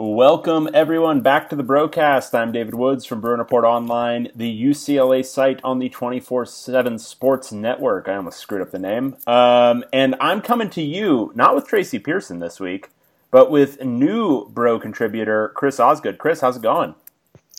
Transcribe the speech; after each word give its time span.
Welcome, 0.00 0.68
everyone, 0.74 1.22
back 1.22 1.50
to 1.50 1.56
the 1.56 1.64
broadcast. 1.64 2.32
I'm 2.32 2.52
David 2.52 2.76
Woods 2.76 3.04
from 3.04 3.20
Bruin 3.20 3.40
Report 3.40 3.64
Online, 3.64 4.28
the 4.32 4.62
UCLA 4.62 5.26
site 5.26 5.58
on 5.64 5.80
the 5.80 5.88
24 5.88 6.46
7 6.46 7.00
Sports 7.00 7.50
Network. 7.50 8.06
I 8.06 8.14
almost 8.14 8.38
screwed 8.38 8.62
up 8.62 8.70
the 8.70 8.78
name. 8.78 9.16
Um, 9.26 9.84
and 9.92 10.14
I'm 10.20 10.40
coming 10.40 10.70
to 10.70 10.82
you, 10.82 11.32
not 11.34 11.56
with 11.56 11.66
Tracy 11.66 11.98
Pearson 11.98 12.38
this 12.38 12.60
week, 12.60 12.90
but 13.32 13.50
with 13.50 13.82
new 13.82 14.48
bro 14.50 14.78
contributor, 14.78 15.48
Chris 15.56 15.80
Osgood. 15.80 16.18
Chris, 16.18 16.42
how's 16.42 16.58
it 16.58 16.62
going? 16.62 16.94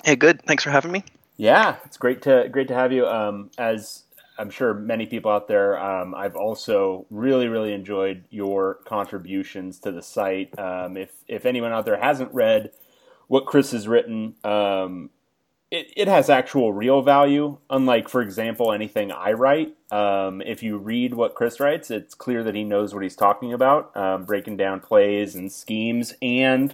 Hey, 0.06 0.16
good. 0.16 0.42
Thanks 0.44 0.64
for 0.64 0.70
having 0.70 0.94
me. 0.94 1.04
Yeah, 1.36 1.76
it's 1.84 1.98
great 1.98 2.22
to 2.22 2.48
great 2.50 2.70
to 2.70 2.74
have 2.74 2.94
you. 2.94 3.06
Um, 3.06 3.52
as 3.58 4.04
I'm 4.40 4.50
sure 4.50 4.74
many 4.74 5.06
people 5.06 5.30
out 5.30 5.48
there, 5.48 5.78
um, 5.78 6.16
I've 6.16 6.38
also 6.38 7.06
really, 7.10 7.48
really 7.48 7.74
enjoyed 7.74 8.24
your 8.30 8.76
contributions 8.86 9.80
to 9.82 9.92
the 9.92 10.02
site. 10.02 10.58
Um, 10.58 10.96
if 10.96 11.12
if 11.28 11.46
anyone 11.46 11.74
out 11.74 11.86
there 11.86 12.00
hasn't 12.00 12.34
read 12.34 12.72
what 13.28 13.46
Chris 13.46 13.72
has 13.72 13.88
written, 13.88 14.36
um, 14.44 15.10
it, 15.70 15.92
it 15.96 16.08
has 16.08 16.30
actual 16.30 16.74
real 16.74 17.02
value. 17.02 17.58
Unlike, 17.70 18.10
for 18.10 18.22
example, 18.22 18.72
anything 18.72 19.12
I 19.12 19.34
write. 19.34 19.76
Um, 19.92 20.42
if 20.42 20.64
you 20.64 20.78
read 20.78 21.14
what 21.14 21.36
Chris 21.36 21.60
writes, 21.60 21.92
it's 21.92 22.16
clear 22.16 22.44
that 22.44 22.56
he 22.56 22.64
knows 22.64 22.94
what 22.94 23.04
he's 23.04 23.16
talking 23.16 23.54
about, 23.54 23.96
um, 23.96 24.24
breaking 24.24 24.58
down 24.58 24.80
plays 24.80 25.36
and 25.36 25.52
schemes 25.52 26.14
and 26.22 26.74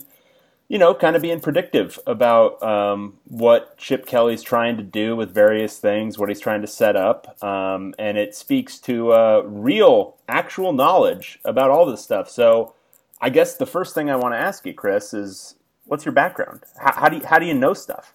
you 0.68 0.80
know, 0.80 0.94
kind 0.94 1.16
of 1.16 1.22
being 1.22 1.40
predictive 1.40 2.00
about 2.08 2.62
um, 2.64 3.18
what 3.26 3.78
Chip 3.78 4.06
Kelly's 4.06 4.42
trying 4.42 4.78
to 4.78 4.84
do 4.84 5.16
with 5.16 5.34
various 5.34 5.78
things, 5.78 6.18
what 6.18 6.30
he's 6.30 6.40
trying 6.40 6.62
to 6.62 6.68
set 6.68 6.96
up, 6.96 7.42
um, 7.44 7.94
and 8.00 8.18
it 8.18 8.34
speaks 8.36 8.80
to 8.80 9.12
uh, 9.14 9.44
real, 9.46 10.18
actual 10.28 10.74
knowledge 10.74 11.40
about 11.46 11.70
all 11.70 11.86
this 11.86 12.04
stuff. 12.04 12.30
So, 12.30 12.74
I 13.22 13.30
guess 13.30 13.56
the 13.56 13.66
first 13.66 13.96
thing 13.96 14.10
I 14.10 14.16
want 14.16 14.34
to 14.34 14.40
ask 14.40 14.66
you, 14.66 14.74
Chris, 14.74 15.14
is 15.14 15.56
what's 15.86 16.04
your 16.04 16.12
background? 16.12 16.62
How, 16.78 16.94
how 16.94 17.10
do 17.10 17.18
you, 17.18 17.26
how 17.26 17.40
do 17.40 17.46
you 17.46 17.54
know 17.54 17.74
stuff? 17.74 18.14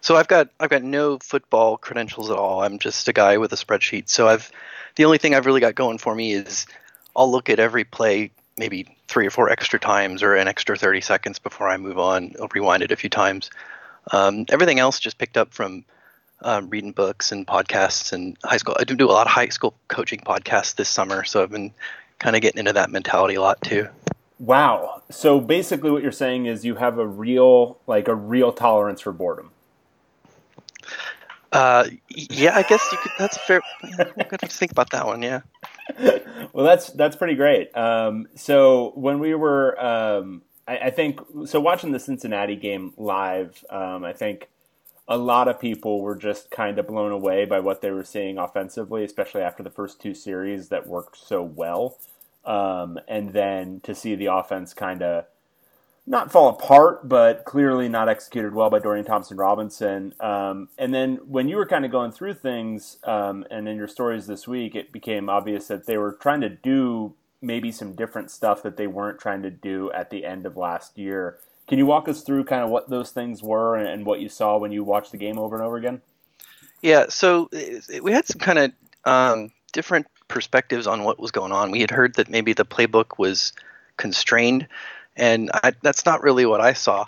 So 0.00 0.16
I've 0.16 0.28
got 0.28 0.48
I've 0.58 0.70
got 0.70 0.82
no 0.82 1.18
football 1.22 1.76
credentials 1.76 2.30
at 2.30 2.36
all. 2.36 2.62
I'm 2.62 2.78
just 2.78 3.08
a 3.08 3.12
guy 3.12 3.38
with 3.38 3.52
a 3.52 3.56
spreadsheet. 3.56 4.08
So 4.08 4.28
I've 4.28 4.50
the 4.96 5.04
only 5.04 5.18
thing 5.18 5.34
I've 5.34 5.46
really 5.46 5.60
got 5.60 5.74
going 5.74 5.98
for 5.98 6.14
me 6.14 6.32
is 6.32 6.66
I'll 7.14 7.30
look 7.30 7.48
at 7.48 7.58
every 7.58 7.84
play 7.84 8.32
maybe 8.56 8.96
three 9.10 9.26
or 9.26 9.30
four 9.30 9.50
extra 9.50 9.78
times 9.78 10.22
or 10.22 10.36
an 10.36 10.46
extra 10.46 10.76
30 10.76 11.00
seconds 11.00 11.38
before 11.40 11.68
I 11.68 11.76
move 11.76 11.98
on. 11.98 12.32
I'll 12.40 12.48
rewind 12.54 12.84
it 12.84 12.92
a 12.92 12.96
few 12.96 13.10
times. 13.10 13.50
Um, 14.12 14.46
everything 14.48 14.78
else 14.78 15.00
just 15.00 15.18
picked 15.18 15.36
up 15.36 15.52
from 15.52 15.84
um, 16.42 16.70
reading 16.70 16.92
books 16.92 17.32
and 17.32 17.44
podcasts 17.44 18.12
and 18.12 18.38
high 18.44 18.56
school. 18.56 18.76
I 18.78 18.84
do 18.84 18.94
do 18.94 19.10
a 19.10 19.12
lot 19.12 19.26
of 19.26 19.32
high 19.32 19.48
school 19.48 19.74
coaching 19.88 20.20
podcasts 20.20 20.76
this 20.76 20.88
summer, 20.88 21.24
so 21.24 21.42
I've 21.42 21.50
been 21.50 21.72
kind 22.20 22.36
of 22.36 22.42
getting 22.42 22.60
into 22.60 22.72
that 22.72 22.90
mentality 22.90 23.34
a 23.34 23.40
lot 23.40 23.60
too. 23.62 23.88
Wow. 24.38 25.02
So 25.10 25.40
basically, 25.40 25.90
what 25.90 26.04
you're 26.04 26.12
saying 26.12 26.46
is 26.46 26.64
you 26.64 26.76
have 26.76 26.98
a 26.98 27.06
real, 27.06 27.78
like 27.88 28.06
a 28.06 28.14
real 28.14 28.52
tolerance 28.52 29.00
for 29.00 29.12
boredom. 29.12 29.50
Uh, 31.52 31.88
yeah, 32.08 32.56
I 32.56 32.62
guess 32.62 32.80
you 32.92 32.98
could. 32.98 33.12
That's 33.18 33.36
fair. 33.38 33.60
I'm 33.82 33.96
gonna 33.98 34.38
think 34.38 34.70
about 34.70 34.90
that 34.90 35.04
one. 35.04 35.20
Yeah. 35.20 35.40
well, 36.52 36.64
that's 36.64 36.90
that's 36.90 37.16
pretty 37.16 37.34
great. 37.34 37.74
Um, 37.76 38.28
so 38.34 38.92
when 38.94 39.18
we 39.18 39.34
were, 39.34 39.80
um, 39.82 40.42
I, 40.66 40.78
I, 40.78 40.90
think, 40.90 41.20
so 41.46 41.60
watching 41.60 41.92
the 41.92 42.00
Cincinnati 42.00 42.56
game 42.56 42.92
live, 42.96 43.64
um, 43.70 44.04
I 44.04 44.12
think 44.12 44.48
a 45.08 45.18
lot 45.18 45.48
of 45.48 45.60
people 45.60 46.00
were 46.00 46.14
just 46.14 46.50
kind 46.50 46.78
of 46.78 46.86
blown 46.86 47.12
away 47.12 47.44
by 47.44 47.60
what 47.60 47.82
they 47.82 47.90
were 47.90 48.04
seeing 48.04 48.38
offensively, 48.38 49.04
especially 49.04 49.42
after 49.42 49.62
the 49.62 49.70
first 49.70 50.00
two 50.00 50.14
series 50.14 50.68
that 50.68 50.86
worked 50.86 51.16
so 51.16 51.42
well, 51.42 51.98
um, 52.44 52.98
and 53.08 53.32
then 53.32 53.80
to 53.80 53.94
see 53.94 54.14
the 54.14 54.26
offense 54.26 54.72
kind 54.72 55.02
of 55.02 55.24
not 56.10 56.32
fall 56.32 56.48
apart, 56.48 57.08
but 57.08 57.44
clearly 57.44 57.88
not 57.88 58.08
executed 58.08 58.52
well 58.52 58.68
by 58.68 58.80
Dorian 58.80 59.06
Thompson 59.06 59.36
Robinson. 59.36 60.12
Um, 60.18 60.68
and 60.76 60.92
then 60.92 61.20
when 61.24 61.48
you 61.48 61.56
were 61.56 61.66
kind 61.66 61.84
of 61.84 61.92
going 61.92 62.10
through 62.10 62.34
things, 62.34 62.98
um, 63.04 63.46
and 63.48 63.68
in 63.68 63.76
your 63.76 63.86
stories 63.86 64.26
this 64.26 64.48
week, 64.48 64.74
it 64.74 64.90
became 64.90 65.30
obvious 65.30 65.68
that 65.68 65.86
they 65.86 65.96
were 65.96 66.14
trying 66.20 66.40
to 66.40 66.48
do 66.48 67.14
maybe 67.40 67.70
some 67.70 67.94
different 67.94 68.28
stuff 68.32 68.60
that 68.64 68.76
they 68.76 68.88
weren't 68.88 69.20
trying 69.20 69.42
to 69.42 69.50
do 69.50 69.92
at 69.92 70.10
the 70.10 70.24
end 70.24 70.46
of 70.46 70.56
last 70.56 70.98
year. 70.98 71.38
Can 71.68 71.78
you 71.78 71.86
walk 71.86 72.08
us 72.08 72.22
through 72.22 72.42
kind 72.42 72.64
of 72.64 72.70
what 72.70 72.90
those 72.90 73.12
things 73.12 73.40
were 73.40 73.76
and, 73.76 73.86
and 73.86 74.04
what 74.04 74.18
you 74.18 74.28
saw 74.28 74.58
when 74.58 74.72
you 74.72 74.82
watched 74.82 75.12
the 75.12 75.16
game 75.16 75.38
over 75.38 75.54
and 75.54 75.64
over 75.64 75.76
again? 75.76 76.02
Yeah, 76.82 77.06
so 77.08 77.48
we 78.02 78.10
had 78.10 78.26
some 78.26 78.40
kind 78.40 78.58
of 78.58 78.72
um, 79.04 79.52
different 79.72 80.08
perspectives 80.26 80.88
on 80.88 81.04
what 81.04 81.20
was 81.20 81.30
going 81.30 81.52
on. 81.52 81.70
We 81.70 81.80
had 81.80 81.92
heard 81.92 82.16
that 82.16 82.28
maybe 82.28 82.52
the 82.52 82.64
playbook 82.64 83.16
was 83.16 83.52
constrained 83.96 84.66
and 85.20 85.50
I, 85.52 85.72
that's 85.82 86.06
not 86.06 86.22
really 86.22 86.46
what 86.46 86.60
I 86.60 86.72
saw. 86.72 87.04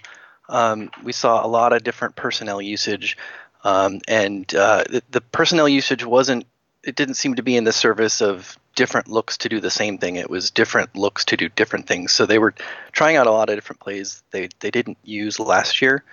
Um, 0.48 0.90
we 1.02 1.12
saw 1.12 1.44
a 1.44 1.48
lot 1.48 1.72
of 1.72 1.82
different 1.82 2.14
personnel 2.14 2.60
usage, 2.60 3.16
um, 3.64 4.00
and 4.06 4.54
uh, 4.54 4.84
the, 4.88 5.02
the, 5.10 5.20
personnel 5.20 5.68
usage 5.68 6.04
wasn't. 6.04 6.46
It 6.84 6.94
didn't 6.94 7.14
seem 7.14 7.36
to 7.36 7.42
be 7.42 7.56
in 7.56 7.64
the 7.64 7.72
service 7.72 8.20
of 8.20 8.58
different 8.74 9.08
looks 9.08 9.38
to 9.38 9.48
do 9.48 9.60
the 9.60 9.70
same 9.70 9.98
thing. 9.98 10.16
It 10.16 10.28
was 10.28 10.50
different 10.50 10.96
looks 10.96 11.24
to 11.26 11.36
do 11.36 11.48
different 11.48 11.86
things. 11.86 12.12
So 12.12 12.26
they 12.26 12.38
were 12.38 12.54
trying 12.90 13.16
out 13.16 13.26
a 13.26 13.30
lot 13.30 13.48
of 13.48 13.56
different 13.56 13.80
plays 13.80 14.22
they 14.30 14.48
they 14.60 14.70
didn't 14.70 14.98
use 15.04 15.40
last 15.40 15.80
year. 15.80 16.04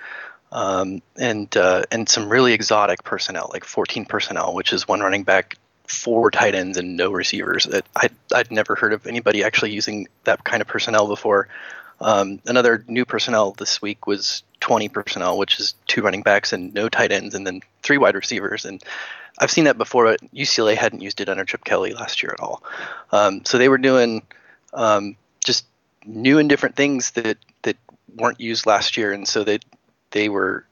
Um, 0.52 1.02
and 1.18 1.56
uh, 1.58 1.84
and 1.92 2.08
some 2.08 2.30
really 2.30 2.54
exotic 2.54 3.04
personnel, 3.04 3.50
like 3.52 3.66
14 3.66 4.06
personnel, 4.06 4.54
which 4.54 4.74
is 4.74 4.88
one 4.88 5.02
running 5.02 5.24
back, 5.24 5.58
four 5.88 6.32
tight 6.32 6.56
ends, 6.56 6.78
and 6.78 6.96
no 6.96 7.12
receivers. 7.12 7.66
That 7.66 7.86
I 7.96 8.10
I'd 8.34 8.52
never 8.52 8.76
heard 8.76 8.94
of 8.94 9.06
anybody 9.06 9.44
actually 9.44 9.72
using 9.72 10.08
that 10.24 10.44
kind 10.44 10.62
of 10.62 10.68
personnel 10.68 11.08
before. 11.08 11.50
Um, 12.02 12.40
another 12.46 12.84
new 12.88 13.06
personnel 13.06 13.52
this 13.52 13.82
week 13.82 14.08
was 14.08 14.44
20 14.62 14.90
personnel, 14.90 15.38
which 15.38 15.60
is 15.60 15.74
two 15.88 16.02
running 16.02 16.22
backs 16.22 16.54
and 16.54 16.74
no 16.74 16.90
tight 16.90 17.12
ends, 17.12 17.36
and 17.36 17.46
then 17.46 17.62
three 17.84 17.98
wide 17.98 18.16
receivers. 18.16 18.66
And 18.66 18.84
I've 19.40 19.52
seen 19.52 19.66
that 19.66 19.78
before, 19.78 20.06
but 20.06 20.22
UCLA 20.34 20.76
hadn't 20.76 21.02
used 21.02 21.22
it 21.22 21.30
under 21.30 21.46
Chip 21.46 21.64
Kelly 21.64 21.94
last 21.94 22.24
year 22.24 22.34
at 22.34 22.44
all. 22.44 22.64
Um, 23.12 23.44
so 23.46 23.58
they 23.58 23.70
were 23.70 23.78
doing 23.78 24.24
um, 24.74 25.16
just 25.44 25.66
new 26.06 26.40
and 26.40 26.50
different 26.50 26.76
things 26.76 27.12
that 27.12 27.38
that 27.64 27.78
weren't 28.16 28.40
used 28.40 28.66
last 28.66 28.98
year, 28.98 29.12
and 29.12 29.28
so 29.28 29.44
they 29.44 29.60
they 30.12 30.30
were 30.30 30.66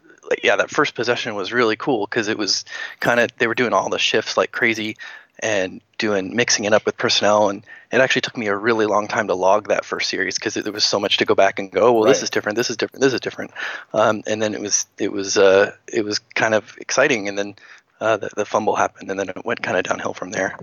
yeah, 0.44 0.56
that 0.58 0.70
first 0.70 0.96
possession 0.96 1.36
was 1.36 1.54
really 1.54 1.76
cool 1.76 2.06
because 2.06 2.28
it 2.28 2.38
was 2.38 2.66
kind 3.00 3.20
of 3.20 3.30
they 3.38 3.48
were 3.48 3.56
doing 3.56 3.74
all 3.74 3.90
the 3.90 4.00
shifts 4.00 4.38
like 4.38 4.52
crazy 4.52 4.98
and 5.40 5.82
doing 5.98 6.36
mixing 6.36 6.66
it 6.66 6.74
up 6.74 6.86
with 6.86 6.98
personnel 6.98 7.50
and 7.50 7.64
it 7.92 8.02
actually 8.02 8.22
took 8.22 8.38
me 8.38 8.48
a 8.48 8.56
really 8.56 8.86
long 8.86 9.08
time 9.08 9.28
to 9.28 9.34
log 9.34 9.70
that 9.70 9.86
first 9.86 10.10
series 10.10 10.36
because 10.36 10.54
there 10.56 10.74
was 10.74 10.84
so 10.84 11.00
much 11.00 11.18
to 11.18 11.26
go 11.26 11.36
back 11.36 11.60
and 11.60 11.72
go 11.72 11.94
well 11.94 12.04
right. 12.04 12.10
this 12.10 12.24
is 12.24 12.30
different 12.30 12.56
this 12.56 12.70
is 12.70 12.78
different 12.78 13.02
this 13.02 13.14
is 13.14 13.20
different. 13.20 13.52
Um, 13.94 14.24
and 14.28 14.42
then 14.42 14.54
it 14.54 14.62
was 14.62 14.86
it 14.98 15.12
was 15.12 15.38
uh, 15.38 15.72
it 15.88 16.04
was 16.04 16.20
kind 16.36 16.54
of 16.54 16.76
exciting 16.80 17.28
and 17.28 17.38
then 17.38 17.56
uh, 18.00 18.18
the, 18.18 18.30
the 18.36 18.46
fumble 18.46 18.76
happened 18.76 19.10
and 19.10 19.20
then 19.20 19.30
it 19.30 19.46
went 19.46 19.62
kind 19.62 19.78
of 19.78 19.84
downhill 19.84 20.14
from 20.14 20.32
there. 20.32 20.58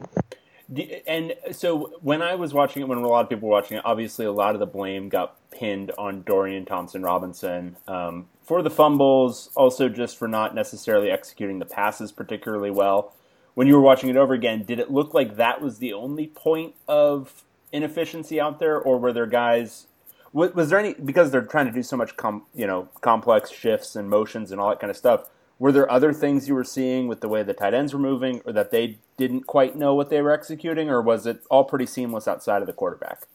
And 1.06 1.34
so 1.52 1.92
when 2.00 2.22
I 2.22 2.36
was 2.36 2.54
watching 2.54 2.82
it, 2.82 2.88
when 2.88 2.96
a 2.96 3.06
lot 3.06 3.20
of 3.20 3.28
people 3.28 3.48
were 3.48 3.54
watching 3.54 3.76
it, 3.76 3.82
obviously 3.84 4.24
a 4.24 4.32
lot 4.32 4.54
of 4.54 4.60
the 4.60 4.66
blame 4.66 5.10
got 5.10 5.36
pinned 5.50 5.92
on 5.98 6.22
Dorian 6.22 6.64
Thompson 6.64 7.02
Robinson 7.02 7.76
um, 7.86 8.28
for 8.42 8.62
the 8.62 8.70
fumbles, 8.70 9.50
also 9.54 9.90
just 9.90 10.16
for 10.16 10.26
not 10.26 10.54
necessarily 10.54 11.10
executing 11.10 11.58
the 11.58 11.66
passes 11.66 12.12
particularly 12.12 12.70
well 12.70 13.12
when 13.54 13.66
you 13.66 13.74
were 13.74 13.80
watching 13.80 14.10
it 14.10 14.16
over 14.16 14.34
again, 14.34 14.64
did 14.64 14.80
it 14.80 14.90
look 14.90 15.14
like 15.14 15.36
that 15.36 15.60
was 15.60 15.78
the 15.78 15.92
only 15.92 16.26
point 16.26 16.74
of 16.88 17.44
inefficiency 17.72 18.40
out 18.40 18.58
there, 18.58 18.78
or 18.78 18.98
were 18.98 19.12
there 19.12 19.26
guys? 19.26 19.86
Was, 20.32 20.70
there 20.70 20.78
any 20.78 20.94
because 20.94 21.30
they're 21.30 21.42
trying 21.42 21.66
to 21.66 21.72
do 21.72 21.82
so 21.82 21.96
much, 21.96 22.16
com, 22.16 22.44
you 22.54 22.66
know, 22.66 22.88
complex 23.00 23.50
shifts 23.50 23.94
and 23.94 24.10
motions 24.10 24.50
and 24.50 24.60
all 24.60 24.68
that 24.70 24.80
kind 24.80 24.90
of 24.90 24.96
stuff? 24.96 25.30
Were 25.60 25.70
there 25.70 25.90
other 25.90 26.12
things 26.12 26.48
you 26.48 26.54
were 26.56 26.64
seeing 26.64 27.06
with 27.06 27.20
the 27.20 27.28
way 27.28 27.44
the 27.44 27.54
tight 27.54 27.74
ends 27.74 27.92
were 27.92 28.00
moving, 28.00 28.42
or 28.44 28.52
that 28.52 28.72
they 28.72 28.98
didn't 29.16 29.46
quite 29.46 29.76
know 29.76 29.94
what 29.94 30.10
they 30.10 30.20
were 30.20 30.32
executing, 30.32 30.90
or 30.90 31.00
was 31.00 31.26
it 31.26 31.42
all 31.50 31.64
pretty 31.64 31.86
seamless 31.86 32.26
outside 32.26 32.60
of 32.60 32.66
the 32.66 32.72
quarterback? 32.72 33.26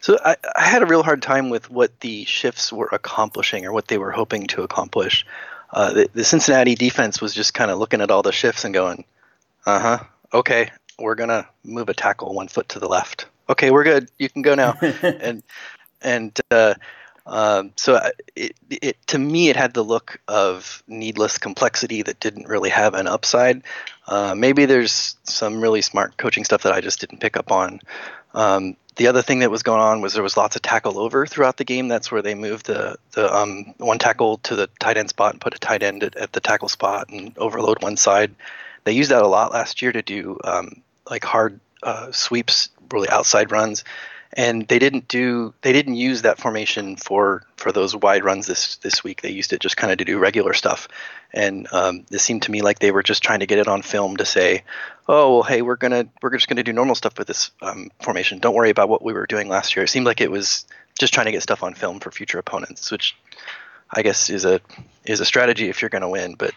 So 0.00 0.18
I, 0.24 0.36
I 0.56 0.64
had 0.66 0.82
a 0.82 0.86
real 0.86 1.02
hard 1.02 1.22
time 1.22 1.48
with 1.48 1.70
what 1.70 2.00
the 2.00 2.24
shifts 2.24 2.72
were 2.72 2.88
accomplishing 2.92 3.64
or 3.64 3.72
what 3.72 3.88
they 3.88 3.96
were 3.96 4.10
hoping 4.10 4.46
to 4.48 4.62
accomplish. 4.62 5.26
Uh, 5.72 5.92
the, 5.92 6.10
the 6.12 6.24
Cincinnati 6.24 6.74
defense 6.74 7.20
was 7.20 7.34
just 7.34 7.54
kind 7.54 7.70
of 7.70 7.78
looking 7.78 8.02
at 8.02 8.10
all 8.10 8.22
the 8.22 8.32
shifts 8.32 8.64
and 8.64 8.74
going, 8.74 9.04
uh 9.66 9.78
huh. 9.78 9.98
Okay, 10.32 10.70
we're 10.98 11.14
gonna 11.14 11.46
move 11.64 11.88
a 11.88 11.94
tackle 11.94 12.34
one 12.34 12.48
foot 12.48 12.68
to 12.70 12.78
the 12.78 12.88
left. 12.88 13.26
Okay, 13.48 13.70
we're 13.70 13.84
good. 13.84 14.10
You 14.18 14.28
can 14.28 14.42
go 14.42 14.54
now. 14.54 14.72
and 15.02 15.42
and 16.02 16.38
uh, 16.50 16.74
um, 17.26 17.72
so 17.76 18.00
it, 18.36 18.54
it 18.68 19.06
to 19.08 19.18
me 19.18 19.48
it 19.48 19.56
had 19.56 19.74
the 19.74 19.82
look 19.82 20.20
of 20.28 20.82
needless 20.86 21.38
complexity 21.38 22.02
that 22.02 22.20
didn't 22.20 22.48
really 22.48 22.70
have 22.70 22.94
an 22.94 23.06
upside. 23.06 23.62
Uh, 24.06 24.34
maybe 24.34 24.66
there's 24.66 25.16
some 25.24 25.60
really 25.60 25.80
smart 25.80 26.16
coaching 26.16 26.44
stuff 26.44 26.62
that 26.64 26.74
I 26.74 26.80
just 26.80 27.00
didn't 27.00 27.20
pick 27.20 27.36
up 27.36 27.50
on. 27.50 27.80
Um, 28.34 28.76
the 28.96 29.06
other 29.08 29.22
thing 29.22 29.40
that 29.40 29.50
was 29.50 29.62
going 29.62 29.80
on 29.80 30.02
was 30.02 30.12
there 30.12 30.22
was 30.22 30.36
lots 30.36 30.54
of 30.54 30.62
tackle 30.62 30.98
over 30.98 31.26
throughout 31.26 31.56
the 31.56 31.64
game. 31.64 31.88
That's 31.88 32.12
where 32.12 32.22
they 32.22 32.34
moved 32.34 32.66
the 32.66 32.96
the 33.12 33.34
um, 33.34 33.74
one 33.78 33.98
tackle 33.98 34.38
to 34.38 34.54
the 34.54 34.68
tight 34.78 34.98
end 34.98 35.08
spot 35.08 35.32
and 35.32 35.40
put 35.40 35.54
a 35.54 35.58
tight 35.58 35.82
end 35.82 36.04
at, 36.04 36.16
at 36.16 36.32
the 36.32 36.40
tackle 36.40 36.68
spot 36.68 37.08
and 37.08 37.36
overload 37.38 37.82
one 37.82 37.96
side 37.96 38.34
they 38.84 38.92
used 38.92 39.10
that 39.10 39.22
a 39.22 39.28
lot 39.28 39.52
last 39.52 39.82
year 39.82 39.92
to 39.92 40.02
do 40.02 40.38
um, 40.44 40.82
like 41.10 41.24
hard 41.24 41.60
uh, 41.82 42.12
sweeps, 42.12 42.70
really 42.90 43.08
outside 43.08 43.50
runs. 43.50 43.84
and 44.36 44.66
they 44.66 44.78
didn't 44.78 45.06
do 45.08 45.54
they 45.62 45.72
didn't 45.72 45.94
use 45.94 46.22
that 46.22 46.38
formation 46.38 46.96
for 46.96 47.44
for 47.56 47.72
those 47.72 47.94
wide 47.96 48.24
runs 48.24 48.46
this 48.46 48.76
this 48.76 49.02
week. 49.04 49.22
They 49.22 49.30
used 49.30 49.52
it 49.52 49.60
just 49.60 49.76
kind 49.76 49.92
of 49.92 49.98
to 49.98 50.04
do 50.04 50.18
regular 50.18 50.52
stuff, 50.52 50.88
and 51.32 51.68
um, 51.72 52.04
it 52.10 52.18
seemed 52.18 52.42
to 52.42 52.50
me 52.50 52.60
like 52.60 52.80
they 52.80 52.90
were 52.90 53.02
just 53.02 53.22
trying 53.22 53.40
to 53.40 53.46
get 53.46 53.58
it 53.58 53.68
on 53.68 53.82
film 53.82 54.16
to 54.16 54.24
say, 54.24 54.64
oh 55.08 55.34
well, 55.34 55.42
hey, 55.44 55.62
we're 55.62 55.76
gonna 55.76 56.06
we're 56.20 56.30
just 56.30 56.48
gonna 56.48 56.64
do 56.64 56.72
normal 56.72 56.96
stuff 56.96 57.16
with 57.16 57.28
this 57.28 57.52
um, 57.62 57.90
formation. 58.02 58.38
Don't 58.40 58.54
worry 58.54 58.70
about 58.70 58.88
what 58.88 59.04
we 59.04 59.12
were 59.12 59.26
doing 59.26 59.48
last 59.48 59.76
year. 59.76 59.84
It 59.84 59.88
seemed 59.88 60.06
like 60.06 60.20
it 60.20 60.30
was 60.30 60.66
just 60.98 61.14
trying 61.14 61.26
to 61.26 61.32
get 61.32 61.42
stuff 61.42 61.62
on 61.62 61.74
film 61.74 62.00
for 62.00 62.10
future 62.10 62.38
opponents, 62.38 62.90
which 62.90 63.16
I 63.90 64.02
guess 64.02 64.30
is 64.30 64.44
a 64.44 64.60
is 65.04 65.20
a 65.20 65.24
strategy 65.24 65.68
if 65.68 65.80
you're 65.80 65.90
going 65.90 66.02
to 66.02 66.08
win. 66.08 66.34
But 66.34 66.52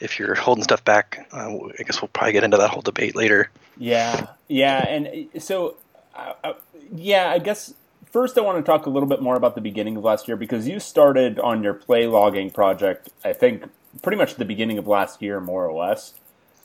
if 0.00 0.18
you're 0.18 0.34
holding 0.34 0.64
stuff 0.64 0.84
back, 0.84 1.28
uh, 1.32 1.56
I 1.78 1.82
guess 1.82 2.00
we'll 2.00 2.08
probably 2.08 2.32
get 2.32 2.44
into 2.44 2.56
that 2.56 2.70
whole 2.70 2.82
debate 2.82 3.14
later. 3.14 3.50
Yeah, 3.76 4.28
yeah, 4.48 4.86
and 4.86 5.28
uh, 5.34 5.40
so 5.40 5.76
uh, 6.14 6.32
uh, 6.44 6.52
yeah, 6.94 7.30
I 7.30 7.38
guess 7.38 7.74
first 8.10 8.36
I 8.36 8.40
want 8.40 8.58
to 8.58 8.68
talk 8.68 8.86
a 8.86 8.90
little 8.90 9.08
bit 9.08 9.22
more 9.22 9.36
about 9.36 9.54
the 9.54 9.60
beginning 9.60 9.96
of 9.96 10.04
last 10.04 10.28
year 10.28 10.36
because 10.36 10.66
you 10.66 10.80
started 10.80 11.38
on 11.38 11.62
your 11.62 11.74
play 11.74 12.06
logging 12.06 12.50
project, 12.50 13.08
I 13.24 13.32
think, 13.32 13.64
pretty 14.02 14.16
much 14.16 14.36
the 14.36 14.44
beginning 14.44 14.78
of 14.78 14.86
last 14.86 15.22
year, 15.22 15.40
more 15.40 15.66
or 15.66 15.72
less. 15.72 16.14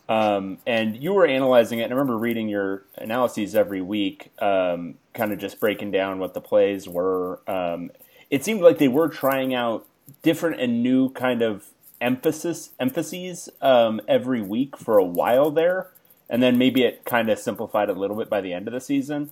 Um, 0.07 0.59
and 0.67 1.01
you 1.01 1.13
were 1.13 1.25
analyzing 1.25 1.79
it. 1.79 1.83
And 1.83 1.93
I 1.93 1.95
remember 1.95 2.17
reading 2.17 2.47
your 2.47 2.83
analyses 2.95 3.55
every 3.55 3.81
week, 3.81 4.31
um, 4.39 4.95
kind 5.13 5.31
of 5.33 5.39
just 5.39 5.59
breaking 5.59 5.91
down 5.91 6.19
what 6.19 6.33
the 6.33 6.41
plays 6.41 6.87
were. 6.87 7.39
Um, 7.47 7.91
it 8.29 8.43
seemed 8.43 8.61
like 8.61 8.77
they 8.77 8.87
were 8.87 9.09
trying 9.09 9.53
out 9.53 9.87
different 10.21 10.61
and 10.61 10.83
new 10.83 11.09
kind 11.09 11.41
of 11.41 11.65
emphasis 12.01 12.71
emphases 12.79 13.49
um, 13.61 14.01
every 14.07 14.41
week 14.41 14.77
for 14.77 14.97
a 14.97 15.05
while 15.05 15.51
there, 15.51 15.91
and 16.29 16.41
then 16.41 16.57
maybe 16.57 16.83
it 16.83 17.05
kind 17.05 17.29
of 17.29 17.39
simplified 17.39 17.89
a 17.89 17.93
little 17.93 18.17
bit 18.17 18.29
by 18.29 18.41
the 18.41 18.53
end 18.53 18.67
of 18.67 18.73
the 18.73 18.81
season. 18.81 19.31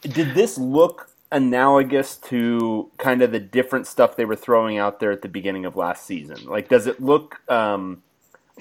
Did 0.00 0.34
this 0.34 0.56
look 0.58 1.10
analogous 1.30 2.16
to 2.16 2.90
kind 2.96 3.20
of 3.20 3.32
the 3.32 3.40
different 3.40 3.86
stuff 3.86 4.16
they 4.16 4.24
were 4.24 4.36
throwing 4.36 4.78
out 4.78 5.00
there 5.00 5.10
at 5.10 5.22
the 5.22 5.28
beginning 5.28 5.66
of 5.66 5.76
last 5.76 6.06
season? 6.06 6.46
Like, 6.46 6.68
does 6.68 6.86
it 6.86 7.02
look 7.02 7.40
um, 7.50 8.02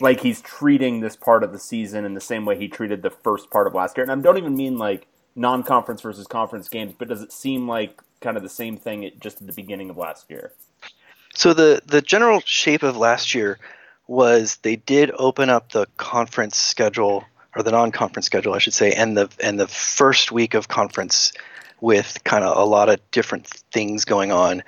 like 0.02 0.22
he's 0.22 0.42
treating 0.42 1.00
this 1.00 1.16
part 1.16 1.44
of 1.44 1.52
the 1.52 1.60
season 1.60 2.04
in 2.04 2.14
the 2.14 2.22
same 2.22 2.46
way 2.46 2.58
he 2.58 2.68
treated 2.68 3.02
the 3.02 3.10
first 3.10 3.50
part 3.52 3.68
of 3.68 3.74
last 3.74 3.96
year? 3.96 4.04
And 4.04 4.12
I 4.12 4.16
don't 4.16 4.38
even 4.38 4.56
mean 4.56 4.78
like 4.78 5.08
non-conference 5.36 6.02
versus 6.02 6.28
conference 6.28 6.68
games, 6.68 6.94
but 6.98 7.08
does 7.08 7.22
it 7.22 7.32
seem 7.32 7.68
like 7.68 8.02
kind 8.22 8.38
of 8.38 8.44
the 8.44 8.50
same 8.50 8.78
thing 8.78 9.06
at, 9.06 9.20
just 9.20 9.42
at 9.42 9.48
the 9.48 9.54
beginning 9.54 9.90
of 9.90 9.98
last 9.98 10.30
year? 10.30 10.52
So 11.34 11.54
the 11.54 11.82
the 11.86 12.02
general 12.02 12.42
shape 12.46 12.84
of 12.84 12.96
last 12.98 13.34
year 13.34 13.60
was 14.08 14.58
they 14.58 14.76
did 14.76 15.12
open 15.18 15.50
up 15.50 15.72
the 15.72 15.88
conference 15.98 16.58
schedule 16.58 17.26
or 17.56 17.64
the 17.64 17.72
non-conference 17.72 18.26
schedule, 18.26 18.54
I 18.54 18.60
should 18.60 18.74
say, 18.74 18.92
and 18.92 19.18
the 19.18 19.30
and 19.42 19.60
the 19.60 19.68
first 19.68 20.32
week 20.32 20.54
of 20.54 20.68
conference 20.68 21.34
with 21.82 22.24
kind 22.24 22.44
of 22.44 22.58
a 22.58 22.64
lot 22.64 22.90
of 22.90 23.00
different 23.12 23.48
things 23.48 24.06
going 24.06 24.32
on. 24.32 24.64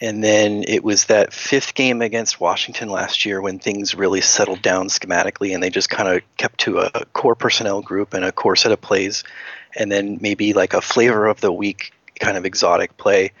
And 0.00 0.22
then 0.22 0.64
it 0.68 0.84
was 0.84 1.06
that 1.06 1.32
fifth 1.32 1.74
game 1.74 2.02
against 2.02 2.40
Washington 2.40 2.88
last 2.88 3.24
year 3.24 3.40
when 3.40 3.58
things 3.58 3.96
really 3.96 4.20
settled 4.20 4.62
down 4.62 4.88
schematically 4.88 5.54
and 5.54 5.62
they 5.62 5.70
just 5.70 5.90
kind 5.90 6.08
of 6.08 6.22
kept 6.36 6.60
to 6.60 6.78
a 6.78 7.04
core 7.14 7.34
personnel 7.34 7.82
group 7.82 8.14
and 8.14 8.24
a 8.24 8.30
core 8.30 8.54
set 8.54 8.70
of 8.70 8.80
plays. 8.80 9.24
And 9.76 9.90
then 9.90 10.18
maybe 10.20 10.52
like 10.52 10.72
a 10.72 10.80
flavor 10.80 11.26
of 11.26 11.40
the 11.40 11.50
week 11.50 11.92
kind 12.20 12.36
of 12.36 12.44
exotic 12.44 12.96
play. 12.96 13.32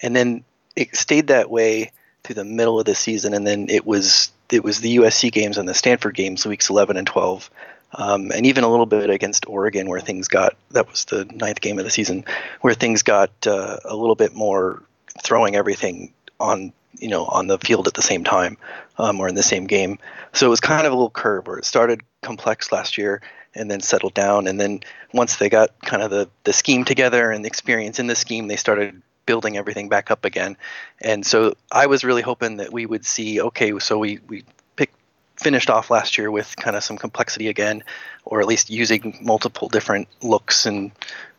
And 0.00 0.16
then 0.16 0.44
it 0.74 0.96
stayed 0.96 1.26
that 1.26 1.50
way 1.50 1.90
through 2.28 2.34
the 2.34 2.44
middle 2.44 2.78
of 2.78 2.84
the 2.84 2.94
season. 2.94 3.32
And 3.32 3.46
then 3.46 3.70
it 3.70 3.86
was 3.86 4.30
it 4.50 4.62
was 4.62 4.80
the 4.80 4.96
USC 4.96 5.32
games 5.32 5.56
and 5.56 5.66
the 5.66 5.74
Stanford 5.74 6.14
games, 6.14 6.46
weeks 6.46 6.68
11 6.68 6.98
and 6.98 7.06
12. 7.06 7.50
Um, 7.94 8.30
and 8.32 8.44
even 8.44 8.64
a 8.64 8.68
little 8.68 8.86
bit 8.86 9.08
against 9.08 9.48
Oregon, 9.48 9.88
where 9.88 10.00
things 10.00 10.28
got 10.28 10.54
that 10.72 10.90
was 10.90 11.06
the 11.06 11.24
ninth 11.24 11.62
game 11.62 11.78
of 11.78 11.86
the 11.86 11.90
season, 11.90 12.26
where 12.60 12.74
things 12.74 13.02
got 13.02 13.30
uh, 13.46 13.78
a 13.82 13.96
little 13.96 14.14
bit 14.14 14.34
more 14.34 14.82
throwing 15.22 15.56
everything 15.56 16.12
on 16.38 16.74
you 16.98 17.08
know 17.08 17.24
on 17.24 17.46
the 17.46 17.58
field 17.58 17.88
at 17.88 17.94
the 17.94 18.02
same 18.02 18.24
time 18.24 18.58
um, 18.98 19.18
or 19.20 19.26
in 19.26 19.34
the 19.34 19.42
same 19.42 19.66
game. 19.66 19.98
So 20.34 20.46
it 20.46 20.50
was 20.50 20.60
kind 20.60 20.86
of 20.86 20.92
a 20.92 20.96
little 20.96 21.08
curve 21.08 21.46
where 21.46 21.56
it 21.56 21.64
started 21.64 22.02
complex 22.20 22.70
last 22.70 22.98
year 22.98 23.22
and 23.54 23.70
then 23.70 23.80
settled 23.80 24.12
down, 24.12 24.46
and 24.48 24.60
then 24.60 24.80
once 25.14 25.36
they 25.36 25.48
got 25.48 25.70
kind 25.80 26.02
of 26.02 26.10
the 26.10 26.28
the 26.44 26.52
scheme 26.52 26.84
together 26.84 27.30
and 27.30 27.42
the 27.42 27.48
experience 27.48 27.98
in 27.98 28.06
the 28.06 28.14
scheme, 28.14 28.48
they 28.48 28.56
started 28.56 29.00
building 29.28 29.58
everything 29.58 29.90
back 29.90 30.10
up 30.10 30.24
again. 30.24 30.56
And 31.02 31.24
so 31.24 31.54
I 31.70 31.86
was 31.86 32.02
really 32.02 32.22
hoping 32.22 32.56
that 32.56 32.72
we 32.72 32.86
would 32.86 33.04
see 33.04 33.42
okay, 33.42 33.78
so 33.78 33.98
we 33.98 34.20
we 34.26 34.42
picked 34.76 34.96
finished 35.36 35.68
off 35.68 35.90
last 35.90 36.16
year 36.16 36.30
with 36.30 36.56
kind 36.56 36.74
of 36.74 36.82
some 36.82 36.96
complexity 36.96 37.48
again, 37.48 37.84
or 38.24 38.40
at 38.40 38.46
least 38.46 38.70
using 38.70 39.18
multiple 39.20 39.68
different 39.68 40.08
looks 40.22 40.64
and 40.64 40.92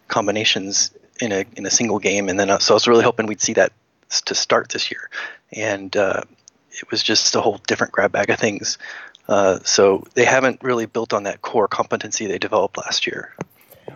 combinations 0.07 0.91
in 1.19 1.31
a 1.31 1.43
in 1.57 1.65
a 1.65 1.71
single 1.71 1.97
game. 1.97 2.29
And 2.29 2.39
then 2.39 2.51
uh, 2.51 2.59
so 2.59 2.75
I 2.75 2.75
was 2.75 2.87
really 2.87 3.03
hoping 3.03 3.25
we'd 3.25 3.41
see 3.41 3.53
that 3.53 3.73
to 4.25 4.35
start 4.35 4.69
this 4.69 4.91
year, 4.91 5.09
and 5.51 5.97
uh, 5.97 6.21
it 6.69 6.91
was 6.91 7.01
just 7.01 7.35
a 7.35 7.41
whole 7.41 7.59
different 7.67 7.91
grab 7.91 8.11
bag 8.11 8.29
of 8.29 8.39
things. 8.39 8.77
Uh, 9.27 9.57
so 9.63 10.03
they 10.13 10.25
haven't 10.25 10.61
really 10.61 10.85
built 10.85 11.11
on 11.13 11.23
that 11.23 11.41
core 11.41 11.67
competency 11.67 12.27
they 12.27 12.37
developed 12.37 12.77
last 12.77 13.07
year. 13.07 13.33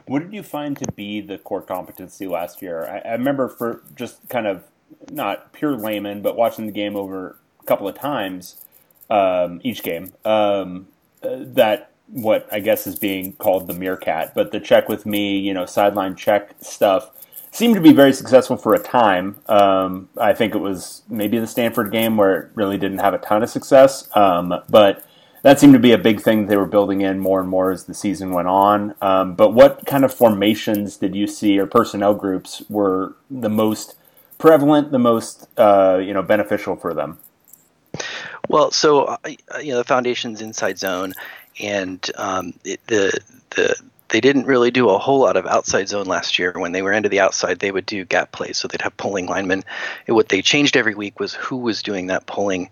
What 0.05 0.19
did 0.19 0.33
you 0.33 0.43
find 0.43 0.77
to 0.77 0.91
be 0.91 1.21
the 1.21 1.37
core 1.37 1.61
competency 1.61 2.27
last 2.27 2.61
year? 2.61 2.85
I, 2.85 3.09
I 3.09 3.11
remember 3.13 3.47
for 3.47 3.83
just 3.95 4.27
kind 4.29 4.47
of 4.47 4.63
not 5.11 5.53
pure 5.53 5.75
layman, 5.75 6.21
but 6.21 6.35
watching 6.35 6.65
the 6.65 6.71
game 6.71 6.95
over 6.95 7.37
a 7.59 7.63
couple 7.65 7.87
of 7.87 7.95
times, 7.95 8.57
um, 9.09 9.61
each 9.63 9.83
game, 9.83 10.13
um, 10.25 10.87
uh, 11.23 11.37
that 11.39 11.91
what 12.07 12.47
I 12.51 12.59
guess 12.59 12.85
is 12.85 12.97
being 12.97 13.33
called 13.33 13.67
the 13.67 13.73
meerkat, 13.73 14.35
but 14.35 14.51
the 14.51 14.59
check 14.59 14.89
with 14.89 15.05
me, 15.05 15.39
you 15.39 15.53
know, 15.53 15.65
sideline 15.65 16.15
check 16.15 16.53
stuff 16.61 17.09
seemed 17.51 17.75
to 17.75 17.81
be 17.81 17.93
very 17.93 18.13
successful 18.13 18.57
for 18.57 18.73
a 18.73 18.79
time. 18.79 19.37
Um, 19.47 20.09
I 20.17 20.33
think 20.33 20.55
it 20.55 20.59
was 20.59 21.03
maybe 21.07 21.39
the 21.39 21.47
Stanford 21.47 21.91
game 21.91 22.17
where 22.17 22.35
it 22.35 22.51
really 22.55 22.77
didn't 22.77 22.99
have 22.99 23.13
a 23.13 23.19
ton 23.19 23.43
of 23.43 23.49
success, 23.49 24.09
um, 24.15 24.53
but 24.69 25.05
that 25.43 25.59
seemed 25.59 25.73
to 25.73 25.79
be 25.79 25.91
a 25.91 25.97
big 25.97 26.21
thing 26.21 26.47
they 26.47 26.57
were 26.57 26.65
building 26.65 27.01
in 27.01 27.19
more 27.19 27.39
and 27.39 27.49
more 27.49 27.71
as 27.71 27.83
the 27.83 27.93
season 27.93 28.31
went 28.31 28.47
on. 28.47 28.95
Um, 29.01 29.35
but 29.35 29.53
what 29.53 29.85
kind 29.85 30.03
of 30.03 30.13
formations 30.13 30.97
did 30.97 31.15
you 31.15 31.27
see, 31.27 31.59
or 31.59 31.67
personnel 31.67 32.15
groups, 32.15 32.63
were 32.69 33.15
the 33.29 33.49
most 33.49 33.95
prevalent, 34.37 34.91
the 34.91 34.99
most 34.99 35.47
uh, 35.57 35.99
you 36.01 36.13
know 36.13 36.23
beneficial 36.23 36.75
for 36.75 36.93
them? 36.93 37.19
Well, 38.49 38.71
so 38.71 39.03
uh, 39.03 39.17
you 39.61 39.71
know 39.71 39.77
the 39.77 39.83
foundation's 39.83 40.41
inside 40.41 40.79
zone, 40.79 41.13
and 41.61 42.09
um, 42.15 42.53
it, 42.63 42.79
the 42.87 43.19
the 43.51 43.75
they 44.09 44.21
didn't 44.21 44.45
really 44.45 44.71
do 44.71 44.89
a 44.89 44.97
whole 44.97 45.19
lot 45.19 45.35
of 45.35 45.45
outside 45.45 45.89
zone 45.89 46.05
last 46.05 46.39
year. 46.39 46.53
When 46.55 46.71
they 46.71 46.81
were 46.81 46.93
into 46.93 47.09
the 47.09 47.19
outside, 47.19 47.59
they 47.59 47.71
would 47.71 47.85
do 47.85 48.05
gap 48.05 48.31
plays, 48.31 48.57
so 48.57 48.67
they'd 48.67 48.81
have 48.81 48.95
pulling 48.95 49.25
linemen. 49.25 49.63
And 50.07 50.15
what 50.15 50.29
they 50.29 50.41
changed 50.41 50.77
every 50.77 50.95
week 50.95 51.19
was 51.19 51.33
who 51.33 51.57
was 51.57 51.83
doing 51.83 52.07
that 52.07 52.27
pulling, 52.27 52.69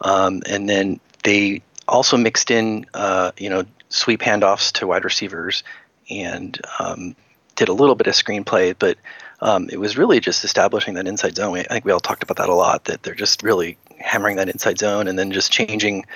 um, 0.00 0.42
and 0.48 0.68
then 0.68 0.98
they 1.22 1.62
also 1.88 2.16
mixed 2.16 2.50
in, 2.50 2.86
uh, 2.94 3.32
you 3.36 3.50
know, 3.50 3.64
sweep 3.88 4.20
handoffs 4.20 4.72
to 4.72 4.86
wide 4.86 5.04
receivers, 5.04 5.64
and 6.10 6.60
um, 6.78 7.16
did 7.56 7.68
a 7.68 7.72
little 7.72 7.94
bit 7.94 8.06
of 8.06 8.14
screenplay, 8.14 8.74
but 8.78 8.98
um, 9.40 9.68
it 9.70 9.78
was 9.78 9.96
really 9.96 10.20
just 10.20 10.44
establishing 10.44 10.94
that 10.94 11.06
inside 11.06 11.36
zone. 11.36 11.58
I 11.58 11.62
think 11.64 11.84
we 11.84 11.92
all 11.92 12.00
talked 12.00 12.22
about 12.22 12.36
that 12.38 12.48
a 12.48 12.54
lot. 12.54 12.84
That 12.84 13.02
they're 13.02 13.14
just 13.14 13.42
really 13.42 13.78
hammering 13.98 14.36
that 14.36 14.48
inside 14.48 14.78
zone, 14.78 15.08
and 15.08 15.18
then 15.18 15.32
just 15.32 15.50
changing 15.52 16.06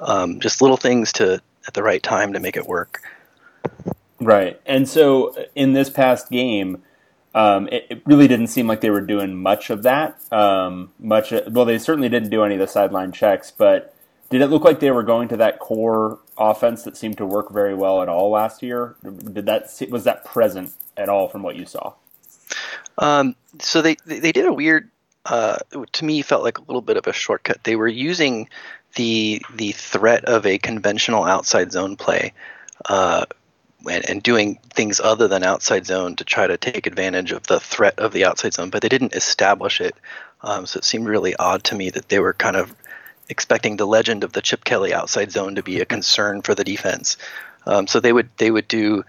um, 0.00 0.40
just 0.40 0.60
little 0.62 0.76
things 0.76 1.12
to 1.14 1.40
at 1.66 1.74
the 1.74 1.82
right 1.82 2.02
time 2.02 2.32
to 2.32 2.40
make 2.40 2.56
it 2.56 2.66
work. 2.66 3.02
Right. 4.20 4.60
And 4.66 4.88
so 4.88 5.34
in 5.54 5.74
this 5.74 5.90
past 5.90 6.30
game, 6.30 6.82
um, 7.34 7.68
it, 7.68 7.86
it, 7.90 8.02
really 8.06 8.26
didn't 8.26 8.48
seem 8.48 8.66
like 8.66 8.80
they 8.80 8.90
were 8.90 9.02
doing 9.02 9.36
much 9.36 9.70
of 9.70 9.82
that. 9.84 10.20
Um, 10.32 10.90
much 10.98 11.32
well, 11.48 11.64
they 11.64 11.78
certainly 11.78 12.08
didn't 12.08 12.30
do 12.30 12.42
any 12.42 12.54
of 12.54 12.60
the 12.60 12.66
sideline 12.66 13.12
checks, 13.12 13.52
but 13.56 13.94
did 14.30 14.42
it 14.42 14.48
look 14.48 14.64
like 14.64 14.80
they 14.80 14.90
were 14.90 15.02
going 15.02 15.28
to 15.28 15.36
that 15.38 15.58
core 15.58 16.18
offense 16.36 16.82
that 16.82 16.96
seemed 16.96 17.16
to 17.18 17.26
work 17.26 17.50
very 17.50 17.74
well 17.74 18.02
at 18.02 18.08
all 18.08 18.30
last 18.30 18.62
year? 18.62 18.96
Did 19.02 19.46
that 19.46 19.70
was 19.90 20.04
that 20.04 20.24
present 20.24 20.72
at 20.96 21.08
all 21.08 21.28
from 21.28 21.42
what 21.42 21.56
you 21.56 21.64
saw? 21.64 21.94
Um, 22.98 23.36
so 23.60 23.82
they 23.82 23.96
they 24.06 24.32
did 24.32 24.46
a 24.46 24.52
weird. 24.52 24.90
Uh, 25.24 25.58
to 25.92 26.04
me, 26.06 26.22
felt 26.22 26.42
like 26.42 26.56
a 26.56 26.62
little 26.62 26.80
bit 26.80 26.96
of 26.96 27.06
a 27.06 27.12
shortcut. 27.12 27.62
They 27.62 27.76
were 27.76 27.88
using 27.88 28.48
the 28.96 29.42
the 29.54 29.72
threat 29.72 30.24
of 30.24 30.46
a 30.46 30.58
conventional 30.58 31.24
outside 31.24 31.70
zone 31.72 31.96
play 31.96 32.32
uh, 32.86 33.26
and, 33.90 34.08
and 34.08 34.22
doing 34.22 34.58
things 34.70 35.00
other 35.00 35.28
than 35.28 35.42
outside 35.42 35.86
zone 35.86 36.16
to 36.16 36.24
try 36.24 36.46
to 36.46 36.56
take 36.56 36.86
advantage 36.86 37.32
of 37.32 37.46
the 37.46 37.60
threat 37.60 37.98
of 37.98 38.12
the 38.12 38.24
outside 38.24 38.54
zone, 38.54 38.70
but 38.70 38.82
they 38.82 38.88
didn't 38.88 39.14
establish 39.14 39.80
it. 39.80 39.94
Um, 40.40 40.66
so 40.66 40.78
it 40.78 40.84
seemed 40.84 41.08
really 41.08 41.36
odd 41.36 41.64
to 41.64 41.74
me 41.74 41.90
that 41.90 42.08
they 42.08 42.20
were 42.20 42.32
kind 42.32 42.56
of 42.56 42.74
expecting 43.28 43.76
the 43.76 43.86
legend 43.86 44.24
of 44.24 44.32
the 44.32 44.42
Chip 44.42 44.64
Kelly 44.64 44.92
outside 44.92 45.30
zone 45.30 45.54
to 45.56 45.62
be 45.62 45.80
a 45.80 45.84
concern 45.84 46.42
for 46.42 46.54
the 46.54 46.64
defense. 46.64 47.16
Um, 47.66 47.86
so 47.86 48.00
they 48.00 48.12
would 48.12 48.30
they 48.38 48.50
would 48.50 48.68
do 48.68 49.04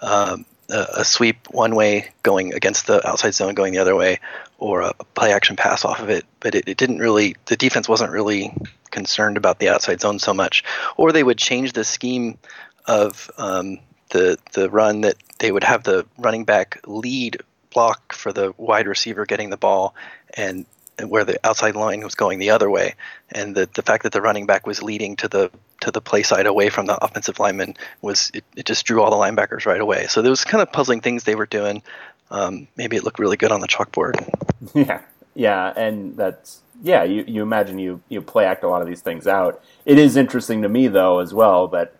um, 0.00 0.44
a, 0.70 0.86
a, 0.98 1.04
sweep 1.04 1.48
one 1.50 1.74
way 1.74 2.10
going 2.22 2.54
against 2.54 2.86
the 2.86 3.06
outside 3.06 3.34
zone 3.34 3.54
going 3.54 3.72
the 3.72 3.80
other 3.80 3.96
way, 3.96 4.20
or 4.58 4.82
a 4.82 4.92
play 5.14 5.32
action 5.32 5.56
pass 5.56 5.84
off 5.84 6.00
of 6.00 6.10
it. 6.10 6.24
But 6.40 6.54
it, 6.54 6.68
it 6.68 6.76
didn't 6.76 6.98
really 6.98 7.36
the 7.46 7.56
defense 7.56 7.88
wasn't 7.88 8.12
really 8.12 8.54
concerned 8.90 9.36
about 9.36 9.58
the 9.58 9.68
outside 9.68 10.00
zone 10.00 10.18
so 10.18 10.32
much. 10.32 10.64
Or 10.96 11.10
they 11.10 11.24
would 11.24 11.38
change 11.38 11.72
the 11.72 11.84
scheme 11.84 12.38
of 12.86 13.30
um, 13.38 13.78
the 14.10 14.38
the 14.52 14.70
run 14.70 15.00
that 15.02 15.16
they 15.38 15.50
would 15.50 15.64
have 15.64 15.82
the 15.82 16.06
running 16.18 16.44
back 16.44 16.80
lead 16.86 17.38
block 17.70 18.12
for 18.12 18.32
the 18.32 18.54
wide 18.56 18.86
receiver 18.86 19.26
getting 19.26 19.50
the 19.50 19.56
ball, 19.56 19.94
and, 20.34 20.58
and 20.58 20.66
where 21.02 21.24
the 21.24 21.38
outside 21.44 21.76
line 21.76 22.02
was 22.02 22.14
going 22.14 22.38
the 22.38 22.50
other 22.50 22.70
way, 22.70 22.94
and 23.32 23.54
the 23.54 23.68
the 23.74 23.82
fact 23.82 24.02
that 24.04 24.12
the 24.12 24.22
running 24.22 24.46
back 24.46 24.66
was 24.66 24.82
leading 24.82 25.16
to 25.16 25.28
the 25.28 25.50
to 25.80 25.90
the 25.90 26.00
play 26.00 26.22
side 26.22 26.46
away 26.46 26.70
from 26.70 26.86
the 26.86 27.02
offensive 27.04 27.38
lineman 27.38 27.74
was 28.00 28.30
it, 28.34 28.44
it 28.56 28.66
just 28.66 28.86
drew 28.86 29.02
all 29.02 29.10
the 29.10 29.16
linebackers 29.16 29.66
right 29.66 29.80
away. 29.80 30.06
So 30.06 30.22
there 30.22 30.30
was 30.30 30.44
kind 30.44 30.62
of 30.62 30.72
puzzling 30.72 31.00
things 31.00 31.24
they 31.24 31.34
were 31.34 31.46
doing. 31.46 31.82
Um, 32.30 32.68
maybe 32.76 32.96
it 32.96 33.04
looked 33.04 33.18
really 33.18 33.36
good 33.36 33.52
on 33.52 33.60
the 33.60 33.68
chalkboard. 33.68 34.14
Yeah, 34.74 35.02
yeah, 35.34 35.74
and 35.76 36.16
that's 36.16 36.62
yeah. 36.82 37.04
You 37.04 37.24
you 37.26 37.42
imagine 37.42 37.78
you 37.78 38.00
you 38.08 38.22
play 38.22 38.46
act 38.46 38.64
a 38.64 38.68
lot 38.68 38.80
of 38.80 38.88
these 38.88 39.02
things 39.02 39.26
out. 39.26 39.62
It 39.84 39.98
is 39.98 40.16
interesting 40.16 40.62
to 40.62 40.70
me 40.70 40.88
though 40.88 41.18
as 41.18 41.34
well 41.34 41.68
that 41.68 41.94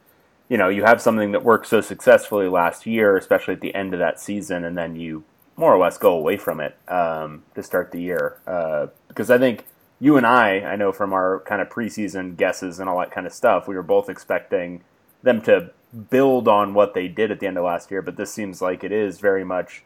you 0.48 0.56
know 0.56 0.70
you 0.70 0.84
have 0.84 1.02
something 1.02 1.32
that 1.32 1.44
worked 1.44 1.66
so 1.66 1.82
successfully 1.82 2.48
last 2.48 2.86
year, 2.86 3.18
especially 3.18 3.52
at 3.52 3.60
the 3.60 3.74
end 3.74 3.92
of 3.92 4.00
that 4.00 4.18
season, 4.18 4.64
and 4.64 4.78
then 4.78 4.96
you 4.96 5.24
more 5.56 5.72
or 5.72 5.78
less 5.78 5.98
go 5.98 6.12
away 6.14 6.36
from 6.36 6.60
it 6.60 6.76
um, 6.88 7.42
to 7.54 7.62
start 7.62 7.92
the 7.92 8.00
year. 8.00 8.38
Uh, 8.46 8.88
because 9.08 9.30
I 9.30 9.38
think 9.38 9.64
you 10.00 10.16
and 10.16 10.26
I, 10.26 10.60
I 10.60 10.76
know 10.76 10.92
from 10.92 11.12
our 11.12 11.40
kind 11.40 11.62
of 11.62 11.68
preseason 11.68 12.36
guesses 12.36 12.80
and 12.80 12.88
all 12.88 12.98
that 12.98 13.10
kind 13.10 13.26
of 13.26 13.32
stuff, 13.32 13.68
we 13.68 13.74
were 13.74 13.82
both 13.82 14.08
expecting 14.08 14.82
them 15.22 15.40
to 15.42 15.70
build 16.10 16.48
on 16.48 16.74
what 16.74 16.94
they 16.94 17.08
did 17.08 17.30
at 17.30 17.40
the 17.40 17.46
end 17.46 17.56
of 17.56 17.64
last 17.64 17.90
year, 17.90 18.02
but 18.02 18.16
this 18.16 18.32
seems 18.32 18.60
like 18.60 18.82
it 18.82 18.92
is 18.92 19.20
very 19.20 19.44
much 19.44 19.84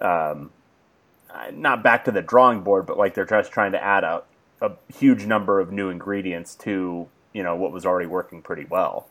um, 0.00 0.50
not 1.52 1.82
back 1.82 2.04
to 2.04 2.10
the 2.10 2.22
drawing 2.22 2.62
board, 2.62 2.86
but 2.86 2.96
like 2.96 3.14
they're 3.14 3.24
just 3.24 3.52
trying 3.52 3.72
to 3.72 3.82
add 3.82 4.04
a, 4.04 4.22
a 4.60 4.72
huge 4.92 5.26
number 5.26 5.60
of 5.60 5.70
new 5.72 5.90
ingredients 5.90 6.54
to 6.54 7.08
you 7.32 7.42
know 7.42 7.54
what 7.54 7.72
was 7.72 7.86
already 7.86 8.06
working 8.06 8.42
pretty 8.42 8.64
well. 8.64 9.08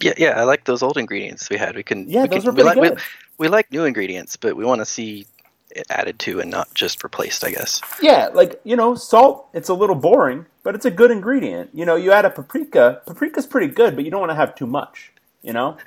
Yeah, 0.00 0.14
yeah, 0.16 0.40
I 0.40 0.44
like 0.44 0.64
those 0.64 0.82
old 0.82 0.98
ingredients 0.98 1.48
we 1.48 1.56
had. 1.56 1.74
We 1.74 1.82
can 1.82 2.08
yeah, 2.08 2.22
we 2.22 2.28
those 2.28 2.42
can, 2.42 2.50
are 2.50 2.52
pretty 2.52 2.80
we, 2.80 2.88
good. 2.88 2.96
like, 2.96 3.00
we, 3.38 3.46
we 3.46 3.48
like 3.48 3.72
new 3.72 3.84
ingredients, 3.84 4.36
but 4.36 4.56
we 4.56 4.64
want 4.64 4.80
to 4.80 4.84
see 4.84 5.26
it 5.70 5.86
added 5.90 6.18
to 6.20 6.40
and 6.40 6.50
not 6.50 6.72
just 6.74 7.02
replaced. 7.02 7.44
I 7.44 7.50
guess. 7.50 7.80
Yeah, 8.02 8.28
like 8.34 8.60
you 8.64 8.76
know, 8.76 8.94
salt. 8.94 9.48
It's 9.54 9.68
a 9.68 9.74
little 9.74 9.96
boring, 9.96 10.46
but 10.62 10.74
it's 10.74 10.84
a 10.84 10.90
good 10.90 11.10
ingredient. 11.10 11.70
You 11.72 11.86
know, 11.86 11.96
you 11.96 12.12
add 12.12 12.24
a 12.24 12.30
paprika. 12.30 13.00
Paprika's 13.06 13.46
pretty 13.46 13.68
good, 13.68 13.96
but 13.96 14.04
you 14.04 14.10
don't 14.10 14.20
want 14.20 14.30
to 14.30 14.36
have 14.36 14.54
too 14.54 14.66
much. 14.66 15.12
You 15.42 15.52
know. 15.52 15.76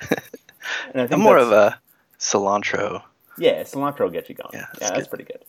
And 0.92 1.00
I 1.00 1.06
think 1.06 1.12
I'm 1.12 1.20
more 1.20 1.38
of 1.38 1.52
a 1.52 1.80
cilantro. 2.18 3.02
Yeah, 3.38 3.62
cilantro 3.62 4.00
will 4.00 4.10
get 4.10 4.28
you 4.28 4.34
going. 4.34 4.50
Yeah, 4.52 4.60
that's, 4.60 4.78
that's 4.78 4.90
yeah, 4.90 4.96
that's 4.96 5.08
pretty 5.08 5.24
good. 5.24 5.44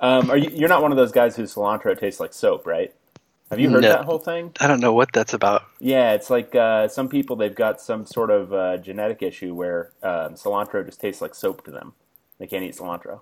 Um, 0.00 0.30
are 0.30 0.36
you? 0.36 0.50
You're 0.50 0.68
not 0.68 0.82
one 0.82 0.90
of 0.90 0.96
those 0.96 1.12
guys 1.12 1.36
whose 1.36 1.54
cilantro 1.54 1.98
tastes 1.98 2.20
like 2.20 2.34
soap, 2.34 2.66
right? 2.66 2.92
Have 3.50 3.60
you 3.60 3.70
heard 3.70 3.82
No. 3.82 3.90
that 3.90 4.04
whole 4.04 4.18
thing? 4.18 4.52
I 4.60 4.66
don't 4.66 4.80
know 4.80 4.92
what 4.92 5.12
that's 5.12 5.32
about. 5.32 5.62
Yeah, 5.78 6.12
it's 6.14 6.30
like 6.30 6.54
uh, 6.54 6.88
some 6.88 7.08
people 7.08 7.36
they've 7.36 7.54
got 7.54 7.80
some 7.80 8.04
sort 8.04 8.30
of 8.30 8.52
uh, 8.52 8.76
genetic 8.78 9.22
issue 9.22 9.54
where 9.54 9.92
um, 10.02 10.34
cilantro 10.34 10.84
just 10.84 11.00
tastes 11.00 11.22
like 11.22 11.34
soap 11.34 11.64
to 11.64 11.70
them. 11.70 11.92
They 12.38 12.46
can't 12.46 12.64
eat 12.64 12.74
cilantro. 12.76 13.20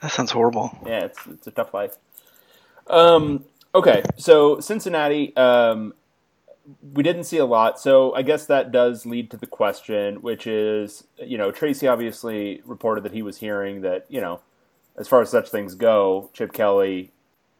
That 0.00 0.12
sounds 0.12 0.30
horrible. 0.30 0.76
Yeah, 0.86 1.04
it's 1.06 1.18
it's 1.26 1.46
a 1.46 1.50
tough 1.50 1.74
life. 1.74 1.96
Um, 2.86 3.44
okay, 3.74 4.02
so 4.16 4.60
Cincinnati, 4.60 5.34
um, 5.36 5.94
we 6.92 7.02
didn't 7.02 7.24
see 7.24 7.38
a 7.38 7.46
lot, 7.46 7.80
so 7.80 8.14
I 8.14 8.22
guess 8.22 8.46
that 8.46 8.70
does 8.70 9.06
lead 9.06 9.30
to 9.32 9.36
the 9.36 9.46
question, 9.46 10.16
which 10.16 10.46
is, 10.46 11.04
you 11.18 11.36
know, 11.38 11.50
Tracy 11.50 11.88
obviously 11.88 12.62
reported 12.64 13.04
that 13.04 13.12
he 13.12 13.22
was 13.22 13.38
hearing 13.38 13.80
that, 13.80 14.06
you 14.08 14.20
know, 14.20 14.40
as 14.96 15.08
far 15.08 15.20
as 15.22 15.30
such 15.30 15.48
things 15.48 15.74
go, 15.74 16.30
Chip 16.32 16.52
Kelly, 16.52 17.10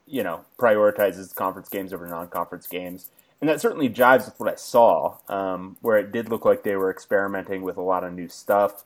you 0.07 0.23
know, 0.23 0.45
prioritizes 0.59 1.35
conference 1.35 1.69
games 1.69 1.93
over 1.93 2.07
non-conference 2.07 2.67
games, 2.67 3.11
and 3.41 3.49
that 3.49 3.61
certainly 3.61 3.89
jives 3.89 4.27
with 4.27 4.39
what 4.41 4.51
I 4.51 4.57
saw, 4.57 5.19
um, 5.29 5.77
where 5.81 5.99
it 5.99 6.13
did 6.13 6.29
look 6.29 6.45
like 6.45 6.63
they 6.63 6.77
were 6.77 6.91
experimenting 6.91 7.63
with 7.63 7.77
a 7.77 7.83
lot 7.83 8.05
of 8.05 8.13
new 8.13 8.29
stuff. 8.29 8.85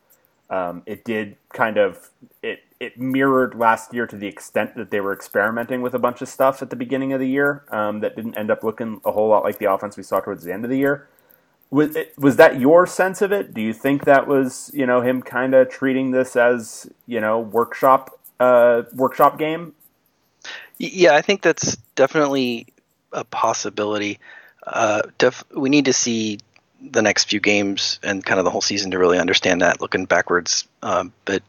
Um, 0.50 0.82
it 0.86 1.04
did 1.04 1.36
kind 1.52 1.76
of 1.76 2.10
it 2.42 2.60
it 2.80 2.98
mirrored 2.98 3.54
last 3.54 3.92
year 3.92 4.06
to 4.06 4.16
the 4.16 4.26
extent 4.26 4.76
that 4.76 4.90
they 4.90 5.00
were 5.00 5.12
experimenting 5.12 5.82
with 5.82 5.94
a 5.94 5.98
bunch 5.98 6.22
of 6.22 6.28
stuff 6.28 6.62
at 6.62 6.70
the 6.70 6.76
beginning 6.76 7.12
of 7.12 7.20
the 7.20 7.28
year 7.28 7.64
um, 7.70 8.00
that 8.00 8.16
didn't 8.16 8.36
end 8.38 8.50
up 8.50 8.64
looking 8.64 9.00
a 9.04 9.12
whole 9.12 9.28
lot 9.28 9.42
like 9.44 9.58
the 9.58 9.70
offense 9.70 9.96
we 9.96 10.02
saw 10.02 10.20
towards 10.20 10.44
the 10.44 10.52
end 10.52 10.64
of 10.64 10.70
the 10.70 10.78
year. 10.78 11.08
Was 11.70 11.96
it, 11.96 12.18
was 12.18 12.36
that 12.36 12.58
your 12.58 12.86
sense 12.86 13.20
of 13.20 13.30
it? 13.30 13.52
Do 13.52 13.60
you 13.60 13.74
think 13.74 14.04
that 14.04 14.26
was 14.26 14.70
you 14.72 14.86
know 14.86 15.02
him 15.02 15.20
kind 15.22 15.54
of 15.54 15.68
treating 15.68 16.12
this 16.12 16.34
as 16.34 16.90
you 17.06 17.20
know 17.20 17.38
workshop 17.38 18.18
uh, 18.40 18.84
workshop 18.94 19.38
game? 19.38 19.74
Yeah, 20.78 21.14
I 21.14 21.22
think 21.22 21.42
that's 21.42 21.76
definitely 21.94 22.66
a 23.12 23.24
possibility. 23.24 24.20
Uh, 24.66 25.02
def- 25.18 25.44
we 25.54 25.68
need 25.70 25.86
to 25.86 25.92
see 25.92 26.38
the 26.80 27.02
next 27.02 27.28
few 27.28 27.40
games 27.40 27.98
and 28.02 28.24
kind 28.24 28.38
of 28.38 28.44
the 28.44 28.50
whole 28.50 28.60
season 28.60 28.92
to 28.92 28.98
really 28.98 29.18
understand 29.18 29.62
that. 29.62 29.80
Looking 29.80 30.04
backwards, 30.04 30.68
um, 30.82 31.12
but 31.24 31.42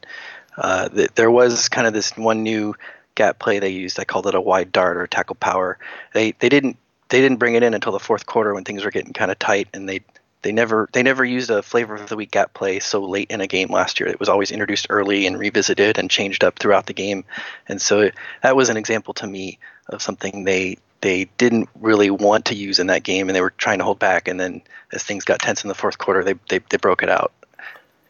uh, 0.57 0.89
th- 0.89 1.11
there 1.15 1.29
was 1.29 1.69
kind 1.69 1.85
of 1.85 1.93
this 1.93 2.15
one 2.17 2.41
new 2.43 2.75
gap 3.15 3.37
play 3.39 3.59
they 3.59 3.69
used. 3.69 3.99
I 3.99 4.05
called 4.05 4.27
it 4.27 4.35
a 4.35 4.41
wide 4.41 4.71
dart 4.71 4.97
or 4.97 5.05
tackle 5.05 5.35
power. 5.35 5.77
They 6.13 6.31
they 6.39 6.49
didn't 6.49 6.77
they 7.09 7.21
didn't 7.21 7.37
bring 7.37 7.53
it 7.55 7.63
in 7.63 7.73
until 7.75 7.91
the 7.91 7.99
fourth 7.99 8.25
quarter 8.25 8.53
when 8.53 8.63
things 8.63 8.83
were 8.83 8.91
getting 8.91 9.13
kind 9.13 9.29
of 9.31 9.37
tight, 9.37 9.67
and 9.73 9.87
they 9.87 10.01
they 10.41 10.51
never 10.51 10.89
they 10.93 11.03
never 11.03 11.25
used 11.25 11.49
a 11.49 11.61
flavor 11.61 11.95
of 11.95 12.09
the 12.09 12.15
week 12.15 12.31
gap 12.31 12.53
play 12.53 12.79
so 12.79 13.03
late 13.03 13.29
in 13.29 13.41
a 13.41 13.47
game 13.47 13.71
last 13.71 13.99
year. 13.99 14.07
It 14.07 14.19
was 14.19 14.29
always 14.29 14.51
introduced 14.51 14.87
early 14.89 15.27
and 15.27 15.37
revisited 15.37 15.97
and 15.97 16.09
changed 16.09 16.43
up 16.43 16.59
throughout 16.59 16.85
the 16.85 16.93
game, 16.93 17.25
and 17.67 17.81
so 17.81 18.01
it, 18.01 18.15
that 18.41 18.55
was 18.55 18.69
an 18.69 18.77
example 18.77 19.13
to 19.15 19.27
me 19.27 19.59
of 19.87 20.01
something 20.01 20.43
they 20.43 20.77
they 21.01 21.25
didn't 21.37 21.69
really 21.75 22.09
want 22.09 22.45
to 22.45 22.55
use 22.55 22.79
in 22.79 22.87
that 22.87 23.03
game, 23.03 23.29
and 23.29 23.35
they 23.35 23.41
were 23.41 23.51
trying 23.51 23.79
to 23.79 23.85
hold 23.85 23.99
back. 23.99 24.27
And 24.27 24.39
then 24.39 24.61
as 24.91 25.03
things 25.03 25.25
got 25.25 25.39
tense 25.39 25.63
in 25.63 25.67
the 25.67 25.75
fourth 25.75 25.97
quarter, 25.97 26.23
they 26.23 26.35
they, 26.49 26.59
they 26.69 26.77
broke 26.77 27.03
it 27.03 27.09
out. 27.09 27.33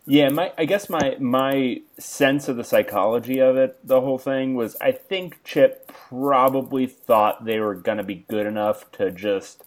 Yeah, 0.05 0.29
my 0.29 0.51
I 0.57 0.65
guess 0.65 0.89
my 0.89 1.17
my 1.19 1.81
sense 1.99 2.47
of 2.47 2.57
the 2.57 2.63
psychology 2.63 3.39
of 3.39 3.57
it, 3.57 3.79
the 3.87 4.01
whole 4.01 4.17
thing 4.17 4.55
was 4.55 4.75
I 4.81 4.91
think 4.91 5.43
Chip 5.43 5.91
probably 6.09 6.87
thought 6.87 7.45
they 7.45 7.59
were 7.59 7.75
going 7.75 7.99
to 7.99 8.03
be 8.03 8.25
good 8.27 8.47
enough 8.47 8.91
to 8.93 9.11
just 9.11 9.63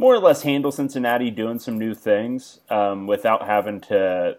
more 0.00 0.14
or 0.14 0.18
less 0.18 0.42
handle 0.42 0.72
Cincinnati 0.72 1.30
doing 1.30 1.58
some 1.58 1.78
new 1.78 1.92
things 1.92 2.60
um, 2.70 3.06
without 3.06 3.46
having 3.46 3.82
to 3.82 4.38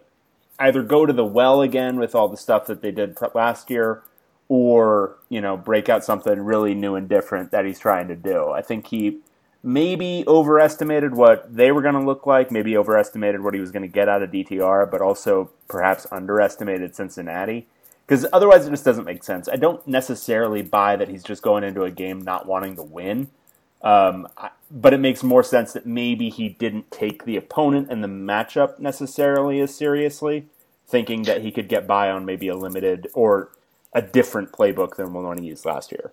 either 0.58 0.82
go 0.82 1.06
to 1.06 1.12
the 1.12 1.24
well 1.24 1.62
again 1.62 1.98
with 2.00 2.16
all 2.16 2.28
the 2.28 2.36
stuff 2.36 2.66
that 2.66 2.82
they 2.82 2.90
did 2.90 3.16
last 3.32 3.70
year 3.70 4.02
or 4.48 5.16
you 5.28 5.40
know 5.40 5.56
break 5.56 5.88
out 5.88 6.04
something 6.04 6.40
really 6.40 6.74
new 6.74 6.96
and 6.96 7.08
different 7.08 7.52
that 7.52 7.64
he's 7.64 7.78
trying 7.78 8.08
to 8.08 8.16
do. 8.16 8.50
I 8.50 8.60
think 8.60 8.88
he 8.88 9.20
maybe 9.62 10.24
overestimated 10.26 11.14
what 11.14 11.54
they 11.54 11.70
were 11.70 11.80
going 11.80 11.94
to 11.94 12.02
look 12.02 12.26
like, 12.26 12.50
maybe 12.50 12.76
overestimated 12.76 13.40
what 13.42 13.54
he 13.54 13.60
was 13.60 13.70
going 13.70 13.82
to 13.82 13.88
get 13.88 14.08
out 14.08 14.20
of 14.20 14.32
DTR, 14.32 14.90
but 14.90 15.00
also 15.00 15.52
perhaps 15.68 16.08
underestimated 16.10 16.96
Cincinnati. 16.96 17.68
Because 18.04 18.26
otherwise, 18.32 18.66
it 18.66 18.70
just 18.70 18.84
doesn't 18.84 19.04
make 19.04 19.22
sense. 19.22 19.48
I 19.48 19.54
don't 19.54 19.86
necessarily 19.86 20.62
buy 20.62 20.96
that 20.96 21.08
he's 21.08 21.22
just 21.22 21.40
going 21.40 21.62
into 21.62 21.84
a 21.84 21.90
game 21.92 22.20
not 22.20 22.46
wanting 22.46 22.74
to 22.74 22.82
win. 22.82 23.28
Um, 23.82 24.28
but 24.70 24.94
it 24.94 24.98
makes 24.98 25.22
more 25.22 25.42
sense 25.42 25.72
that 25.72 25.86
maybe 25.86 26.30
he 26.30 26.48
didn't 26.48 26.90
take 26.90 27.24
the 27.24 27.36
opponent 27.36 27.88
and 27.90 28.02
the 28.02 28.08
matchup 28.08 28.78
necessarily 28.78 29.60
as 29.60 29.74
seriously, 29.74 30.46
thinking 30.86 31.24
that 31.24 31.42
he 31.42 31.50
could 31.50 31.68
get 31.68 31.86
by 31.86 32.10
on 32.10 32.24
maybe 32.24 32.48
a 32.48 32.54
limited 32.54 33.08
or 33.12 33.50
a 33.92 34.00
different 34.00 34.52
playbook 34.52 34.96
than 34.96 35.38
he 35.38 35.48
used 35.48 35.64
last 35.64 35.92
year. 35.92 36.12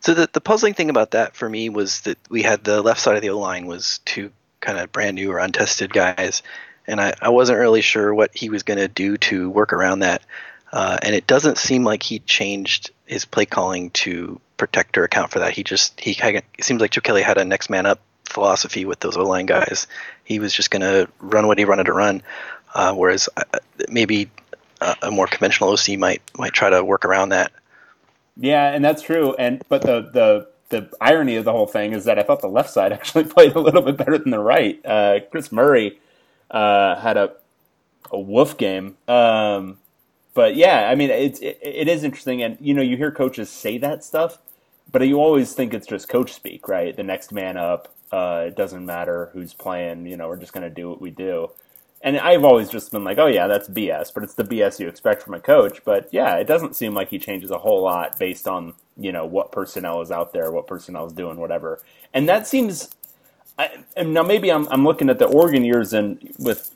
So 0.00 0.14
the 0.14 0.28
the 0.32 0.40
puzzling 0.40 0.74
thing 0.74 0.90
about 0.90 1.10
that 1.12 1.36
for 1.36 1.48
me 1.48 1.68
was 1.68 2.00
that 2.02 2.18
we 2.30 2.42
had 2.42 2.64
the 2.64 2.82
left 2.82 3.00
side 3.00 3.16
of 3.16 3.22
the 3.22 3.30
O 3.30 3.38
line 3.38 3.66
was 3.66 4.00
two 4.04 4.32
kind 4.60 4.78
of 4.78 4.90
brand 4.90 5.14
new 5.16 5.30
or 5.30 5.38
untested 5.38 5.92
guys, 5.92 6.42
and 6.86 7.00
I, 7.00 7.14
I 7.20 7.28
wasn't 7.28 7.58
really 7.58 7.82
sure 7.82 8.14
what 8.14 8.34
he 8.34 8.48
was 8.48 8.62
going 8.62 8.78
to 8.78 8.88
do 8.88 9.16
to 9.18 9.50
work 9.50 9.72
around 9.72 10.00
that. 10.00 10.22
Uh, 10.72 10.98
and 11.02 11.14
it 11.14 11.26
doesn't 11.26 11.58
seem 11.58 11.84
like 11.84 12.02
he 12.02 12.18
changed 12.20 12.90
his 13.06 13.24
play 13.24 13.46
calling 13.46 13.90
to 13.90 14.40
protect 14.56 14.98
or 14.98 15.04
account 15.04 15.30
for 15.30 15.38
that. 15.38 15.52
He 15.52 15.64
just 15.64 15.98
he 15.98 16.12
it 16.20 16.44
seems 16.60 16.80
like 16.80 16.90
Chip 16.90 17.04
Kelly 17.04 17.22
had 17.22 17.38
a 17.38 17.44
next 17.44 17.70
man 17.70 17.86
up 17.86 18.00
philosophy 18.24 18.84
with 18.84 19.00
those 19.00 19.16
O 19.16 19.22
line 19.22 19.46
guys. 19.46 19.86
He 20.24 20.38
was 20.38 20.52
just 20.52 20.70
going 20.70 20.82
to 20.82 21.08
run 21.20 21.46
what 21.46 21.58
he 21.58 21.64
wanted 21.64 21.84
to 21.84 21.92
run, 21.92 22.22
uh, 22.74 22.94
whereas 22.94 23.28
uh, 23.36 23.44
maybe 23.88 24.30
uh, 24.80 24.94
a 25.02 25.10
more 25.10 25.26
conventional 25.26 25.70
OC 25.70 25.98
might 25.98 26.22
might 26.36 26.52
try 26.52 26.70
to 26.70 26.84
work 26.84 27.04
around 27.04 27.30
that. 27.30 27.52
Yeah, 28.36 28.70
and 28.70 28.84
that's 28.84 29.02
true. 29.02 29.34
And 29.36 29.62
but 29.68 29.82
the 29.82 30.02
the 30.12 30.48
the 30.68 30.90
irony 31.00 31.36
of 31.36 31.44
the 31.44 31.52
whole 31.52 31.66
thing 31.66 31.94
is 31.94 32.04
that 32.04 32.18
I 32.18 32.22
thought 32.22 32.40
the 32.40 32.48
left 32.48 32.70
side 32.70 32.92
actually 32.92 33.24
played 33.24 33.54
a 33.54 33.60
little 33.60 33.82
bit 33.82 33.96
better 33.96 34.18
than 34.18 34.30
the 34.30 34.38
right. 34.38 34.84
Uh, 34.84 35.20
Chris 35.30 35.50
Murray 35.50 35.98
uh, 36.50 36.96
had 36.96 37.16
a 37.16 37.32
a 38.10 38.18
woof 38.18 38.56
game. 38.56 38.96
Um, 39.06 39.78
but 40.34 40.56
yeah, 40.56 40.88
I 40.90 40.94
mean, 40.94 41.10
it's 41.10 41.40
it, 41.40 41.58
it 41.62 41.88
is 41.88 42.04
interesting, 42.04 42.42
and 42.42 42.56
you 42.60 42.74
know, 42.74 42.82
you 42.82 42.96
hear 42.96 43.10
coaches 43.10 43.50
say 43.50 43.78
that 43.78 44.04
stuff, 44.04 44.38
but 44.90 45.06
you 45.06 45.20
always 45.20 45.52
think 45.54 45.74
it's 45.74 45.86
just 45.86 46.08
coach 46.08 46.32
speak, 46.32 46.68
right? 46.68 46.96
The 46.96 47.02
next 47.02 47.32
man 47.32 47.56
up. 47.56 47.94
Uh, 48.10 48.44
it 48.46 48.56
doesn't 48.56 48.86
matter 48.86 49.30
who's 49.32 49.52
playing. 49.52 50.06
You 50.06 50.16
know, 50.16 50.28
we're 50.28 50.38
just 50.38 50.52
going 50.52 50.62
to 50.62 50.70
do 50.70 50.88
what 50.88 51.00
we 51.00 51.10
do. 51.10 51.50
And 52.00 52.16
I've 52.16 52.44
always 52.44 52.70
just 52.70 52.92
been 52.92 53.04
like, 53.04 53.18
oh 53.18 53.26
yeah, 53.26 53.48
that's 53.48 53.68
BS, 53.68 54.14
but 54.14 54.22
it's 54.22 54.34
the 54.34 54.44
BS 54.44 54.78
you 54.78 54.88
expect 54.88 55.22
from 55.22 55.34
a 55.34 55.40
coach. 55.40 55.84
But 55.84 56.08
yeah, 56.12 56.36
it 56.36 56.46
doesn't 56.46 56.76
seem 56.76 56.94
like 56.94 57.10
he 57.10 57.18
changes 57.18 57.50
a 57.50 57.58
whole 57.58 57.82
lot 57.82 58.18
based 58.18 58.46
on 58.46 58.74
you 58.96 59.12
know 59.12 59.26
what 59.26 59.52
personnel 59.52 60.00
is 60.00 60.10
out 60.10 60.32
there, 60.32 60.50
what 60.50 60.66
personnel 60.66 61.06
is 61.06 61.12
doing, 61.12 61.38
whatever. 61.38 61.82
And 62.14 62.28
that 62.28 62.46
seems. 62.46 62.90
I, 63.58 63.70
and 63.96 64.14
now 64.14 64.22
maybe 64.22 64.52
I'm 64.52 64.68
I'm 64.68 64.84
looking 64.84 65.10
at 65.10 65.18
the 65.18 65.26
Oregon 65.26 65.64
years 65.64 65.92
and 65.92 66.32
with 66.38 66.72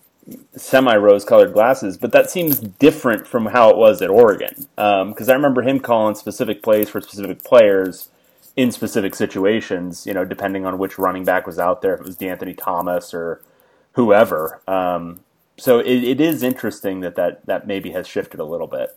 semi 0.57 0.95
rose 0.97 1.25
colored 1.25 1.53
glasses, 1.53 1.97
but 1.97 2.13
that 2.13 2.31
seems 2.31 2.59
different 2.59 3.27
from 3.27 3.47
how 3.47 3.71
it 3.71 3.77
was 3.77 4.03
at 4.03 4.11
Oregon. 4.11 4.55
Because 4.77 5.29
um, 5.29 5.31
I 5.31 5.33
remember 5.35 5.63
him 5.63 5.81
calling 5.81 6.15
specific 6.15 6.63
plays 6.63 6.89
for 6.89 7.01
specific 7.01 7.43
players 7.43 8.09
in 8.57 8.71
specific 8.71 9.15
situations, 9.15 10.07
you 10.07 10.13
know, 10.13 10.25
depending 10.25 10.67
on 10.67 10.79
which 10.79 10.99
running 10.99 11.25
back 11.25 11.47
was 11.47 11.59
out 11.59 11.83
there, 11.83 11.95
if 11.95 12.01
it 12.01 12.07
was 12.07 12.17
De'Anthony 12.17 12.57
Thomas 12.57 13.15
or 13.15 13.41
whoever. 13.93 14.61
Um, 14.69 15.21
so 15.59 15.81
it, 15.81 16.05
it 16.05 16.21
is 16.21 16.43
interesting 16.43 17.01
that, 17.01 17.17
that 17.17 17.45
that 17.47 17.67
maybe 17.67 17.91
has 17.93 18.07
shifted 18.07 18.41
a 18.41 18.45
little 18.45 18.67
bit. 18.67 18.97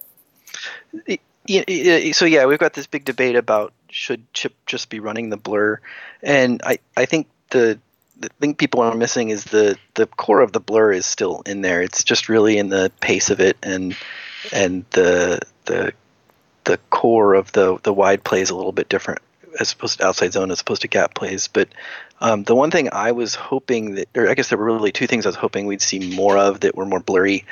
So 2.14 2.26
yeah, 2.26 2.46
we've 2.46 2.60
got 2.60 2.74
this 2.74 2.88
big 2.88 3.06
debate 3.06 3.36
about 3.36 3.74
should 3.90 4.32
Chip 4.34 4.54
just 4.66 4.90
be 4.90 5.00
running 5.00 5.30
the 5.30 5.38
blur, 5.38 5.80
and 6.24 6.62
I, 6.64 6.80
I 6.98 7.06
think 7.06 7.28
the 7.52 7.80
the 8.20 8.30
thing 8.40 8.56
people 8.56 8.82
are 8.82 8.96
missing 8.96 9.30
is 9.30 9.46
the 9.46 9.78
the 9.96 10.08
core 10.08 10.42
of 10.42 10.52
the 10.52 10.60
blur 10.60 10.92
is 10.92 11.06
still 11.06 11.42
in 11.46 11.62
there. 11.62 11.82
It's 11.82 12.04
just 12.04 12.30
really 12.30 12.58
in 12.58 12.70
the 12.70 12.92
pace 13.02 13.30
of 13.30 13.40
it 13.40 13.58
and 13.64 13.96
and 14.54 14.86
the 14.92 15.40
the 15.66 15.94
the 16.64 16.78
core 16.90 17.34
of 17.34 17.52
the 17.52 17.78
the 17.84 17.94
wide 17.94 18.24
play 18.24 18.42
is 18.42 18.50
a 18.50 18.56
little 18.56 18.72
bit 18.72 18.90
different 18.90 19.22
as 19.60 19.72
opposed 19.72 20.00
to 20.00 20.06
outside 20.06 20.34
zone 20.34 20.52
as 20.52 20.62
opposed 20.62 20.82
to 20.82 20.88
gap 20.88 21.14
plays. 21.14 21.48
But 21.48 21.70
um, 22.22 22.44
the 22.44 22.56
one 22.56 22.72
thing 22.72 22.90
I 22.92 23.12
was 23.12 23.36
hoping 23.36 23.96
that, 23.96 24.10
or 24.16 24.30
I 24.30 24.34
guess 24.34 24.50
there 24.50 24.58
were 24.58 24.66
really 24.66 24.92
two 24.92 25.08
things 25.08 25.26
I 25.26 25.30
was 25.30 25.36
hoping 25.36 25.66
we'd 25.66 25.82
see 25.82 26.16
more 26.16 26.38
of 26.38 26.62
that 26.62 26.76
were 26.76 26.86
more 26.86 27.00
blurry. 27.00 27.46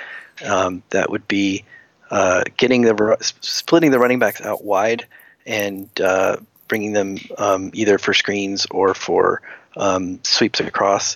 Um, 0.43 0.83
that 0.89 1.09
would 1.09 1.27
be 1.27 1.63
uh, 2.09 2.43
getting 2.57 2.81
the 2.81 3.17
splitting 3.19 3.91
the 3.91 3.99
running 3.99 4.19
backs 4.19 4.41
out 4.41 4.63
wide 4.63 5.05
and 5.45 5.89
uh, 6.01 6.37
bringing 6.73 6.93
them 6.93 7.19
um, 7.37 7.69
either 7.75 7.99
for 7.99 8.15
screens 8.15 8.65
or 8.71 8.95
for 8.95 9.43
um, 9.77 10.19
sweeps 10.23 10.59
across. 10.59 11.15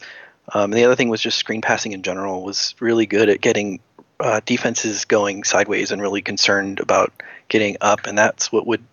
Um, 0.54 0.70
the 0.70 0.84
other 0.84 0.96
thing 0.96 1.10
was 1.10 1.20
just 1.20 1.40
screen 1.40 1.64
passing 1.64 1.94
in 1.94 2.04
general 2.04 2.44
was 2.44 2.76
really 2.80 3.08
good 3.08 3.28
at 3.28 3.42
getting 3.42 3.80
uh, 4.20 4.40
defenses 4.46 5.06
going 5.06 5.44
sideways 5.44 5.90
and 5.92 6.00
really 6.00 6.22
concerned 6.22 6.80
about 6.80 7.12
getting 7.48 7.76
up, 7.82 8.06
and 8.06 8.16
that's 8.16 8.52
what 8.52 8.68
would 8.68 8.84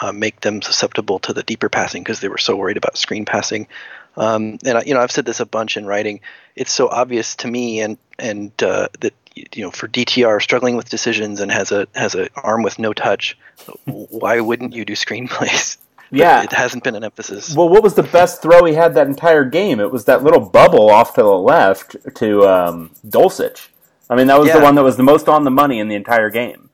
uh, 0.00 0.10
make 0.10 0.40
them 0.40 0.60
susceptible 0.62 1.20
to 1.20 1.32
the 1.32 1.44
deeper 1.44 1.68
passing 1.68 2.02
because 2.02 2.18
they 2.18 2.28
were 2.28 2.38
so 2.38 2.56
worried 2.56 2.76
about 2.76 2.98
screen 2.98 3.24
passing. 3.24 3.68
Um, 4.16 4.58
and 4.64 4.84
you 4.88 4.94
know, 4.94 5.00
I've 5.00 5.12
said 5.12 5.26
this 5.26 5.38
a 5.38 5.46
bunch 5.46 5.76
in 5.76 5.86
writing. 5.86 6.22
It's 6.56 6.72
so 6.72 6.88
obvious 6.88 7.36
to 7.36 7.48
me, 7.48 7.82
and 7.82 7.98
and 8.18 8.50
uh, 8.64 8.88
that 8.98 9.14
you 9.36 9.62
know, 9.62 9.70
for 9.70 9.86
DTR 9.86 10.42
struggling 10.42 10.76
with 10.76 10.88
decisions 10.88 11.38
and 11.38 11.52
has 11.52 11.70
a 11.70 11.86
has 11.94 12.16
an 12.16 12.30
arm 12.34 12.64
with 12.64 12.80
no 12.80 12.92
touch, 12.92 13.38
why 13.84 14.40
wouldn't 14.40 14.74
you 14.74 14.84
do 14.84 14.94
screenplays? 14.94 15.76
Yeah, 16.10 16.42
it 16.42 16.52
hasn't 16.52 16.84
been 16.84 16.96
an 16.96 17.04
emphasis. 17.04 17.54
Well, 17.54 17.68
what 17.68 17.82
was 17.82 17.94
the 17.94 18.02
best 18.02 18.42
throw 18.42 18.64
he 18.64 18.74
had 18.74 18.94
that 18.94 19.06
entire 19.06 19.44
game? 19.44 19.80
It 19.80 19.92
was 19.92 20.06
that 20.06 20.24
little 20.24 20.40
bubble 20.40 20.90
off 20.90 21.14
to 21.14 21.22
the 21.22 21.28
left 21.28 21.96
to 22.16 22.48
um, 22.48 22.90
Dulcich. 23.06 23.68
I 24.08 24.16
mean, 24.16 24.26
that 24.26 24.38
was 24.38 24.48
yeah. 24.48 24.58
the 24.58 24.64
one 24.64 24.74
that 24.74 24.82
was 24.82 24.96
the 24.96 25.04
most 25.04 25.28
on 25.28 25.44
the 25.44 25.50
money 25.52 25.78
in 25.78 25.86
the 25.86 25.94
entire 25.94 26.30
game 26.30 26.70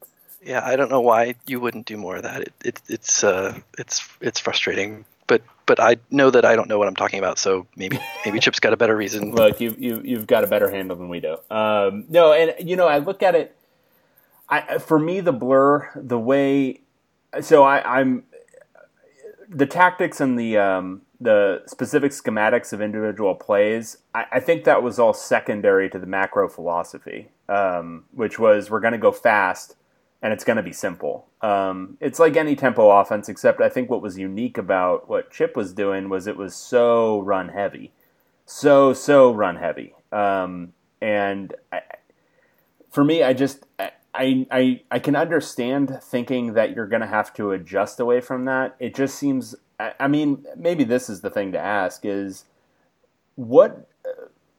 yeah, 0.46 0.64
I 0.64 0.76
don't 0.76 0.90
know 0.90 1.00
why 1.00 1.34
you 1.46 1.58
wouldn't 1.58 1.86
do 1.86 1.96
more 1.96 2.16
of 2.16 2.22
that. 2.22 2.42
It, 2.42 2.52
it 2.64 2.82
it's 2.88 3.24
uh, 3.24 3.58
it's 3.76 4.08
it's 4.20 4.38
frustrating, 4.38 5.04
but 5.26 5.42
but 5.66 5.80
I 5.80 5.96
know 6.10 6.30
that 6.30 6.44
I 6.44 6.54
don't 6.54 6.68
know 6.68 6.78
what 6.78 6.86
I'm 6.86 6.94
talking 6.94 7.18
about. 7.18 7.38
So 7.38 7.66
maybe 7.74 7.98
maybe 8.24 8.38
Chip's 8.38 8.60
got 8.60 8.72
a 8.72 8.76
better 8.76 8.96
reason. 8.96 9.32
Look, 9.34 9.60
you 9.60 9.74
you 9.76 10.00
you've 10.04 10.26
got 10.26 10.44
a 10.44 10.46
better 10.46 10.70
handle 10.70 10.96
than 10.96 11.08
we 11.08 11.20
do. 11.20 11.36
Um, 11.50 12.04
no, 12.08 12.32
and 12.32 12.54
you 12.66 12.76
know 12.76 12.86
I 12.86 12.98
look 12.98 13.22
at 13.22 13.34
it. 13.34 13.56
I 14.48 14.78
for 14.78 14.98
me 14.98 15.20
the 15.20 15.32
blur 15.32 15.90
the 15.96 16.18
way, 16.18 16.80
so 17.40 17.64
I, 17.64 17.98
I'm 18.00 18.22
the 19.48 19.66
tactics 19.66 20.20
and 20.20 20.38
the 20.38 20.58
um, 20.58 21.02
the 21.20 21.62
specific 21.66 22.12
schematics 22.12 22.72
of 22.72 22.80
individual 22.80 23.34
plays. 23.34 23.98
I, 24.14 24.24
I, 24.32 24.40
think 24.40 24.64
that 24.64 24.82
was 24.82 24.98
all 24.98 25.14
secondary 25.14 25.88
to 25.90 25.98
the 25.98 26.06
macro 26.06 26.48
philosophy, 26.48 27.30
um, 27.48 28.04
which 28.12 28.38
was 28.38 28.70
we're 28.70 28.80
going 28.80 28.92
to 28.92 28.98
go 28.98 29.12
fast 29.12 29.76
and 30.22 30.32
it's 30.32 30.44
going 30.44 30.56
to 30.56 30.62
be 30.62 30.72
simple. 30.72 31.28
Um, 31.40 31.96
it's 32.00 32.18
like 32.18 32.36
any 32.36 32.56
tempo 32.56 32.90
offense, 32.90 33.28
except 33.28 33.60
I 33.60 33.68
think 33.68 33.88
what 33.88 34.02
was 34.02 34.18
unique 34.18 34.58
about 34.58 35.08
what 35.08 35.30
Chip 35.30 35.56
was 35.56 35.72
doing 35.72 36.08
was 36.08 36.26
it 36.26 36.36
was 36.36 36.54
so 36.54 37.20
run 37.20 37.48
heavy, 37.48 37.92
so 38.44 38.92
so 38.92 39.32
run 39.32 39.56
heavy. 39.56 39.94
Um, 40.12 40.72
and 41.00 41.54
I, 41.72 41.80
for 42.90 43.04
me, 43.04 43.22
I 43.22 43.32
just 43.32 43.66
I, 43.78 43.92
I 44.16 44.46
I 44.50 44.80
I 44.90 44.98
can 44.98 45.14
understand 45.14 45.98
thinking 46.02 46.54
that 46.54 46.74
you're 46.74 46.86
going 46.86 47.02
to 47.02 47.06
have 47.06 47.32
to 47.34 47.52
adjust 47.52 48.00
away 48.00 48.20
from 48.20 48.44
that. 48.46 48.74
It 48.80 48.94
just 48.94 49.16
seems. 49.16 49.54
I, 49.78 49.92
I 50.00 50.08
mean, 50.08 50.44
maybe 50.56 50.84
this 50.84 51.08
is 51.08 51.20
the 51.20 51.30
thing 51.30 51.52
to 51.52 51.58
ask: 51.58 52.04
is 52.04 52.44
what 53.34 53.88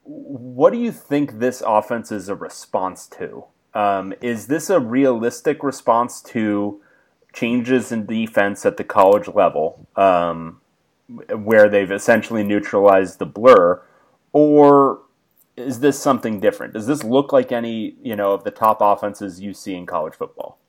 what 0.04 0.72
do 0.72 0.80
you 0.80 0.92
think 0.92 1.40
this 1.40 1.62
offense 1.66 2.12
is 2.12 2.30
a 2.30 2.36
response 2.36 3.08
to? 3.08 3.46
Um, 3.74 4.14
is 4.22 4.48
this 4.48 4.70
a 4.70 4.80
realistic 4.80 5.64
response 5.64 6.22
to 6.24 6.82
changes 7.34 7.92
in 7.92 8.06
defense 8.06 8.66
at 8.66 8.78
the 8.78 8.84
college 8.84 9.28
level, 9.28 9.86
um, 9.96 10.62
where 11.36 11.70
they've 11.70 11.92
essentially 11.92 12.44
neutralized 12.44 13.20
the 13.20 13.26
blur, 13.26 13.82
or 14.32 15.02
is 15.58 15.80
this 15.80 16.00
something 16.00 16.40
different? 16.40 16.74
Does 16.74 16.88
this 16.88 17.04
look 17.04 17.34
like 17.34 17.52
any 17.52 17.96
you 18.02 18.16
know 18.16 18.32
of 18.34 18.44
the 18.44 18.52
top 18.52 18.78
offenses 18.80 19.42
you 19.42 19.54
see 19.54 19.76
in 19.76 19.86
college 19.86 20.14
football? 20.14 20.60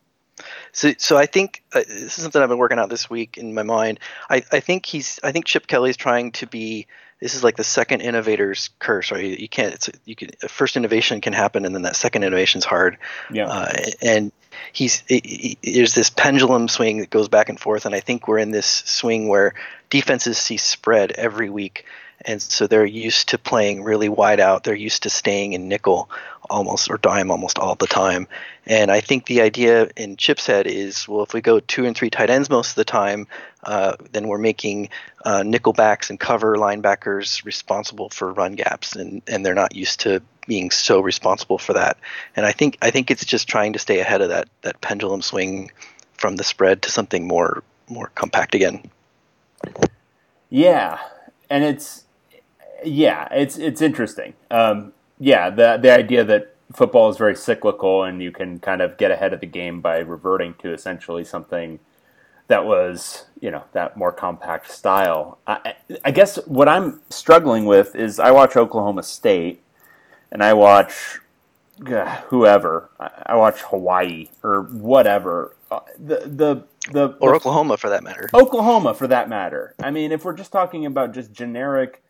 So, 0.73 0.93
so 0.99 1.17
I 1.17 1.27
think 1.27 1.63
uh, 1.73 1.81
this 1.81 2.17
is 2.17 2.23
something 2.23 2.41
I've 2.41 2.49
been 2.49 2.59
working 2.59 2.79
out 2.79 2.91
this 2.91 3.11
week 3.11 3.37
in 3.39 3.55
my 3.55 3.65
mind. 3.65 3.99
I, 4.31 4.43
I 4.53 4.61
think 4.61 4.87
he's, 4.87 5.19
I 5.25 5.33
think 5.33 5.47
Chip 5.47 5.67
Kelly's 5.67 5.97
trying 5.97 6.31
to 6.33 6.47
be 6.47 6.87
this 7.21 7.35
is 7.35 7.43
like 7.43 7.57
the 7.57 7.65
second 7.65 8.01
innovator's 8.01 8.71
curse, 8.79 9.11
right? 9.11 9.39
You 9.39 9.49
can't. 9.49 9.75
It's 9.75 9.91
you 10.05 10.15
can 10.15 10.31
first 10.49 10.77
innovation 10.77 11.21
can 11.21 11.33
happen, 11.33 11.65
and 11.65 11.75
then 11.75 11.83
that 11.83 11.97
second 11.97 12.23
innovation 12.23 12.59
is 12.59 12.65
hard. 12.65 12.97
Yeah. 13.33 13.49
Uh, 13.49 13.73
and 14.01 14.33
he's 14.73 15.03
he, 15.09 15.57
he, 15.63 15.73
there's 15.75 15.95
this 15.95 16.11
pendulum 16.11 16.69
swing 16.69 16.99
that 16.99 17.11
goes 17.11 17.29
back 17.29 17.49
and 17.49 17.59
forth, 17.59 17.87
and 17.87 17.95
I 17.95 18.01
think 18.01 18.29
we're 18.29 18.39
in 18.39 18.53
this 18.53 18.67
swing 18.67 19.29
where 19.29 19.55
defenses 19.91 20.39
see 20.39 20.59
spread 20.59 21.11
every 21.13 21.51
week, 21.51 21.87
and 22.25 22.43
so 22.43 22.67
they're 22.67 22.85
used 22.85 23.31
to 23.31 23.39
playing 23.39 23.85
really 23.85 24.09
wide 24.09 24.41
out. 24.41 24.65
They're 24.65 24.75
used 24.75 25.05
to 25.05 25.11
staying 25.11 25.53
in 25.53 25.69
nickel 25.69 26.11
almost 26.51 26.91
or 26.91 26.99
dime 26.99 27.31
almost 27.31 27.59
all 27.59 27.75
the 27.75 27.87
time. 27.87 28.27
And 28.67 28.91
I 28.91 29.01
think 29.01 29.27
the 29.27 29.43
idea 29.43 29.89
in 29.97 30.17
Chip's 30.17 30.47
head 30.47 30.67
is, 30.67 31.07
well, 31.07 31.23
if 31.23 31.33
we 31.33 31.41
go 31.41 31.61
two 31.61 31.87
and 31.87 31.97
three 31.97 32.11
tight 32.11 32.31
ends 32.31 32.51
most 32.51 32.71
of 32.71 32.75
the 32.77 32.85
time, 32.85 33.27
uh, 33.63 33.97
then 34.13 34.29
we're 34.29 34.39
making 34.39 34.89
uh, 35.25 35.43
nickel 35.43 35.73
backs 35.73 36.11
and 36.11 36.19
cover 36.19 36.57
linebackers 36.57 37.45
responsible 37.45 38.09
for 38.11 38.33
run 38.33 38.55
gaps, 38.55 38.97
and, 38.97 39.23
and 39.27 39.45
they're 39.45 39.55
not 39.55 39.75
used 39.75 40.01
to 40.01 40.23
being 40.47 40.71
so 40.71 41.01
responsible 41.01 41.59
for 41.59 41.75
that. 41.75 41.99
And 42.35 42.47
I 42.47 42.53
think 42.53 42.79
I 42.81 42.91
think 42.91 43.11
it's 43.11 43.25
just 43.25 43.49
trying 43.49 43.75
to 43.75 43.79
stay 43.79 44.01
ahead 44.01 44.23
of 44.23 44.31
that 44.31 44.49
that 44.63 44.81
pendulum 44.81 45.23
swing 45.23 45.71
from 46.15 46.37
the 46.37 46.45
spread 46.45 46.83
to 46.83 46.91
something 46.91 47.29
more 47.29 47.63
more 47.89 48.11
compact 48.15 48.55
again. 48.55 48.91
Yeah, 50.51 50.99
and 51.51 51.65
it's 51.65 52.05
yeah, 52.85 53.29
it's 53.33 53.59
it's 53.59 53.83
interesting. 53.83 54.35
Um, 54.51 54.93
yeah, 55.19 55.51
the 55.51 55.79
the 55.81 55.93
idea 55.93 56.25
that 56.25 56.55
football 56.73 57.09
is 57.09 57.17
very 57.17 57.35
cyclical 57.35 58.05
and 58.05 58.23
you 58.23 58.31
can 58.31 58.59
kind 58.59 58.83
of 58.83 58.97
get 58.99 59.11
ahead 59.11 59.33
of 59.33 59.41
the 59.41 59.47
game 59.47 59.81
by 59.81 59.99
reverting 59.99 60.55
to 60.59 60.73
essentially 60.73 61.25
something 61.25 61.79
that 62.49 62.65
was 62.67 63.27
you 63.41 63.51
know 63.51 63.65
that 63.73 63.97
more 63.97 64.13
compact 64.13 64.71
style. 64.71 65.39
I, 65.47 65.75
I 66.05 66.11
guess 66.11 66.37
what 66.47 66.69
I'm 66.69 67.01
struggling 67.11 67.65
with 67.65 67.95
is 67.95 68.19
I 68.19 68.31
watch 68.31 68.57
Oklahoma 68.57 69.03
State 69.03 69.63
and 70.31 70.43
I 70.43 70.53
watch 70.55 71.21
uh, 71.87 72.17
whoever 72.29 72.91
I 72.99 73.37
watch 73.37 73.61
Hawaii 73.63 74.29
or 74.43 74.63
whatever 74.63 75.57
uh, 75.71 75.81
the 75.99 76.21
the 76.27 76.65
the 76.91 77.17
or 77.21 77.35
Oklahoma 77.35 77.77
for 77.77 77.91
that 77.91 78.03
matter. 78.03 78.29
Oklahoma 78.35 78.95
for 78.95 79.07
that 79.07 79.29
matter. 79.29 79.75
I 79.83 79.91
mean, 79.91 80.11
if 80.11 80.25
we're 80.25 80.35
just 80.35 80.53
talking 80.53 80.87
about 80.87 81.13
just 81.13 81.33
generic 81.33 82.03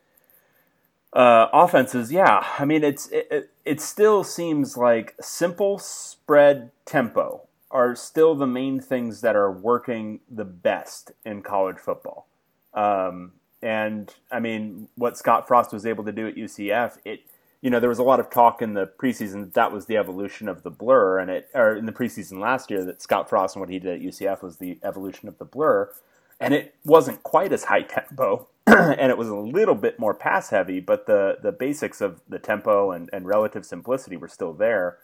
uh, 1.12 1.49
offenses, 1.53 2.12
yeah, 2.12 2.47
I 2.59 2.64
mean 2.64 2.85
it's 2.85 3.09
it, 3.09 3.51
it 3.64 3.81
still 3.81 4.25
seems 4.25 4.77
like 4.77 5.14
simple 5.21 5.79
spread 5.79 6.71
tempo 6.85 7.42
are 7.71 7.94
still 7.94 8.35
the 8.35 8.47
main 8.47 8.81
things 8.81 9.21
that 9.21 9.37
are 9.37 9.51
working 9.51 10.21
the 10.31 10.44
best 10.44 11.12
in 11.25 11.42
college 11.42 11.79
football. 11.79 12.27
Um, 12.73 13.33
and 13.62 14.14
I 14.31 14.40
mean, 14.40 14.88
what 14.94 15.18
Scott 15.18 15.49
Frost 15.49 15.73
was 15.73 15.85
able 15.85 16.05
to 16.05 16.12
do 16.12 16.29
at 16.29 16.37
UCF, 16.37 16.99
it 17.05 17.21
you 17.61 17.71
know 17.71 17.81
there 17.81 17.88
was 17.88 17.99
a 17.99 18.05
lot 18.05 18.21
of 18.21 18.31
talk 18.31 18.62
in 18.62 18.75
the 18.75 18.87
preseason 18.87 19.40
that 19.40 19.55
that 19.55 19.73
was 19.73 19.87
the 19.87 19.97
evolution 19.97 20.49
of 20.49 20.62
the 20.62 20.71
blur, 20.71 21.18
and 21.18 21.31
it 21.31 21.49
or 21.55 21.75
in 21.75 21.87
the 21.87 21.92
preseason 21.92 22.38
last 22.38 22.71
year 22.71 22.85
that 22.85 23.03
Scott 23.03 23.29
Frost 23.29 23.57
and 23.57 23.61
what 23.61 23.71
he 23.71 23.79
did 23.79 23.94
at 23.94 24.07
UCF 24.07 24.42
was 24.42 24.59
the 24.59 24.79
evolution 24.83 25.29
of 25.29 25.38
the 25.38 25.44
blur, 25.44 25.90
and 26.38 26.55
it 26.55 26.75
wasn't 26.85 27.23
quite 27.23 27.53
as 27.53 27.64
high 27.64 27.83
tempo 27.83 28.47
and 28.99 29.11
it 29.11 29.19
was 29.19 29.29
a 29.29 29.37
little 29.37 29.75
bit 29.75 29.99
more 29.99 30.15
pass 30.15 30.51
heavy, 30.51 30.81
but 30.81 31.07
the 31.07 31.39
the 31.43 31.53
basics 31.53 32.01
of 32.01 32.21
the 32.29 32.39
tempo 32.39 32.91
and, 32.91 33.09
and 33.13 33.27
relative 33.27 33.65
simplicity 33.65 34.17
were 34.17 34.29
still 34.29 34.53
there. 34.53 34.99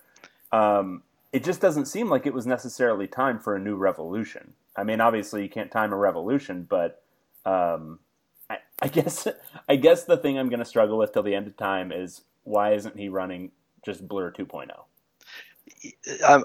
Um, 0.53 1.03
it 1.33 1.43
just 1.43 1.61
doesn't 1.61 1.87
seem 1.87 2.09
like 2.09 2.27
it 2.27 2.35
was 2.35 2.47
necessarily 2.47 3.07
time 3.07 3.41
for 3.41 3.57
a 3.57 3.61
new 3.61 3.77
revolution. 3.77 4.53
I 4.77 4.85
mean, 4.85 5.01
obviously 5.01 5.43
you 5.43 5.49
can't 5.49 5.71
time 5.71 5.93
a 5.93 5.97
revolution, 5.97 6.67
but 6.69 7.03
um, 7.45 7.99
I, 8.49 8.59
I, 8.81 8.89
guess 8.97 9.27
I 9.69 9.77
guess 9.77 10.05
the 10.05 10.17
thing 10.17 10.39
I'm 10.39 10.49
going 10.49 10.61
to 10.61 10.65
struggle 10.65 10.99
with 10.99 11.13
till 11.13 11.23
the 11.23 11.35
end 11.35 11.47
of 11.47 11.57
time 11.57 11.91
is 11.91 12.23
why 12.45 12.75
isn't 12.75 12.99
he 12.99 13.09
running 13.09 13.51
just 13.85 14.07
Blur 14.07 14.33
2.0. 14.33 14.71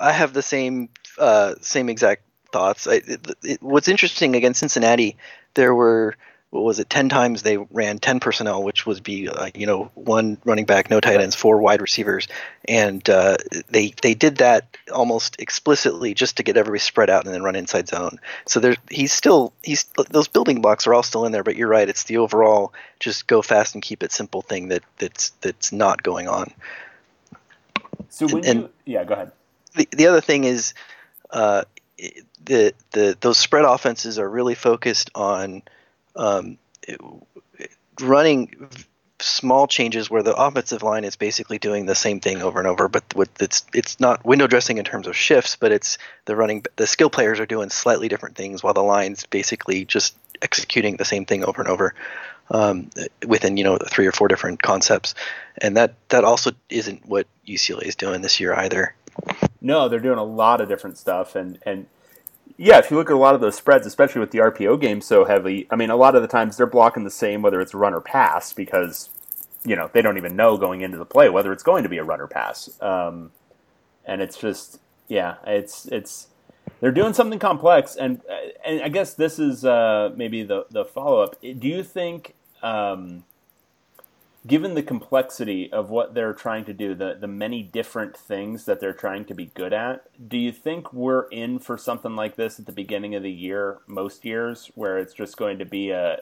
I 0.01 0.11
have 0.11 0.33
the 0.33 0.41
same 0.41 0.89
uh, 1.17 1.55
same 1.61 1.89
exact 1.89 2.23
thoughts. 2.51 2.87
I, 2.87 2.95
it, 2.95 3.27
it, 3.43 3.61
what's 3.61 3.87
interesting 3.87 4.35
against 4.35 4.59
Cincinnati, 4.59 5.17
there 5.53 5.73
were 5.73 6.15
what 6.51 6.63
was 6.63 6.79
it? 6.79 6.89
Ten 6.89 7.09
times 7.09 7.43
they 7.43 7.57
ran 7.57 7.99
ten 7.99 8.19
personnel, 8.19 8.63
which 8.63 8.85
would 8.85 9.03
be 9.03 9.29
uh, 9.29 9.49
you 9.53 9.67
know 9.67 9.91
one 9.93 10.37
running 10.45 10.65
back, 10.65 10.89
no 10.89 10.99
tight 10.99 11.21
ends, 11.21 11.35
four 11.35 11.59
wide 11.59 11.81
receivers, 11.81 12.27
and 12.67 13.07
uh, 13.07 13.37
they 13.69 13.93
they 14.01 14.15
did 14.15 14.37
that 14.37 14.77
almost 14.91 15.39
explicitly 15.39 16.15
just 16.15 16.37
to 16.37 16.43
get 16.43 16.57
everybody 16.57 16.79
spread 16.79 17.09
out 17.09 17.25
and 17.25 17.33
then 17.33 17.43
run 17.43 17.55
inside 17.55 17.87
zone. 17.87 18.19
So 18.47 18.59
there, 18.59 18.75
he's 18.89 19.13
still 19.13 19.53
he's 19.61 19.83
those 20.09 20.27
building 20.27 20.61
blocks 20.61 20.87
are 20.87 20.93
all 20.93 21.03
still 21.03 21.25
in 21.25 21.31
there, 21.31 21.43
but 21.43 21.55
you're 21.55 21.67
right, 21.67 21.87
it's 21.87 22.05
the 22.05 22.17
overall 22.17 22.73
just 22.99 23.27
go 23.27 23.43
fast 23.43 23.75
and 23.75 23.83
keep 23.83 24.01
it 24.01 24.11
simple 24.11 24.41
thing 24.41 24.69
that 24.69 24.83
that's 24.97 25.29
that's 25.41 25.71
not 25.71 26.01
going 26.01 26.27
on. 26.27 26.51
So 28.09 28.27
when 28.27 28.45
and, 28.45 28.59
you, 28.61 28.69
yeah, 28.85 29.03
go 29.03 29.13
ahead. 29.13 29.31
The 29.75 29.87
the 29.91 30.07
other 30.07 30.21
thing 30.21 30.45
is, 30.45 30.73
uh, 31.29 31.65
the 32.43 32.73
the 32.89 33.15
those 33.21 33.37
spread 33.37 33.65
offenses 33.65 34.17
are 34.17 34.27
really 34.27 34.55
focused 34.55 35.11
on 35.13 35.61
um, 36.19 36.57
running 37.99 38.69
small 39.21 39.67
changes 39.67 40.09
where 40.09 40.23
the 40.23 40.35
offensive 40.35 40.83
line 40.83 41.03
is 41.03 41.15
basically 41.15 41.57
doing 41.57 41.85
the 41.85 41.95
same 41.95 42.19
thing 42.19 42.41
over 42.41 42.59
and 42.59 42.67
over, 42.67 42.87
but 42.87 43.03
with 43.15 43.29
it's 43.41 43.65
it's 43.73 43.99
not 43.99 44.23
window 44.25 44.47
dressing 44.47 44.77
in 44.77 44.85
terms 44.85 45.07
of 45.07 45.15
shifts, 45.15 45.55
but 45.55 45.71
it's 45.71 45.97
the 46.25 46.35
running 46.35 46.63
the 46.75 46.87
skill 46.87 47.09
players 47.09 47.39
are 47.39 47.45
doing 47.45 47.69
slightly 47.69 48.07
different 48.07 48.35
things 48.35 48.63
while 48.63 48.73
the 48.73 48.83
lines 48.83 49.25
basically 49.25 49.85
just 49.85 50.15
executing 50.41 50.97
the 50.97 51.05
same 51.05 51.25
thing 51.25 51.43
over 51.43 51.61
and 51.61 51.69
over 51.69 51.93
um, 52.51 52.89
within 53.25 53.57
you 53.57 53.63
know 53.63 53.77
three 53.77 54.07
or 54.07 54.11
four 54.11 54.27
different 54.27 54.61
concepts, 54.61 55.15
and 55.57 55.77
that 55.77 55.93
that 56.09 56.23
also 56.23 56.51
isn't 56.69 57.05
what 57.05 57.27
UCLA 57.47 57.83
is 57.83 57.95
doing 57.95 58.21
this 58.21 58.39
year 58.39 58.53
either. 58.53 58.93
No, 59.61 59.89
they're 59.89 59.99
doing 59.99 60.17
a 60.17 60.23
lot 60.23 60.61
of 60.61 60.69
different 60.69 60.97
stuff, 60.97 61.35
and 61.35 61.59
and 61.65 61.87
yeah, 62.57 62.77
if 62.79 62.91
you 62.91 62.97
look 62.97 63.09
at 63.09 63.15
a 63.15 63.19
lot 63.19 63.35
of 63.35 63.41
those 63.41 63.55
spreads, 63.55 63.87
especially 63.87 64.19
with 64.19 64.31
the 64.31 64.39
RPO 64.39 64.79
game 64.81 65.01
so 65.01 65.25
heavy, 65.25 65.67
I 65.69 65.75
mean, 65.75 65.89
a 65.89 65.95
lot 65.95 66.15
of 66.15 66.21
the 66.21 66.27
times 66.27 66.57
they're 66.57 66.67
blocking 66.67 67.03
the 67.03 67.11
same 67.11 67.41
whether 67.41 67.61
it's 67.61 67.73
run 67.73 67.93
or 67.93 68.01
pass 68.01 68.53
because 68.53 69.09
you 69.65 69.75
know 69.75 69.89
they 69.93 70.01
don't 70.01 70.17
even 70.17 70.35
know 70.35 70.57
going 70.57 70.81
into 70.81 70.97
the 70.97 71.05
play 71.05 71.29
whether 71.29 71.51
it's 71.51 71.63
going 71.63 71.83
to 71.83 71.89
be 71.89 71.97
a 71.97 72.03
run 72.03 72.21
or 72.21 72.27
pass, 72.27 72.69
um, 72.81 73.31
and 74.05 74.21
it's 74.21 74.37
just 74.37 74.79
yeah, 75.07 75.35
it's 75.45 75.85
it's 75.87 76.27
they're 76.79 76.91
doing 76.91 77.13
something 77.13 77.39
complex, 77.39 77.95
and 77.95 78.21
and 78.65 78.81
I 78.81 78.89
guess 78.89 79.13
this 79.13 79.39
is 79.39 79.65
uh, 79.65 80.11
maybe 80.15 80.43
the 80.43 80.65
the 80.69 80.85
follow 80.85 81.21
up. 81.21 81.41
Do 81.41 81.67
you 81.67 81.83
think? 81.83 82.35
Um, 82.61 83.23
given 84.49 84.73
the 84.73 84.83
complexity 84.83 85.71
of 85.71 85.89
what 85.89 86.15
they're 86.15 86.33
trying 86.33 86.65
to 86.65 86.73
do, 86.73 86.95
the, 86.95 87.15
the 87.17 87.27
many 87.27 87.61
different 87.61 88.17
things 88.17 88.65
that 88.65 88.79
they're 88.79 88.93
trying 88.93 89.23
to 89.25 89.35
be 89.35 89.45
good 89.53 89.71
at, 89.71 90.07
do 90.27 90.37
you 90.37 90.51
think 90.51 90.91
we're 90.91 91.27
in 91.29 91.59
for 91.59 91.77
something 91.77 92.15
like 92.15 92.35
this 92.35 92.59
at 92.59 92.65
the 92.65 92.71
beginning 92.71 93.13
of 93.13 93.21
the 93.23 93.31
year, 93.31 93.77
most 93.87 94.25
years, 94.25 94.71
where 94.73 94.97
it's 94.97 95.13
just 95.13 95.37
going 95.37 95.59
to 95.59 95.65
be 95.65 95.91
a, 95.91 96.21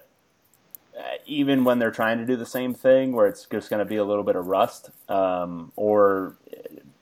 even 1.25 1.63
when 1.63 1.79
they're 1.79 1.89
trying 1.89 2.17
to 2.17 2.25
do 2.25 2.35
the 2.35 2.45
same 2.45 2.73
thing, 2.73 3.13
where 3.13 3.27
it's 3.27 3.45
just 3.45 3.69
going 3.69 3.79
to 3.79 3.85
be 3.85 3.95
a 3.95 4.03
little 4.03 4.23
bit 4.23 4.35
of 4.35 4.47
rust? 4.47 4.89
Um, 5.07 5.71
or, 5.77 6.35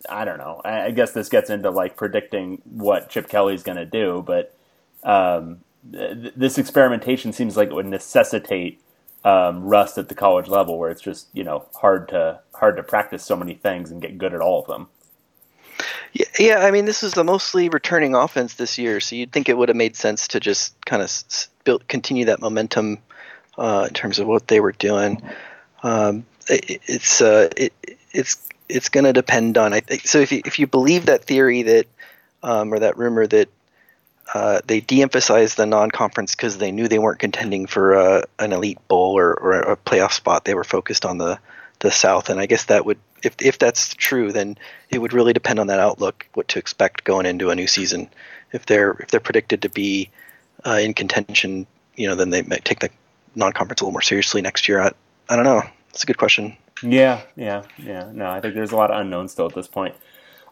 I 0.08 0.26
don't 0.26 0.38
know. 0.38 0.62
I, 0.64 0.86
I, 0.86 0.92
guess 0.92 1.12
this 1.14 1.30
gets 1.30 1.50
into 1.50 1.72
like 1.72 1.96
predicting 1.96 2.62
what 2.66 3.10
Chip 3.10 3.28
Kelly's 3.28 3.64
going 3.64 3.78
to 3.78 3.86
do, 3.86 4.24
but 4.26 4.56
um, 5.04 5.62
th- 5.92 6.34
this 6.36 6.60
experimentation 6.60 7.34
seems 7.34 7.58
like 7.58 7.70
it 7.70 7.74
would 7.74 7.88
necessitate 7.88 8.80
um, 9.26 9.64
rust 9.64 9.98
at 9.98 10.08
the 10.08 10.16
college 10.16 10.48
level, 10.48 10.78
where 10.78 10.92
it's 10.92 11.02
just 11.02 11.28
you 11.34 11.44
know 11.44 11.66
hard 11.74 12.08
to 12.10 12.40
hard 12.54 12.78
to 12.78 12.84
practice 12.84 13.26
so 13.26 13.36
many 13.36 13.56
things 13.56 13.92
and 13.92 14.02
get 14.02 14.18
good 14.18 14.34
at 14.34 14.40
all 14.40 14.62
of 14.62 14.68
them. 14.68 14.88
Yeah. 16.40 16.60
I 16.60 16.72
mean, 16.72 16.86
this 16.86 17.04
is 17.04 17.14
the 17.14 17.26
mostly 17.26 17.68
returning 17.68 18.16
offense 18.16 18.54
this 18.54 18.78
year, 18.78 19.02
so 19.02 19.18
you'd 19.18 19.34
think 19.34 19.50
it 19.50 19.58
would 19.58 19.68
have 19.68 19.76
made 19.76 19.98
sense 19.98 20.30
to 20.30 20.40
just 20.40 20.74
kind 20.86 21.02
of 21.02 21.12
build, 21.66 21.86
continue 21.90 22.26
that 22.26 22.40
momentum 22.40 23.00
uh, 23.58 23.86
in 23.88 23.94
terms 23.94 24.20
of 24.20 24.28
what 24.28 24.48
they 24.48 24.62
were 24.62 24.72
doing. 24.72 25.22
Um, 25.84 26.26
it, 26.48 26.82
it's 26.86 27.20
uh, 27.20 27.50
it, 27.58 27.74
it's 28.12 28.48
it's 28.70 28.90
going 28.90 29.04
to 29.06 29.14
depend 29.14 29.58
on. 29.58 29.74
I 29.74 29.80
think 29.80 30.08
so. 30.08 30.20
If 30.20 30.32
you 30.32 30.42
if 30.46 30.60
you 30.60 30.68
believe 30.68 31.08
that 31.08 31.24
theory 31.24 31.64
that 31.64 31.88
um, 32.44 32.72
or 32.74 32.80
that 32.80 32.98
rumor 32.98 33.26
that 33.28 33.50
uh, 34.34 34.62
they 34.66 34.80
de-emphasized 34.80 35.58
the 35.58 35.66
non-conference 35.66 36.36
because 36.36 36.58
they 36.58 36.72
knew 36.72 36.88
they 36.88 37.00
weren't 37.00 37.20
contending 37.20 37.68
for 37.68 37.94
a, 37.94 38.24
an 38.40 38.54
elite 38.54 38.80
bowl 38.88 39.18
or, 39.18 39.34
or, 39.34 39.54
a 39.62 39.78
playoff 39.78 40.12
spot. 40.12 40.46
They 40.46 40.56
were 40.56 40.64
focused 40.64 41.06
on 41.06 41.18
the 41.18 41.40
the 41.80 41.92
South, 41.92 42.30
and 42.30 42.40
I 42.40 42.46
guess 42.46 42.66
that 42.66 42.86
would, 42.86 42.98
if 43.22 43.36
if 43.40 43.60
that's 43.60 43.94
true, 43.94 44.32
then 44.32 44.58
it 44.90 45.00
would 45.00 45.14
really 45.14 45.34
depend 45.34 45.60
on 45.60 45.68
that 45.68 45.80
outlook, 45.80 46.26
what 46.34 46.48
to 46.50 46.60
expect 46.60 47.04
going 47.04 47.26
into 47.26 47.50
a 47.50 47.56
new 47.56 47.68
season. 47.68 48.10
If 48.54 48.66
they're 48.66 48.92
if 48.92 49.12
they're 49.12 49.20
predicted 49.20 49.62
to 49.64 49.70
be 49.70 50.10
uh, 50.66 50.80
in 50.82 50.94
contention, 50.94 51.68
you 51.96 52.08
know, 52.08 52.16
then 52.16 52.30
they 52.30 52.42
might 52.44 52.66
take 52.66 52.80
the 52.80 52.90
non-conference 53.36 53.82
a 53.82 53.84
little 53.84 53.92
more 53.92 54.02
seriously 54.02 54.42
next 54.42 54.68
year. 54.68 54.80
I, 54.80 54.92
I 55.30 55.36
don't 55.36 55.46
know. 55.46 55.64
It's 55.90 56.04
a 56.04 56.08
good 56.08 56.18
question. 56.18 56.56
Yeah, 56.82 57.22
yeah, 57.36 57.64
yeah. 57.78 58.10
No, 58.14 58.30
I 58.30 58.42
think 58.42 58.56
there's 58.56 58.72
a 58.72 58.76
lot 58.76 58.92
of 58.92 59.00
unknowns 59.00 59.34
still 59.34 59.46
at 59.46 59.56
this 59.56 59.68
point. 59.68 59.96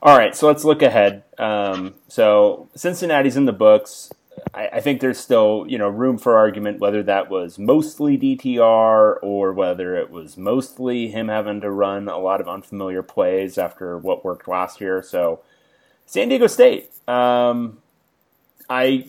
All 0.03 0.17
right, 0.17 0.35
so 0.35 0.47
let's 0.47 0.65
look 0.65 0.81
ahead. 0.81 1.23
Um, 1.37 1.93
so 2.09 2.67
Cincinnati's 2.75 3.37
in 3.37 3.45
the 3.45 3.53
books. 3.53 4.11
I, 4.53 4.67
I, 4.67 4.79
think 4.81 4.99
there's 4.99 5.17
still 5.17 5.63
you 5.65 5.77
know 5.77 5.87
room 5.87 6.17
for 6.17 6.37
argument 6.37 6.81
whether 6.81 7.01
that 7.03 7.29
was 7.29 7.57
mostly 7.57 8.17
DTR 8.17 9.15
or 9.21 9.53
whether 9.53 9.95
it 9.95 10.09
was 10.09 10.35
mostly 10.35 11.07
him 11.07 11.29
having 11.29 11.61
to 11.61 11.71
run 11.71 12.09
a 12.09 12.17
lot 12.17 12.41
of 12.41 12.49
unfamiliar 12.49 13.01
plays 13.01 13.57
after 13.57 13.97
what 13.97 14.25
worked 14.25 14.45
last 14.45 14.81
year. 14.81 15.01
So 15.01 15.39
San 16.05 16.27
Diego 16.27 16.47
State. 16.47 16.91
Um, 17.07 17.77
I 18.69 19.07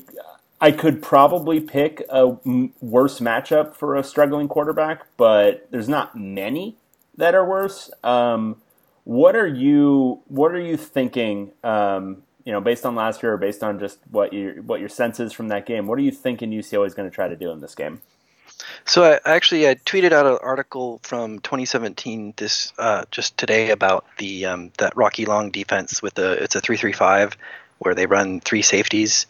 I 0.61 0.71
could 0.71 1.03
probably 1.03 1.59
pick 1.59 2.05
a 2.09 2.37
worse 2.81 3.19
matchup 3.19 3.75
for 3.75 3.97
a 3.97 4.05
struggling 4.05 4.47
quarterback, 4.47 5.09
but 5.17 5.67
there's 5.73 5.89
not 5.89 6.17
many 6.17 6.77
that 7.17 7.35
are 7.35 7.45
worse. 7.45 7.91
Um, 8.05 8.59
what 9.05 9.37
are 9.37 9.47
you 9.47 10.23
What 10.27 10.53
are 10.53 10.61
you 10.61 10.77
thinking? 10.77 11.53
Um, 11.63 12.23
you 12.45 12.53
know, 12.53 12.61
based 12.61 12.85
on 12.85 12.95
last 12.95 13.23
year, 13.23 13.35
or 13.35 13.37
based 13.39 13.63
on 13.63 13.79
just 13.79 13.99
what 14.11 14.33
your 14.33 14.63
what 14.63 14.81
your 14.81 14.89
sense 14.89 15.21
is 15.21 15.33
from 15.33 15.49
that 15.49 15.67
game, 15.67 15.87
what 15.87 15.99
are 15.99 16.03
you 16.03 16.11
thinking 16.11 16.51
UCLA 16.51 16.87
is 16.87 16.95
going 16.95 17.09
to 17.09 17.15
try 17.15 17.29
to 17.29 17.37
do 17.37 17.51
in 17.51 17.61
this 17.61 17.75
game? 17.75 18.01
So 18.85 19.05
I 19.05 19.21
actually 19.25 19.69
I 19.69 19.75
tweeted 19.75 20.13
out 20.13 20.27
an 20.27 20.39
article 20.43 21.01
from 21.03 21.39
2017 21.41 22.35
this 22.37 22.73
uh, 22.79 23.05
just 23.11 23.37
today 23.37 23.71
about 23.71 24.05
the 24.19 24.47
um, 24.47 24.73
that 24.79 24.97
Rocky 24.97 25.27
Long 25.27 25.51
defense 25.51 26.03
with 26.03 26.15
the 26.15 26.43
it's 26.43 26.55
a 26.55 26.61
three 26.61 26.77
three 26.77 26.93
five 26.93 27.37
where 27.79 27.95
they 27.95 28.07
run 28.07 28.41
three 28.41 28.63
safeties. 28.63 29.27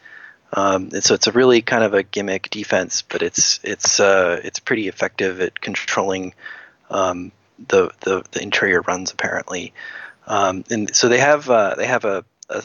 Um, 0.52 0.90
and 0.92 1.02
so 1.02 1.14
it's 1.14 1.26
a 1.26 1.32
really 1.32 1.62
kind 1.62 1.82
of 1.82 1.94
a 1.94 2.04
gimmick 2.04 2.48
defense, 2.50 3.02
but 3.02 3.22
it's 3.22 3.58
it's 3.64 3.98
uh, 3.98 4.40
it's 4.44 4.60
pretty 4.60 4.86
effective 4.86 5.40
at 5.40 5.60
controlling 5.60 6.34
um, 6.90 7.32
the, 7.68 7.90
the, 8.00 8.24
the 8.32 8.42
interior 8.42 8.80
runs 8.82 9.12
apparently. 9.12 9.72
Um, 10.26 10.64
and 10.70 10.94
so 10.94 11.08
they 11.08 11.18
have 11.18 11.50
uh, 11.50 11.74
they 11.76 11.86
have 11.86 12.04
a, 12.04 12.24
a 12.48 12.62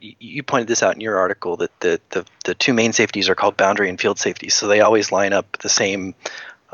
you 0.00 0.42
pointed 0.42 0.68
this 0.68 0.82
out 0.82 0.94
in 0.94 1.00
your 1.00 1.18
article 1.18 1.56
that 1.56 1.80
the, 1.80 2.00
the, 2.10 2.24
the 2.44 2.54
two 2.54 2.74
main 2.74 2.92
safeties 2.92 3.28
are 3.28 3.34
called 3.34 3.56
boundary 3.56 3.88
and 3.88 4.00
field 4.00 4.18
safeties. 4.18 4.54
So 4.54 4.68
they 4.68 4.80
always 4.80 5.10
line 5.10 5.32
up 5.32 5.56
the 5.58 5.70
same 5.70 6.14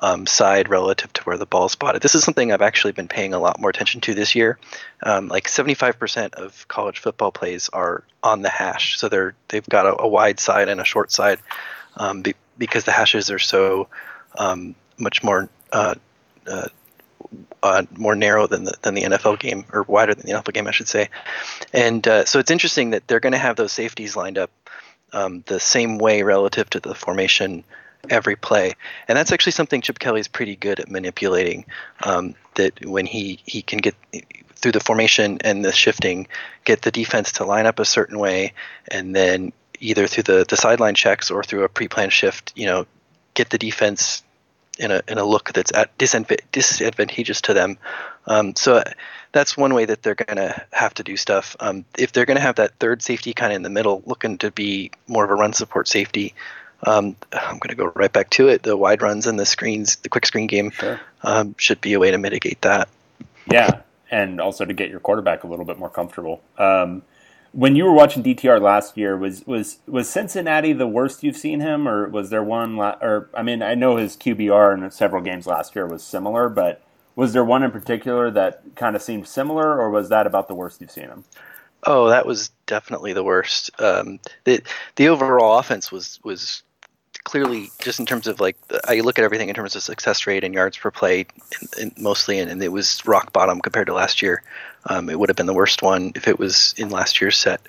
um, 0.01 0.27
side 0.27 0.69
relative 0.69 1.13
to 1.15 1.23
where 1.23 1.39
the 1.39 1.47
ball 1.47 1.67
is 1.67 1.73
spotted. 1.73 2.03
This 2.03 2.15
is 2.15 2.23
something 2.23 2.53
I've 2.53 2.63
actually 2.63 2.93
been 2.93 3.09
paying 3.09 3.33
a 3.33 3.39
lot 3.39 3.61
more 3.61 3.71
attention 3.71 4.01
to 4.03 4.15
this 4.15 4.35
year. 4.35 4.59
Um, 5.03 5.29
like 5.29 5.47
75% 5.47 6.35
of 6.35 6.69
college 6.69 6.99
football 6.99 7.33
plays 7.33 7.71
are 7.73 8.05
on 8.23 8.43
the 8.43 8.49
hash, 8.49 8.99
so 8.99 9.09
they're 9.09 9.35
they've 9.49 9.69
got 9.69 9.87
a, 9.87 10.03
a 10.03 10.09
wide 10.09 10.41
side 10.41 10.69
and 10.69 10.81
a 10.81 10.85
short 10.85 11.13
side 11.13 11.39
um, 11.97 12.23
be, 12.23 12.35
because 12.59 12.85
the 12.85 12.93
hashes 12.93 13.31
are 13.31 13.39
so 13.39 13.89
um, 14.37 14.75
much 14.99 15.23
more 15.23 15.49
uh, 15.73 15.95
uh, 16.47 16.69
uh, 17.63 17.85
more 17.97 18.15
narrow 18.15 18.47
than 18.47 18.65
the 18.65 18.75
than 18.83 18.95
the 18.95 19.03
NFL 19.03 19.39
game, 19.39 19.65
or 19.73 19.83
wider 19.83 20.15
than 20.15 20.27
the 20.27 20.33
NFL 20.33 20.53
game, 20.53 20.67
I 20.67 20.71
should 20.71 20.89
say. 20.89 21.09
And 21.73 22.07
uh, 22.07 22.25
so 22.25 22.39
it's 22.39 22.51
interesting 22.51 22.91
that 22.91 23.07
they're 23.07 23.21
going 23.21 23.33
to 23.33 23.39
have 23.39 23.57
those 23.57 23.73
safeties 23.73 24.17
lined 24.17 24.39
up 24.39 24.51
um, 25.13 25.43
the 25.47 25.61
same 25.61 25.99
way 25.99 26.23
relative 26.23 26.69
to 26.71 26.81
the 26.81 26.95
formation 26.95 27.65
every 28.09 28.37
play, 28.37 28.75
and 29.09 29.19
that's 29.19 29.33
actually 29.33 29.53
something 29.53 29.81
Chip 29.81 29.99
Kelly 29.99 30.21
is 30.21 30.29
pretty 30.29 30.57
good 30.57 30.81
at 30.81 30.91
manipulating. 30.91 31.67
Um, 32.05 32.35
that 32.55 32.85
when 32.85 33.07
he 33.07 33.41
he 33.45 33.63
can 33.63 33.79
get 33.79 33.95
through 34.55 34.73
the 34.73 34.81
formation 34.81 35.39
and 35.43 35.65
the 35.65 35.73
shifting, 35.73 36.29
get 36.65 36.83
the 36.83 36.91
defense 36.91 37.33
to 37.33 37.45
line 37.45 37.67
up 37.67 37.79
a 37.79 37.85
certain 37.85 38.19
way, 38.19 38.55
and 38.89 39.15
then 39.15 39.53
either 39.81 40.07
through 40.07 40.23
the, 40.25 40.45
the 40.49 40.57
sideline 40.57 40.95
checks 40.95 41.31
or 41.31 41.43
through 41.43 41.65
a 41.65 41.69
pre-planned 41.69 42.13
shift, 42.13 42.53
you 42.57 42.67
know, 42.67 42.87
get 43.35 43.51
the 43.51 43.59
defense 43.59 44.23
in 44.79 44.91
a 44.91 45.03
in 45.09 45.19
a 45.19 45.25
look 45.25 45.53
that's 45.53 45.73
at 45.73 45.97
disadvantageous 45.99 47.41
to 47.43 47.55
them. 47.55 47.79
Um, 48.27 48.55
so 48.57 48.83
that's 49.33 49.57
one 49.57 49.75
way 49.75 49.85
that 49.85 50.03
they're 50.03 50.15
going 50.15 50.37
to 50.37 50.65
have 50.73 50.95
to 50.95 51.03
do 51.03 51.17
stuff. 51.17 51.57
Um, 51.61 51.85
if 51.99 52.13
they're 52.13 52.25
going 52.25 52.37
to 52.37 52.43
have 52.43 52.57
that 52.57 52.73
third 52.79 53.03
safety 53.03 53.33
kind 53.33 53.53
of 53.53 53.57
in 53.57 53.63
the 53.63 53.71
middle, 53.71 54.03
looking 54.07 54.39
to 54.39 54.51
be 54.51 54.91
more 55.07 55.25
of 55.25 55.31
a 55.31 55.35
run 55.35 55.53
support 55.53 55.89
safety, 55.89 56.35
um, 56.85 57.17
I'm 57.33 57.59
going 57.59 57.71
to 57.71 57.75
go 57.75 57.93
right 57.95 58.13
back 58.13 58.31
to 58.31 58.49
it. 58.49 58.63
The 58.63 58.77
wide 58.77 59.03
runs 59.03 59.27
and 59.27 59.39
the 59.39 59.47
screens, 59.47 59.97
the 59.97 60.09
quick 60.09 60.27
screen 60.27 60.47
game, 60.47 60.71
sure. 60.71 61.01
Um, 61.23 61.55
should 61.59 61.81
be 61.81 61.93
a 61.95 61.99
way 61.99 62.11
to 62.11 62.19
mitigate 62.19 62.63
that. 62.63 62.89
Yeah, 63.51 63.83
and 64.11 64.41
also 64.41 64.65
to 64.65 64.75
get 64.75 64.91
your 64.91 65.01
quarterback 65.01 65.45
a 65.45 65.47
little 65.47 65.65
bit 65.65 65.79
more 65.79 65.91
comfortable. 65.91 66.43
Um, 66.59 67.03
when 67.57 67.75
you 67.75 67.87
were 67.87 67.93
watching 67.93 68.23
DTR 68.23 68.61
last 68.61 68.99
year, 68.99 69.17
was 69.17 69.45
was 69.47 69.79
was 69.87 70.11
Cincinnati 70.11 70.75
the 70.75 70.87
worst 70.87 71.23
you've 71.25 71.39
seen 71.39 71.61
him, 71.61 71.89
or 71.89 72.07
was 72.07 72.29
there 72.29 72.43
one? 72.43 72.77
La- 72.77 72.99
or 73.01 73.31
I 73.33 73.43
mean, 73.43 73.63
I 73.63 73.75
know 73.75 73.97
his 73.97 74.15
QBR 74.15 74.75
in 74.85 74.91
several 74.91 75.23
games 75.23 75.47
last 75.47 75.75
year 75.75 75.87
was 75.87 76.03
similar, 76.05 76.51
but 76.51 76.83
was 77.15 77.33
there 77.33 77.45
one 77.45 77.63
in 77.63 77.71
particular 77.71 78.31
that 78.31 78.63
kind 78.75 78.95
of 78.95 79.01
seemed 79.01 79.27
similar, 79.27 79.81
or 79.81 79.91
was 79.91 80.11
that 80.11 80.27
about 80.27 80.49
the 80.49 80.55
worst 80.55 80.83
you've 80.83 80.91
seen 80.91 81.05
him? 81.05 81.25
Oh, 81.85 82.11
that 82.11 82.27
was 82.27 82.51
definitely 82.67 83.15
the 83.15 83.25
worst. 83.25 83.71
Um, 83.81 84.21
the 84.45 84.63
the 84.97 85.09
overall 85.09 85.59
offense 85.59 85.91
was 85.91 86.21
was 86.23 86.63
clearly 87.27 87.73
just 87.81 87.99
in 87.99 88.07
terms 88.07 88.29
of 88.29 88.39
like 88.39 88.57
I 88.87 89.01
look 89.01 89.19
at 89.19 89.25
everything 89.25 89.49
in 89.49 89.55
terms 89.57 89.75
of 89.75 89.83
success 89.83 90.29
rate 90.29 90.45
and 90.45 90.55
yards 90.55 90.79
per 90.79 90.93
play, 90.93 91.27
and 91.79 91.93
mostly, 91.99 92.39
and, 92.39 92.49
and, 92.49 92.63
it 92.63 92.71
was 92.71 93.05
rock 93.05 93.33
bottom 93.33 93.61
compared 93.61 93.89
to 93.89 93.95
last 93.95 94.23
year. 94.23 94.45
Um, 94.87 95.11
it 95.11 95.19
would 95.19 95.29
have 95.29 95.37
been 95.37 95.47
the 95.47 95.53
worst 95.53 95.83
one 95.83 96.13
if 96.15 96.29
it 96.29 96.39
was 96.39 96.73
in 96.79 96.89
last 96.89 97.21
year's 97.21 97.37
set. 97.37 97.61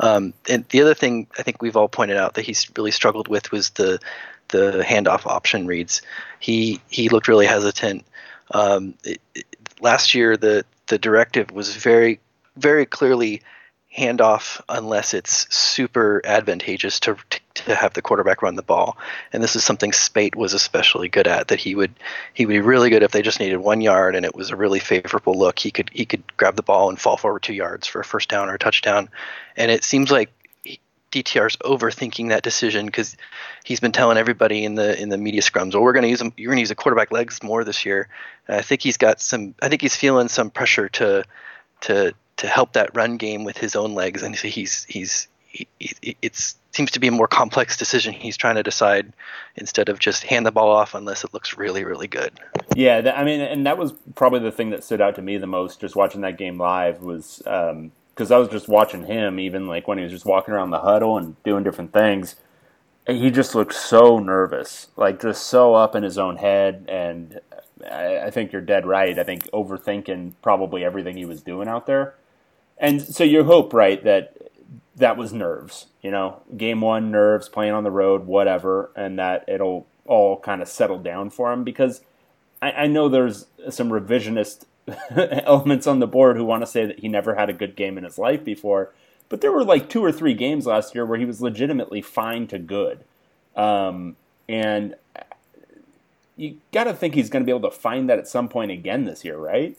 Um, 0.00 0.34
and 0.50 0.68
the 0.70 0.82
other 0.82 0.92
thing 0.92 1.28
I 1.38 1.44
think 1.44 1.62
we've 1.62 1.76
all 1.76 1.88
pointed 1.88 2.16
out 2.16 2.34
that 2.34 2.44
he's 2.44 2.68
really 2.76 2.90
struggled 2.90 3.28
with 3.28 3.52
was 3.52 3.70
the 3.70 4.00
the 4.48 4.84
handoff 4.84 5.24
option 5.24 5.68
reads. 5.68 6.02
He 6.40 6.80
he 6.90 7.08
looked 7.08 7.28
really 7.28 7.46
hesitant. 7.46 8.04
Um, 8.50 8.94
it, 9.04 9.20
it, 9.36 9.46
last 9.80 10.14
year, 10.14 10.36
the 10.36 10.64
the 10.88 10.98
directive 10.98 11.52
was 11.52 11.76
very 11.76 12.18
very 12.56 12.86
clearly 12.86 13.42
handoff 13.96 14.60
unless 14.68 15.14
it's 15.14 15.46
super 15.54 16.20
advantageous 16.24 16.98
to, 17.00 17.16
to, 17.30 17.40
to 17.56 17.74
have 17.74 17.94
the 17.94 18.02
quarterback 18.02 18.42
run 18.42 18.54
the 18.54 18.62
ball. 18.62 18.96
And 19.32 19.42
this 19.42 19.56
is 19.56 19.64
something 19.64 19.92
Speight 19.92 20.34
was 20.34 20.52
especially 20.52 21.08
good 21.08 21.26
at. 21.26 21.48
That 21.48 21.60
he 21.60 21.74
would 21.74 21.94
he 22.34 22.46
would 22.46 22.52
be 22.52 22.60
really 22.60 22.90
good 22.90 23.02
if 23.02 23.12
they 23.12 23.22
just 23.22 23.40
needed 23.40 23.58
one 23.58 23.80
yard 23.80 24.14
and 24.14 24.24
it 24.24 24.34
was 24.34 24.50
a 24.50 24.56
really 24.56 24.80
favorable 24.80 25.34
look. 25.34 25.58
He 25.58 25.70
could 25.70 25.90
he 25.92 26.04
could 26.04 26.22
grab 26.36 26.56
the 26.56 26.62
ball 26.62 26.88
and 26.88 27.00
fall 27.00 27.16
forward 27.16 27.42
two 27.42 27.54
yards 27.54 27.86
for 27.86 28.00
a 28.00 28.04
first 28.04 28.28
down 28.28 28.48
or 28.48 28.54
a 28.54 28.58
touchdown. 28.58 29.08
And 29.56 29.70
it 29.70 29.84
seems 29.84 30.10
like 30.10 30.30
DTR's 31.12 31.56
overthinking 31.58 32.28
that 32.28 32.42
decision 32.42 32.86
because 32.86 33.16
he's 33.64 33.80
been 33.80 33.92
telling 33.92 34.18
everybody 34.18 34.64
in 34.64 34.74
the 34.74 35.00
in 35.00 35.08
the 35.08 35.16
media 35.16 35.40
scrums, 35.40 35.72
"Well, 35.72 35.82
we're 35.82 35.92
going 35.92 36.02
to 36.02 36.08
use 36.08 36.20
him. 36.20 36.32
You're 36.36 36.50
going 36.50 36.58
to 36.58 36.62
use 36.62 36.68
the 36.68 36.74
quarterback 36.74 37.10
legs 37.10 37.42
more 37.42 37.64
this 37.64 37.86
year." 37.86 38.08
And 38.48 38.58
I 38.58 38.62
think 38.62 38.82
he's 38.82 38.96
got 38.96 39.20
some. 39.20 39.54
I 39.62 39.68
think 39.68 39.82
he's 39.82 39.96
feeling 39.96 40.28
some 40.28 40.50
pressure 40.50 40.88
to 40.90 41.24
to 41.82 42.12
to 42.38 42.46
help 42.46 42.74
that 42.74 42.94
run 42.94 43.16
game 43.16 43.44
with 43.44 43.56
his 43.56 43.76
own 43.76 43.94
legs, 43.94 44.22
and 44.22 44.34
he's 44.34 44.84
he's 44.84 45.28
he, 45.56 45.68
it 46.22 46.56
seems 46.72 46.90
to 46.90 47.00
be 47.00 47.08
a 47.08 47.12
more 47.12 47.28
complex 47.28 47.76
decision 47.76 48.12
he's 48.12 48.36
trying 48.36 48.56
to 48.56 48.62
decide 48.62 49.12
instead 49.56 49.88
of 49.88 49.98
just 49.98 50.24
hand 50.24 50.44
the 50.44 50.52
ball 50.52 50.70
off 50.70 50.94
unless 50.94 51.24
it 51.24 51.32
looks 51.32 51.56
really 51.56 51.84
really 51.84 52.08
good. 52.08 52.32
Yeah, 52.74 53.00
that, 53.00 53.18
I 53.18 53.24
mean, 53.24 53.40
and 53.40 53.66
that 53.66 53.78
was 53.78 53.92
probably 54.14 54.40
the 54.40 54.52
thing 54.52 54.70
that 54.70 54.84
stood 54.84 55.00
out 55.00 55.14
to 55.16 55.22
me 55.22 55.38
the 55.38 55.46
most 55.46 55.80
just 55.80 55.96
watching 55.96 56.20
that 56.22 56.38
game 56.38 56.58
live 56.58 57.00
was 57.02 57.38
because 57.38 58.30
um, 58.30 58.36
I 58.36 58.38
was 58.38 58.48
just 58.48 58.68
watching 58.68 59.04
him 59.04 59.38
even 59.38 59.66
like 59.66 59.88
when 59.88 59.98
he 59.98 60.04
was 60.04 60.12
just 60.12 60.26
walking 60.26 60.52
around 60.52 60.70
the 60.70 60.80
huddle 60.80 61.16
and 61.16 61.42
doing 61.42 61.64
different 61.64 61.92
things. 61.92 62.36
He 63.08 63.30
just 63.30 63.54
looked 63.54 63.74
so 63.74 64.18
nervous, 64.18 64.88
like 64.96 65.22
just 65.22 65.46
so 65.46 65.74
up 65.74 65.94
in 65.94 66.02
his 66.02 66.18
own 66.18 66.38
head, 66.38 66.86
and 66.88 67.38
I, 67.88 68.18
I 68.18 68.30
think 68.30 68.52
you're 68.52 68.60
dead 68.60 68.84
right. 68.84 69.16
I 69.16 69.22
think 69.22 69.44
overthinking 69.52 70.32
probably 70.42 70.84
everything 70.84 71.16
he 71.16 71.24
was 71.24 71.40
doing 71.40 71.68
out 71.68 71.86
there 71.86 72.16
and 72.78 73.00
so 73.00 73.24
you 73.24 73.44
hope, 73.44 73.72
right, 73.72 74.02
that 74.04 74.35
that 74.96 75.16
was 75.16 75.32
nerves. 75.32 75.86
You 76.02 76.10
know, 76.10 76.42
game 76.56 76.80
one 76.80 77.10
nerves, 77.10 77.48
playing 77.48 77.72
on 77.72 77.84
the 77.84 77.90
road, 77.90 78.26
whatever, 78.26 78.90
and 78.96 79.18
that 79.18 79.44
it'll 79.48 79.86
all 80.06 80.38
kind 80.40 80.62
of 80.62 80.68
settle 80.68 80.98
down 80.98 81.30
for 81.30 81.52
him 81.52 81.64
because 81.64 82.00
I, 82.62 82.72
I 82.72 82.86
know 82.86 83.08
there's 83.08 83.46
some 83.70 83.90
revisionist 83.90 84.64
elements 85.10 85.86
on 85.86 85.98
the 85.98 86.06
board 86.06 86.36
who 86.36 86.44
want 86.44 86.62
to 86.62 86.66
say 86.66 86.86
that 86.86 87.00
he 87.00 87.08
never 87.08 87.34
had 87.34 87.50
a 87.50 87.54
good 87.54 87.76
game 87.76 87.98
in 87.98 88.04
his 88.04 88.18
life 88.18 88.44
before, 88.44 88.92
but 89.28 89.40
there 89.40 89.52
were 89.52 89.64
like 89.64 89.88
two 89.88 90.04
or 90.04 90.12
three 90.12 90.34
games 90.34 90.66
last 90.66 90.94
year 90.94 91.04
where 91.04 91.18
he 91.18 91.24
was 91.24 91.40
legitimately 91.40 92.00
fine 92.00 92.46
to 92.46 92.58
good, 92.58 93.04
um, 93.56 94.16
and 94.48 94.94
you 96.36 96.58
got 96.72 96.84
to 96.84 96.94
think 96.94 97.14
he's 97.14 97.30
going 97.30 97.42
to 97.42 97.46
be 97.46 97.56
able 97.56 97.68
to 97.68 97.76
find 97.76 98.08
that 98.08 98.18
at 98.18 98.28
some 98.28 98.48
point 98.48 98.70
again 98.70 99.04
this 99.04 99.24
year, 99.24 99.36
right? 99.36 99.76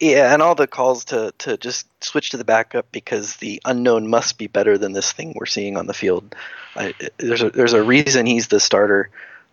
Yeah, 0.00 0.32
and 0.32 0.42
all 0.42 0.54
the 0.54 0.66
calls 0.66 1.04
to 1.06 1.32
to 1.38 1.56
just 1.56 1.86
switch 2.02 2.30
to 2.30 2.36
the 2.36 2.44
backup 2.44 2.90
because 2.92 3.36
the 3.36 3.60
unknown 3.64 4.08
must 4.08 4.38
be 4.38 4.46
better 4.46 4.78
than 4.78 4.92
this 4.92 5.12
thing 5.12 5.34
we're 5.36 5.46
seeing 5.46 5.76
on 5.76 5.86
the 5.86 5.94
field. 5.94 6.34
I, 6.74 6.94
there's 7.18 7.42
a 7.42 7.50
there's 7.50 7.72
a 7.72 7.82
reason 7.82 8.26
he's 8.26 8.48
the 8.48 8.58
starter. 8.58 9.10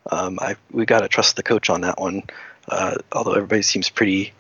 Um, 0.10 0.40
I 0.42 0.56
we 0.72 0.86
got 0.86 1.02
to 1.02 1.08
trust 1.08 1.36
the 1.36 1.44
coach 1.44 1.70
on 1.70 1.82
that 1.82 2.00
one. 2.00 2.24
Uh, 2.68 2.96
although 3.12 3.34
everybody 3.34 3.62
seems 3.62 3.90
pretty 3.90 4.34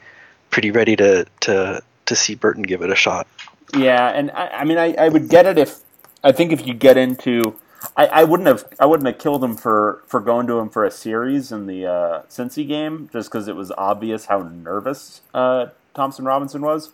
pretty 0.49 0.71
ready 0.71 0.95
to 0.95 1.25
to 1.41 1.83
to 2.05 2.15
see 2.15 2.35
Burton 2.35 2.63
give 2.63 2.81
it 2.81 2.89
a 2.89 2.95
shot. 2.95 3.27
Yeah, 3.75 4.07
and 4.09 4.31
I, 4.31 4.47
I 4.47 4.63
mean 4.63 4.77
I, 4.77 4.93
I 4.93 5.09
would 5.09 5.29
get 5.29 5.45
it 5.45 5.57
if 5.57 5.79
I 6.23 6.31
think 6.31 6.51
if 6.53 6.65
you 6.65 6.73
get 6.73 6.97
into 6.97 7.55
I, 7.95 8.05
I 8.07 8.23
wouldn't 8.23 8.47
have 8.47 8.65
I 8.79 8.85
wouldn't 8.85 9.07
have 9.07 9.17
killed 9.17 9.43
him 9.43 9.55
for, 9.55 10.03
for 10.07 10.19
going 10.19 10.47
to 10.47 10.59
him 10.59 10.69
for 10.69 10.83
a 10.83 10.91
series 10.91 11.51
in 11.51 11.67
the 11.67 11.85
uh, 11.85 12.21
Cincy 12.29 12.67
game 12.67 13.09
just 13.11 13.29
because 13.29 13.47
it 13.47 13.55
was 13.55 13.71
obvious 13.77 14.25
how 14.25 14.41
nervous 14.41 15.21
uh, 15.33 15.67
Thompson 15.93 16.25
Robinson 16.25 16.61
was. 16.61 16.91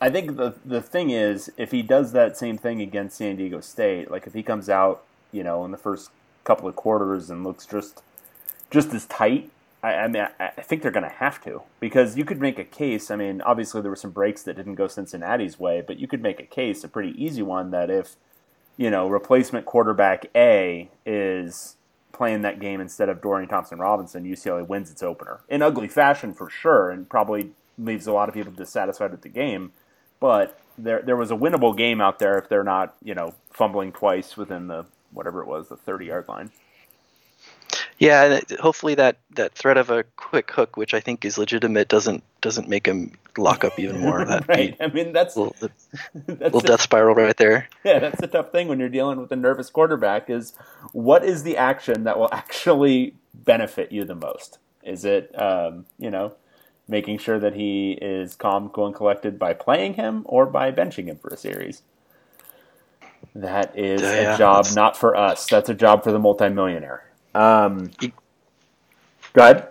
I 0.00 0.10
think 0.10 0.36
the 0.36 0.54
the 0.64 0.80
thing 0.80 1.10
is 1.10 1.50
if 1.56 1.70
he 1.70 1.82
does 1.82 2.12
that 2.12 2.36
same 2.36 2.58
thing 2.58 2.80
against 2.80 3.16
San 3.16 3.36
Diego 3.36 3.60
State, 3.60 4.10
like 4.10 4.26
if 4.26 4.34
he 4.34 4.42
comes 4.42 4.68
out, 4.68 5.04
you 5.32 5.42
know, 5.42 5.64
in 5.64 5.70
the 5.70 5.78
first 5.78 6.10
couple 6.44 6.68
of 6.68 6.76
quarters 6.76 7.30
and 7.30 7.44
looks 7.44 7.66
just 7.66 8.02
just 8.70 8.92
as 8.92 9.06
tight, 9.06 9.50
I, 9.82 9.94
I 9.94 10.08
mean, 10.08 10.26
I, 10.38 10.50
I 10.56 10.62
think 10.62 10.82
they're 10.82 10.90
going 10.90 11.08
to 11.08 11.16
have 11.16 11.42
to 11.44 11.62
because 11.80 12.16
you 12.16 12.24
could 12.24 12.40
make 12.40 12.58
a 12.58 12.64
case. 12.64 13.10
I 13.10 13.16
mean, 13.16 13.40
obviously 13.42 13.80
there 13.80 13.90
were 13.90 13.96
some 13.96 14.10
breaks 14.10 14.42
that 14.42 14.56
didn't 14.56 14.74
go 14.74 14.88
Cincinnati's 14.88 15.58
way, 15.58 15.82
but 15.84 15.98
you 15.98 16.06
could 16.06 16.22
make 16.22 16.38
a 16.40 16.46
case, 16.46 16.84
a 16.84 16.88
pretty 16.88 17.12
easy 17.22 17.42
one, 17.42 17.70
that 17.70 17.90
if 17.90 18.16
you 18.78 18.90
know, 18.90 19.08
replacement 19.08 19.66
quarterback 19.66 20.26
A 20.34 20.88
is 21.04 21.76
playing 22.12 22.42
that 22.42 22.60
game 22.60 22.80
instead 22.80 23.08
of 23.10 23.20
Dorian 23.20 23.48
Thompson 23.48 23.78
Robinson, 23.78 24.24
UCLA 24.24 24.66
wins 24.66 24.90
its 24.90 25.02
opener 25.02 25.40
in 25.48 25.60
ugly 25.60 25.88
fashion 25.88 26.32
for 26.32 26.48
sure, 26.48 26.88
and 26.88 27.08
probably 27.10 27.50
leaves 27.76 28.06
a 28.06 28.12
lot 28.12 28.28
of 28.28 28.34
people 28.34 28.52
dissatisfied 28.52 29.10
with 29.10 29.22
the 29.22 29.28
game. 29.28 29.72
But 30.20 30.58
there, 30.78 31.02
there 31.02 31.16
was 31.16 31.30
a 31.30 31.36
winnable 31.36 31.76
game 31.76 32.00
out 32.00 32.18
there 32.20 32.38
if 32.38 32.48
they're 32.48 32.64
not, 32.64 32.96
you 33.02 33.14
know, 33.14 33.34
fumbling 33.50 33.92
twice 33.92 34.36
within 34.36 34.68
the 34.68 34.86
whatever 35.12 35.42
it 35.42 35.48
was, 35.48 35.68
the 35.68 35.76
thirty 35.76 36.06
yard 36.06 36.26
line. 36.28 36.50
Yeah, 37.98 38.24
and 38.24 38.60
hopefully 38.60 38.94
that, 38.94 39.18
that 39.32 39.54
threat 39.54 39.76
of 39.76 39.90
a 39.90 40.04
quick 40.16 40.52
hook, 40.52 40.76
which 40.76 40.94
I 40.94 41.00
think 41.00 41.24
is 41.24 41.36
legitimate, 41.36 41.88
doesn't 41.88 42.22
doesn't 42.40 42.68
make 42.68 42.86
him 42.86 43.12
lock 43.36 43.64
up 43.64 43.78
even 43.78 44.00
more. 44.00 44.24
That 44.24 44.46
right. 44.48 44.76
I 44.80 44.86
mean, 44.86 45.12
that's 45.12 45.34
a 45.34 45.40
little, 45.40 45.56
that's 46.14 46.54
little 46.54 46.60
a, 46.60 46.62
death 46.62 46.80
spiral 46.80 47.16
right 47.16 47.36
there. 47.36 47.68
Yeah, 47.84 47.98
that's 47.98 48.22
a 48.22 48.28
tough 48.28 48.52
thing 48.52 48.68
when 48.68 48.78
you're 48.78 48.88
dealing 48.88 49.20
with 49.20 49.32
a 49.32 49.36
nervous 49.36 49.68
quarterback. 49.70 50.30
Is 50.30 50.52
what 50.92 51.24
is 51.24 51.42
the 51.42 51.56
action 51.56 52.04
that 52.04 52.18
will 52.18 52.28
actually 52.32 53.14
benefit 53.34 53.90
you 53.90 54.04
the 54.04 54.14
most? 54.14 54.58
Is 54.84 55.04
it, 55.04 55.38
um, 55.40 55.86
you 55.98 56.10
know, 56.10 56.34
making 56.86 57.18
sure 57.18 57.40
that 57.40 57.54
he 57.54 57.98
is 58.00 58.36
calm, 58.36 58.68
cool, 58.68 58.86
and 58.86 58.94
collected 58.94 59.38
by 59.38 59.54
playing 59.54 59.94
him, 59.94 60.22
or 60.24 60.46
by 60.46 60.70
benching 60.70 61.06
him 61.06 61.18
for 61.18 61.28
a 61.28 61.36
series? 61.36 61.82
That 63.34 63.76
is 63.76 64.02
yeah, 64.02 64.34
a 64.34 64.38
job 64.38 64.66
not 64.74 64.96
for 64.96 65.16
us. 65.16 65.46
That's 65.46 65.68
a 65.68 65.74
job 65.74 66.04
for 66.04 66.12
the 66.12 66.18
multimillionaire. 66.20 67.07
Um, 67.34 67.90
go 69.32 69.42
ahead. 69.42 69.68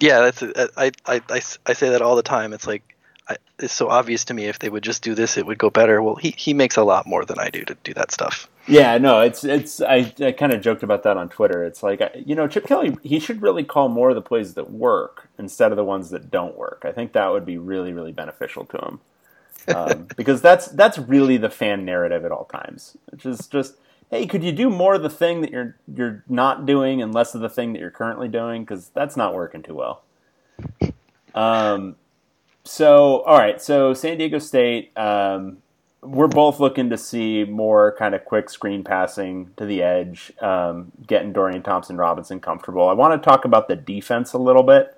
Yeah, 0.00 0.20
that's 0.20 0.42
I, 0.76 0.92
I, 1.06 1.20
I, 1.28 1.40
I 1.66 1.72
say 1.72 1.90
that 1.90 2.02
all 2.02 2.16
the 2.16 2.22
time. 2.22 2.52
It's 2.52 2.66
like 2.66 2.96
I, 3.28 3.36
it's 3.58 3.72
so 3.72 3.88
obvious 3.88 4.24
to 4.26 4.34
me. 4.34 4.44
If 4.44 4.58
they 4.58 4.68
would 4.68 4.82
just 4.82 5.02
do 5.02 5.14
this, 5.14 5.36
it 5.36 5.46
would 5.46 5.58
go 5.58 5.70
better. 5.70 6.02
Well, 6.02 6.16
he, 6.16 6.34
he 6.36 6.54
makes 6.54 6.76
a 6.76 6.84
lot 6.84 7.06
more 7.06 7.24
than 7.24 7.38
I 7.38 7.50
do 7.50 7.64
to 7.64 7.76
do 7.82 7.94
that 7.94 8.12
stuff. 8.12 8.48
Yeah, 8.68 8.98
no, 8.98 9.20
it's 9.20 9.44
it's. 9.44 9.80
I, 9.80 10.12
I 10.20 10.32
kind 10.32 10.52
of 10.52 10.60
joked 10.60 10.82
about 10.82 11.04
that 11.04 11.16
on 11.16 11.28
Twitter. 11.28 11.64
It's 11.64 11.82
like 11.82 12.02
you 12.24 12.34
know, 12.34 12.48
Chip 12.48 12.66
Kelly. 12.66 12.96
He 13.02 13.20
should 13.20 13.42
really 13.42 13.64
call 13.64 13.88
more 13.88 14.10
of 14.10 14.16
the 14.16 14.22
plays 14.22 14.54
that 14.54 14.70
work 14.70 15.28
instead 15.38 15.70
of 15.70 15.76
the 15.76 15.84
ones 15.84 16.10
that 16.10 16.30
don't 16.30 16.56
work. 16.56 16.82
I 16.84 16.92
think 16.92 17.12
that 17.12 17.30
would 17.32 17.46
be 17.46 17.58
really 17.58 17.92
really 17.92 18.12
beneficial 18.12 18.64
to 18.66 18.78
him. 18.78 19.00
Um, 19.74 20.08
because 20.16 20.42
that's 20.42 20.66
that's 20.68 20.98
really 20.98 21.36
the 21.36 21.50
fan 21.50 21.84
narrative 21.84 22.24
at 22.24 22.32
all 22.32 22.44
times, 22.44 22.96
which 23.10 23.24
is 23.24 23.46
just 23.46 23.74
hey, 24.10 24.26
could 24.26 24.44
you 24.44 24.52
do 24.52 24.70
more 24.70 24.94
of 24.94 25.02
the 25.02 25.10
thing 25.10 25.40
that 25.40 25.50
you're 25.50 25.76
you're 25.92 26.24
not 26.28 26.66
doing 26.66 27.02
and 27.02 27.14
less 27.14 27.34
of 27.34 27.40
the 27.40 27.48
thing 27.48 27.72
that 27.72 27.80
you're 27.80 27.90
currently 27.90 28.28
doing? 28.28 28.62
Because 28.62 28.90
that's 28.90 29.16
not 29.16 29.34
working 29.34 29.62
too 29.62 29.74
well. 29.74 30.02
Um, 31.34 31.96
so 32.64 33.20
all 33.22 33.38
right, 33.38 33.60
so 33.60 33.94
San 33.94 34.18
Diego 34.18 34.38
State, 34.38 34.96
um, 34.96 35.58
we're 36.02 36.28
both 36.28 36.60
looking 36.60 36.90
to 36.90 36.98
see 36.98 37.44
more 37.44 37.94
kind 37.98 38.14
of 38.14 38.24
quick 38.24 38.48
screen 38.48 38.84
passing 38.84 39.50
to 39.56 39.66
the 39.66 39.82
edge, 39.82 40.32
um, 40.40 40.92
getting 41.06 41.32
Dorian 41.32 41.62
Thompson 41.62 41.96
Robinson 41.96 42.40
comfortable. 42.40 42.88
I 42.88 42.92
want 42.92 43.20
to 43.20 43.28
talk 43.28 43.44
about 43.44 43.68
the 43.68 43.76
defense 43.76 44.32
a 44.32 44.38
little 44.38 44.62
bit. 44.62 44.92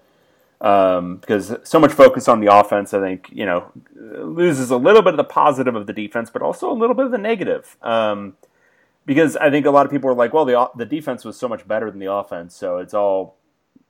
Um, 0.60 1.18
because 1.18 1.54
so 1.62 1.78
much 1.78 1.92
focus 1.92 2.26
on 2.26 2.40
the 2.40 2.52
offense, 2.52 2.92
I 2.92 2.98
think 2.98 3.28
you 3.30 3.46
know 3.46 3.70
loses 3.94 4.70
a 4.70 4.76
little 4.76 5.02
bit 5.02 5.14
of 5.14 5.16
the 5.16 5.22
positive 5.22 5.76
of 5.76 5.86
the 5.86 5.92
defense, 5.92 6.30
but 6.30 6.42
also 6.42 6.68
a 6.68 6.74
little 6.74 6.96
bit 6.96 7.06
of 7.06 7.12
the 7.12 7.18
negative. 7.18 7.76
Because 9.08 9.36
I 9.38 9.50
think 9.50 9.64
a 9.64 9.70
lot 9.70 9.86
of 9.86 9.90
people 9.90 10.10
are 10.10 10.14
like, 10.14 10.34
well, 10.34 10.44
the 10.44 10.68
the 10.76 10.84
defense 10.84 11.24
was 11.24 11.38
so 11.38 11.48
much 11.48 11.66
better 11.66 11.90
than 11.90 11.98
the 11.98 12.12
offense, 12.12 12.54
so 12.54 12.76
it's 12.76 12.92
all 12.92 13.38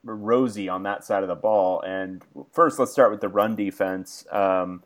rosy 0.04 0.68
on 0.68 0.84
that 0.84 1.04
side 1.04 1.24
of 1.24 1.28
the 1.28 1.34
ball. 1.34 1.82
And 1.82 2.22
first, 2.52 2.78
let's 2.78 2.92
start 2.92 3.10
with 3.10 3.20
the 3.20 3.28
run 3.28 3.56
defense. 3.56 4.24
Um, 4.30 4.84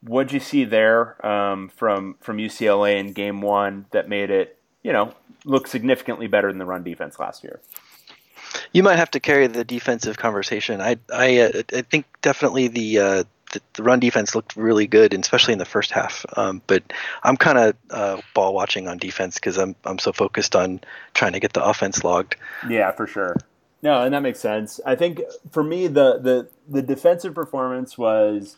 what'd 0.00 0.32
you 0.32 0.40
see 0.40 0.64
there 0.64 1.24
um, 1.24 1.68
from 1.68 2.16
from 2.22 2.38
UCLA 2.38 2.98
in 2.98 3.12
Game 3.12 3.42
One 3.42 3.84
that 3.90 4.08
made 4.08 4.30
it, 4.30 4.58
you 4.82 4.90
know, 4.90 5.12
look 5.44 5.66
significantly 5.66 6.28
better 6.28 6.48
than 6.48 6.56
the 6.56 6.64
run 6.64 6.82
defense 6.82 7.18
last 7.18 7.44
year? 7.44 7.60
You 8.72 8.82
might 8.82 8.96
have 8.96 9.10
to 9.10 9.20
carry 9.20 9.48
the 9.48 9.64
defensive 9.64 10.16
conversation. 10.16 10.80
I 10.80 10.96
I, 11.12 11.38
uh, 11.40 11.62
I 11.74 11.82
think 11.82 12.06
definitely 12.22 12.68
the, 12.68 12.98
uh, 12.98 13.24
the, 13.52 13.60
the 13.74 13.82
run 13.82 14.00
defense 14.00 14.34
looked 14.34 14.56
really 14.56 14.86
good, 14.86 15.14
especially 15.14 15.52
in 15.52 15.58
the 15.58 15.64
first 15.64 15.92
half. 15.92 16.26
Um, 16.36 16.60
but 16.66 16.82
I'm 17.22 17.36
kind 17.36 17.58
of 17.58 17.76
uh, 17.90 18.20
ball 18.34 18.52
watching 18.54 18.88
on 18.88 18.98
defense 18.98 19.36
because 19.36 19.58
I'm 19.58 19.76
I'm 19.84 19.98
so 19.98 20.12
focused 20.12 20.56
on 20.56 20.80
trying 21.14 21.32
to 21.32 21.40
get 21.40 21.52
the 21.52 21.64
offense 21.64 22.02
logged. 22.02 22.36
Yeah, 22.68 22.90
for 22.90 23.06
sure. 23.06 23.36
No, 23.82 24.02
and 24.02 24.14
that 24.14 24.22
makes 24.22 24.40
sense. 24.40 24.80
I 24.86 24.94
think 24.94 25.20
for 25.50 25.62
me, 25.62 25.86
the 25.86 26.18
the 26.18 26.48
the 26.68 26.82
defensive 26.82 27.34
performance 27.34 27.96
was 27.96 28.56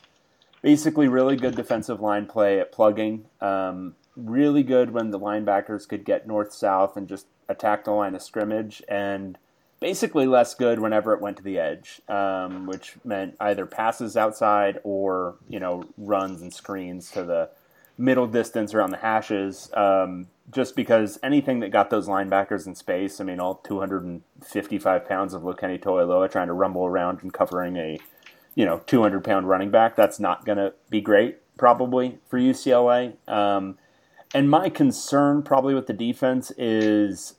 basically 0.62 1.09
really 1.09 1.37
good 1.37 1.57
defensive 1.57 2.00
line 2.00 2.26
play 2.26 2.61
at 2.61 2.72
plugging. 2.72 3.26
Um, 3.40 3.96
really 4.16 4.62
good 4.62 4.92
when 4.92 5.11
the 5.11 5.18
linebackers 5.18 5.88
could 5.88 6.04
get 6.04 6.26
north 6.26 6.52
south 6.52 6.96
and 6.96 7.09
just 7.09 7.26
attack 7.48 7.85
the 7.85 7.90
line 7.90 8.14
of 8.14 8.22
scrimmage, 8.22 8.83
and 8.88 9.38
basically 9.85 10.27
less 10.27 10.55
good 10.55 10.81
whenever 10.81 11.12
it 11.12 11.20
went 11.20 11.37
to 11.37 11.42
the 11.42 11.59
edge, 11.59 12.01
um, 12.09 12.64
which 12.64 12.94
meant 13.05 13.37
either 13.38 13.66
passes 13.66 14.16
outside 14.16 14.79
or 14.83 15.37
you 15.47 15.61
know 15.61 15.85
runs 15.99 16.40
and 16.40 16.55
screens 16.55 17.11
to 17.11 17.23
the 17.23 17.51
middle 17.99 18.27
distance 18.27 18.73
around 18.73 18.92
the 18.92 18.97
hashes. 18.97 19.70
Um, 19.75 20.29
just 20.51 20.75
because 20.75 21.18
anything 21.23 21.61
that 21.61 21.68
got 21.68 21.90
those 21.90 22.09
linebackers 22.09 22.66
in 22.66 22.75
space, 22.75 23.20
I 23.20 23.25
mean, 23.25 23.40
all 23.40 23.57
255 23.57 25.07
pounds 25.07 25.35
of 25.35 25.42
Lokeni 25.42 25.79
Toailoa 25.79 26.31
trying 26.31 26.47
to 26.47 26.55
rumble 26.55 26.87
around 26.87 27.23
and 27.23 27.31
covering 27.31 27.77
a 27.77 27.99
you 28.55 28.64
know 28.64 28.79
200 28.87 29.23
pound 29.23 29.51
running 29.51 29.70
back, 29.70 29.97
that's 29.97 30.18
not 30.18 30.47
going 30.47 30.57
to 30.57 30.73
be 30.88 31.03
great 31.03 31.40
probably 31.59 32.20
for 32.27 32.38
UCLA. 32.38 33.16
Um, 33.29 33.77
and 34.33 34.49
my 34.49 34.70
concern 34.70 35.42
probably 35.42 35.75
with 35.75 35.88
the 35.88 35.92
defense 35.92 36.53
is 36.57 37.35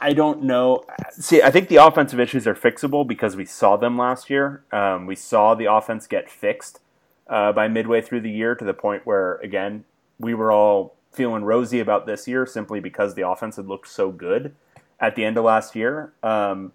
I 0.00 0.12
don't 0.12 0.44
know. 0.44 0.84
See, 1.10 1.42
I 1.42 1.50
think 1.50 1.68
the 1.68 1.76
offensive 1.76 2.20
issues 2.20 2.46
are 2.46 2.54
fixable 2.54 3.06
because 3.06 3.36
we 3.36 3.44
saw 3.44 3.76
them 3.76 3.98
last 3.98 4.30
year. 4.30 4.64
Um, 4.70 5.06
we 5.06 5.16
saw 5.16 5.54
the 5.54 5.72
offense 5.72 6.06
get 6.06 6.30
fixed 6.30 6.80
uh, 7.28 7.52
by 7.52 7.68
midway 7.68 8.00
through 8.00 8.20
the 8.20 8.30
year 8.30 8.54
to 8.54 8.64
the 8.64 8.74
point 8.74 9.04
where, 9.04 9.36
again, 9.36 9.84
we 10.18 10.34
were 10.34 10.52
all 10.52 10.94
feeling 11.10 11.44
rosy 11.44 11.80
about 11.80 12.06
this 12.06 12.28
year 12.28 12.46
simply 12.46 12.80
because 12.80 13.14
the 13.14 13.26
offense 13.26 13.56
had 13.56 13.66
looked 13.66 13.88
so 13.88 14.10
good 14.10 14.54
at 15.00 15.16
the 15.16 15.24
end 15.24 15.36
of 15.36 15.44
last 15.44 15.74
year. 15.74 16.12
Um, 16.22 16.72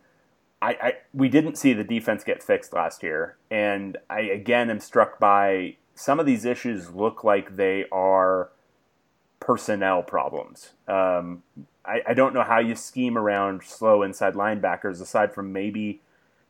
I, 0.61 0.69
I, 0.81 0.93
we 1.13 1.29
didn't 1.29 1.57
see 1.57 1.73
the 1.73 1.83
defense 1.83 2.23
get 2.23 2.43
fixed 2.43 2.73
last 2.73 3.01
year, 3.01 3.37
and 3.49 3.97
I 4.09 4.21
again 4.21 4.69
am 4.69 4.79
struck 4.79 5.19
by 5.19 5.77
some 5.95 6.19
of 6.19 6.25
these 6.25 6.43
issues 6.43 6.91
look 6.93 7.23
like 7.23 7.55
they 7.55 7.85
are 7.91 8.49
personnel 9.39 10.03
problems. 10.03 10.71
Um, 10.87 11.43
I, 11.85 12.01
I 12.09 12.13
don't 12.13 12.33
know 12.33 12.43
how 12.43 12.59
you 12.59 12.75
scheme 12.75 13.17
around 13.17 13.63
slow 13.63 14.03
inside 14.03 14.33
linebackers 14.33 15.01
aside 15.01 15.33
from 15.33 15.53
maybe 15.53 16.01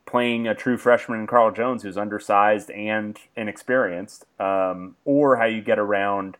playing 0.06 0.48
a 0.48 0.56
true 0.56 0.78
freshman 0.78 1.20
in 1.20 1.28
Carl 1.28 1.52
Jones 1.52 1.84
who's 1.84 1.98
undersized 1.98 2.72
and 2.72 3.18
inexperienced, 3.36 4.26
um, 4.39 4.96
or 5.06 5.36
how 5.38 5.46
you 5.46 5.62
get 5.62 5.78
around 5.78 6.36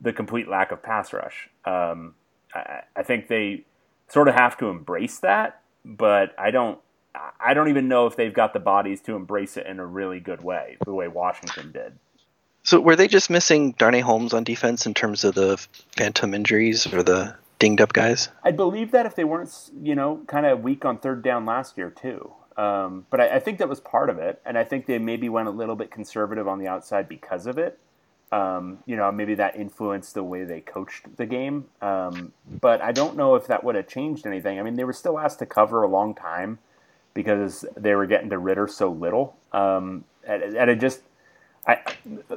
the 0.00 0.12
complete 0.12 0.48
lack 0.48 0.70
of 0.70 0.82
pass 0.82 1.12
rush. 1.12 1.48
Um, 1.64 2.14
I, 2.54 2.82
I, 2.94 3.02
think 3.02 3.28
they 3.28 3.64
sort 4.08 4.28
of 4.28 4.34
have 4.34 4.58
to 4.58 4.66
embrace 4.68 5.18
that, 5.20 5.62
but 5.84 6.34
I 6.38 6.50
don't. 6.50 6.78
I 7.40 7.54
don't 7.54 7.68
even 7.68 7.88
know 7.88 8.06
if 8.06 8.16
they've 8.16 8.34
got 8.34 8.52
the 8.52 8.60
bodies 8.60 9.00
to 9.02 9.16
embrace 9.16 9.56
it 9.56 9.64
in 9.66 9.80
a 9.80 9.86
really 9.86 10.20
good 10.20 10.42
way, 10.42 10.76
the 10.84 10.92
way 10.92 11.08
Washington 11.08 11.72
did. 11.72 11.94
So 12.62 12.78
were 12.78 12.94
they 12.94 13.08
just 13.08 13.30
missing 13.30 13.72
Darnay 13.72 14.00
Holmes 14.00 14.34
on 14.34 14.44
defense 14.44 14.84
in 14.84 14.92
terms 14.92 15.24
of 15.24 15.34
the 15.34 15.56
phantom 15.96 16.34
injuries 16.34 16.92
or 16.92 17.02
the 17.02 17.34
dinged 17.58 17.80
up 17.80 17.92
guys? 17.92 18.28
I 18.42 18.50
believe 18.50 18.90
that 18.92 19.06
if 19.06 19.14
they 19.14 19.24
weren't, 19.24 19.70
you 19.80 19.94
know, 19.94 20.22
kind 20.26 20.46
of 20.46 20.62
weak 20.62 20.84
on 20.84 20.98
third 20.98 21.22
down 21.22 21.46
last 21.46 21.76
year 21.76 21.90
too. 21.90 22.32
Um, 22.56 23.06
but 23.10 23.20
I, 23.20 23.36
I, 23.36 23.38
think 23.38 23.58
that 23.58 23.68
was 23.68 23.80
part 23.80 24.08
of 24.08 24.18
it, 24.18 24.40
and 24.46 24.56
I 24.56 24.64
think 24.64 24.86
they 24.86 24.98
maybe 24.98 25.28
went 25.28 25.46
a 25.46 25.50
little 25.50 25.76
bit 25.76 25.90
conservative 25.90 26.48
on 26.48 26.58
the 26.58 26.66
outside 26.66 27.06
because 27.06 27.46
of 27.46 27.58
it. 27.58 27.78
Um, 28.32 28.78
you 28.86 28.96
know, 28.96 29.12
maybe 29.12 29.34
that 29.34 29.56
influenced 29.56 30.14
the 30.14 30.24
way 30.24 30.44
they 30.44 30.62
coached 30.62 31.16
the 31.16 31.26
game. 31.26 31.66
Um, 31.82 32.32
but 32.60 32.80
I 32.80 32.92
don't 32.92 33.14
know 33.14 33.34
if 33.34 33.46
that 33.48 33.62
would 33.62 33.74
have 33.74 33.88
changed 33.88 34.26
anything. 34.26 34.58
I 34.58 34.62
mean, 34.62 34.74
they 34.74 34.84
were 34.84 34.94
still 34.94 35.18
asked 35.18 35.38
to 35.40 35.46
cover 35.46 35.82
a 35.82 35.88
long 35.88 36.14
time 36.14 36.58
because 37.12 37.64
they 37.76 37.94
were 37.94 38.06
getting 38.06 38.30
to 38.30 38.38
Ridder 38.38 38.68
so 38.68 38.90
little, 38.90 39.36
um, 39.52 40.04
and, 40.26 40.42
and 40.42 40.70
it 40.70 40.80
just. 40.80 41.02
I, 41.68 41.80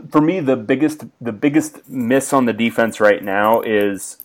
for 0.09 0.21
me, 0.21 0.39
the 0.39 0.57
biggest 0.57 1.05
the 1.21 1.31
biggest 1.31 1.87
miss 1.87 2.33
on 2.33 2.45
the 2.45 2.53
defense 2.53 2.99
right 2.99 3.23
now 3.23 3.61
is 3.61 4.17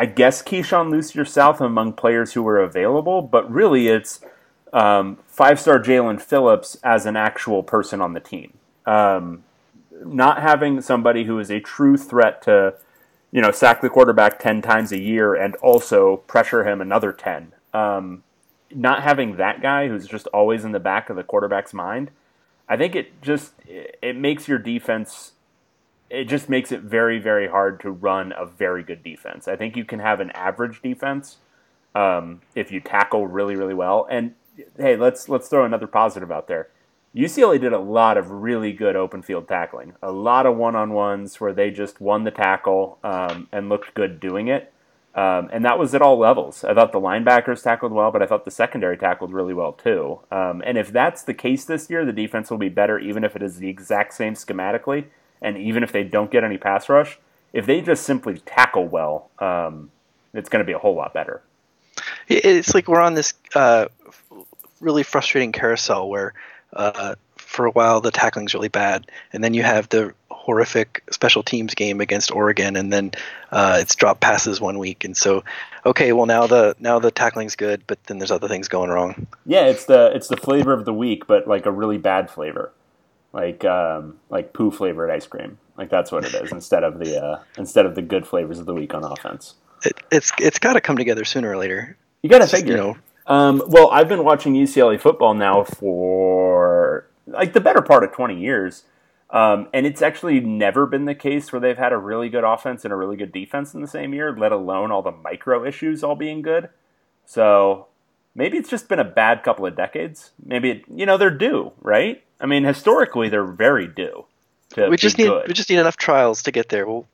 I 0.00 0.06
guess 0.06 0.42
Keyshawn 0.42 0.90
Lucier 0.90 1.26
South 1.26 1.60
among 1.60 1.92
players 1.92 2.32
who 2.32 2.42
were 2.42 2.58
available, 2.58 3.20
but 3.20 3.50
really 3.52 3.88
it's 3.88 4.24
um, 4.72 5.18
five 5.26 5.60
star 5.60 5.78
Jaelan 5.78 6.22
Phillips 6.22 6.78
as 6.82 7.04
an 7.04 7.16
actual 7.16 7.62
person 7.62 8.00
on 8.00 8.14
the 8.14 8.20
team. 8.20 8.54
Um, 8.86 9.44
not 10.02 10.40
having 10.40 10.80
somebody 10.80 11.24
who 11.24 11.38
is 11.38 11.50
a 11.50 11.60
true 11.60 11.98
threat 11.98 12.40
to, 12.44 12.76
you 13.30 13.42
know, 13.42 13.50
sack 13.50 13.82
the 13.82 13.90
quarterback 13.90 14.38
10 14.38 14.62
times 14.62 14.90
a 14.90 14.98
year 14.98 15.34
and 15.34 15.54
also 15.56 16.16
pressure 16.16 16.66
him 16.66 16.80
another 16.80 17.12
10. 17.12 17.52
Um, 17.74 18.22
not 18.74 19.02
having 19.02 19.36
that 19.36 19.60
guy 19.60 19.88
who's 19.88 20.06
just 20.06 20.26
always 20.28 20.64
in 20.64 20.72
the 20.72 20.80
back 20.80 21.10
of 21.10 21.16
the 21.16 21.24
quarterback's 21.24 21.74
mind, 21.74 22.10
I 22.66 22.78
think 22.78 22.96
it 22.96 23.20
just 23.20 23.52
it 23.66 24.16
makes 24.16 24.48
your 24.48 24.58
defense 24.58 25.32
it 26.10 26.24
just 26.24 26.48
makes 26.48 26.72
it 26.72 26.82
very 26.82 27.18
very 27.18 27.48
hard 27.48 27.80
to 27.80 27.90
run 27.90 28.32
a 28.36 28.44
very 28.44 28.82
good 28.82 29.02
defense. 29.02 29.48
I 29.48 29.56
think 29.56 29.76
you 29.76 29.84
can 29.84 30.00
have 30.00 30.20
an 30.20 30.30
average 30.32 30.82
defense 30.82 31.38
um, 31.94 32.42
if 32.54 32.70
you 32.70 32.80
tackle 32.80 33.26
really 33.26 33.56
really 33.56 33.74
well. 33.74 34.06
And 34.10 34.34
hey, 34.76 34.96
let's 34.96 35.28
let's 35.28 35.48
throw 35.48 35.64
another 35.64 35.86
positive 35.86 36.30
out 36.30 36.48
there. 36.48 36.68
UCLA 37.14 37.60
did 37.60 37.72
a 37.72 37.78
lot 37.78 38.16
of 38.16 38.30
really 38.30 38.72
good 38.72 38.94
open 38.94 39.22
field 39.22 39.48
tackling, 39.48 39.94
a 40.00 40.12
lot 40.12 40.46
of 40.46 40.56
one 40.56 40.76
on 40.76 40.92
ones 40.92 41.40
where 41.40 41.52
they 41.52 41.70
just 41.70 42.00
won 42.00 42.22
the 42.22 42.30
tackle 42.30 42.98
um, 43.02 43.48
and 43.50 43.68
looked 43.68 43.94
good 43.94 44.20
doing 44.20 44.46
it. 44.46 44.72
Um, 45.12 45.50
and 45.52 45.64
that 45.64 45.76
was 45.76 45.92
at 45.92 46.02
all 46.02 46.18
levels. 46.18 46.62
I 46.62 46.72
thought 46.72 46.92
the 46.92 47.00
linebackers 47.00 47.64
tackled 47.64 47.90
well, 47.90 48.12
but 48.12 48.22
I 48.22 48.26
thought 48.26 48.44
the 48.44 48.52
secondary 48.52 48.96
tackled 48.96 49.32
really 49.32 49.52
well 49.52 49.72
too. 49.72 50.20
Um, 50.30 50.62
and 50.64 50.78
if 50.78 50.92
that's 50.92 51.24
the 51.24 51.34
case 51.34 51.64
this 51.64 51.90
year, 51.90 52.04
the 52.04 52.12
defense 52.12 52.48
will 52.48 52.58
be 52.58 52.68
better, 52.68 52.96
even 52.96 53.24
if 53.24 53.34
it 53.34 53.42
is 53.42 53.56
the 53.56 53.68
exact 53.68 54.14
same 54.14 54.34
schematically 54.34 55.06
and 55.42 55.56
even 55.58 55.82
if 55.82 55.92
they 55.92 56.04
don't 56.04 56.30
get 56.30 56.44
any 56.44 56.58
pass 56.58 56.88
rush, 56.88 57.18
if 57.52 57.66
they 57.66 57.80
just 57.80 58.04
simply 58.04 58.38
tackle 58.46 58.86
well, 58.86 59.30
um, 59.38 59.90
it's 60.34 60.48
going 60.48 60.60
to 60.60 60.66
be 60.66 60.72
a 60.72 60.78
whole 60.78 60.94
lot 60.94 61.12
better. 61.12 61.42
It's 62.28 62.74
like 62.74 62.88
we're 62.88 63.00
on 63.00 63.14
this 63.14 63.34
uh, 63.54 63.86
really 64.80 65.02
frustrating 65.02 65.52
carousel 65.52 66.08
where 66.08 66.34
uh, 66.72 67.16
for 67.36 67.66
a 67.66 67.70
while 67.70 68.00
the 68.00 68.10
tackling's 68.10 68.54
really 68.54 68.68
bad, 68.68 69.10
and 69.32 69.42
then 69.42 69.54
you 69.54 69.62
have 69.62 69.88
the 69.88 70.14
horrific 70.30 71.02
special 71.10 71.42
teams 71.42 71.74
game 71.74 72.00
against 72.00 72.30
Oregon, 72.30 72.76
and 72.76 72.92
then 72.92 73.10
uh, 73.50 73.78
it's 73.80 73.94
drop 73.96 74.20
passes 74.20 74.60
one 74.60 74.78
week, 74.78 75.04
and 75.04 75.16
so 75.16 75.42
okay, 75.84 76.12
well 76.12 76.26
now 76.26 76.46
the 76.46 76.76
now 76.78 77.00
the 77.00 77.10
tackling's 77.10 77.56
good, 77.56 77.82
but 77.86 78.02
then 78.04 78.18
there's 78.18 78.30
other 78.30 78.48
things 78.48 78.68
going 78.68 78.90
wrong. 78.90 79.26
Yeah, 79.44 79.66
it's 79.66 79.86
the 79.86 80.12
it's 80.14 80.28
the 80.28 80.36
flavor 80.36 80.72
of 80.72 80.84
the 80.84 80.94
week, 80.94 81.26
but 81.26 81.48
like 81.48 81.66
a 81.66 81.72
really 81.72 81.98
bad 81.98 82.30
flavor 82.30 82.72
like 83.32 83.64
um, 83.64 84.18
like 84.28 84.52
poo 84.52 84.70
flavored 84.70 85.10
ice 85.10 85.26
cream. 85.26 85.58
Like 85.76 85.90
that's 85.90 86.12
what 86.12 86.24
it 86.24 86.34
is 86.34 86.52
instead 86.52 86.84
of 86.84 86.98
the 86.98 87.22
uh, 87.22 87.42
instead 87.56 87.86
of 87.86 87.94
the 87.94 88.02
good 88.02 88.26
flavors 88.26 88.58
of 88.58 88.66
the 88.66 88.74
week 88.74 88.92
on 88.94 89.04
offense. 89.04 89.54
It, 89.84 89.98
it's 90.10 90.32
it's 90.38 90.58
got 90.58 90.74
to 90.74 90.80
come 90.80 90.96
together 90.96 91.24
sooner 91.24 91.50
or 91.50 91.56
later. 91.56 91.96
You 92.22 92.28
got 92.28 92.40
to 92.40 92.46
figure. 92.46 92.72
You 92.72 92.76
know. 92.76 92.98
Um, 93.26 93.62
well, 93.66 93.90
I've 93.90 94.08
been 94.08 94.24
watching 94.24 94.54
UCLA 94.54 95.00
football 95.00 95.34
now 95.34 95.64
for 95.64 97.06
like 97.26 97.52
the 97.52 97.60
better 97.60 97.80
part 97.80 98.04
of 98.04 98.12
twenty 98.12 98.38
years, 98.40 98.84
um, 99.30 99.68
and 99.72 99.86
it's 99.86 100.02
actually 100.02 100.40
never 100.40 100.86
been 100.86 101.04
the 101.04 101.14
case 101.14 101.52
where 101.52 101.60
they've 101.60 101.78
had 101.78 101.92
a 101.92 101.98
really 101.98 102.28
good 102.28 102.44
offense 102.44 102.84
and 102.84 102.92
a 102.92 102.96
really 102.96 103.16
good 103.16 103.32
defense 103.32 103.72
in 103.72 103.80
the 103.80 103.86
same 103.86 104.12
year. 104.12 104.36
Let 104.36 104.52
alone 104.52 104.90
all 104.90 105.02
the 105.02 105.12
micro 105.12 105.64
issues 105.64 106.02
all 106.02 106.16
being 106.16 106.42
good. 106.42 106.68
So 107.24 107.86
maybe 108.34 108.58
it's 108.58 108.68
just 108.68 108.88
been 108.88 108.98
a 108.98 109.04
bad 109.04 109.42
couple 109.42 109.64
of 109.64 109.76
decades. 109.76 110.32
Maybe 110.44 110.70
it, 110.70 110.84
you 110.92 111.06
know 111.06 111.16
they're 111.16 111.30
due, 111.30 111.72
right? 111.80 112.22
I 112.40 112.46
mean, 112.46 112.64
historically, 112.64 113.28
they're 113.28 113.44
very 113.44 113.86
due. 113.86 114.24
we 114.76 114.96
just 114.96 115.18
need 115.18 115.26
good. 115.26 115.46
we 115.48 115.54
just 115.54 115.68
need 115.68 115.78
enough 115.78 115.96
trials 115.96 116.42
to 116.44 116.52
get 116.52 116.70
there. 116.70 116.86
Well, 116.86 117.06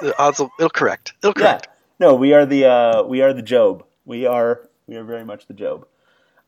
the 0.00 0.14
odds 0.18 0.38
will 0.38 0.50
it'll 0.58 0.70
correct. 0.70 1.14
It'll 1.22 1.34
correct. 1.34 1.66
Yeah. 1.68 2.06
No, 2.08 2.14
we 2.14 2.32
are 2.32 2.44
the 2.44 2.66
uh, 2.66 3.02
we 3.04 3.22
are 3.22 3.32
the 3.32 3.42
Job. 3.42 3.84
We 4.04 4.26
are 4.26 4.68
we 4.86 4.96
are 4.96 5.04
very 5.04 5.24
much 5.24 5.46
the 5.46 5.54
Job. 5.54 5.86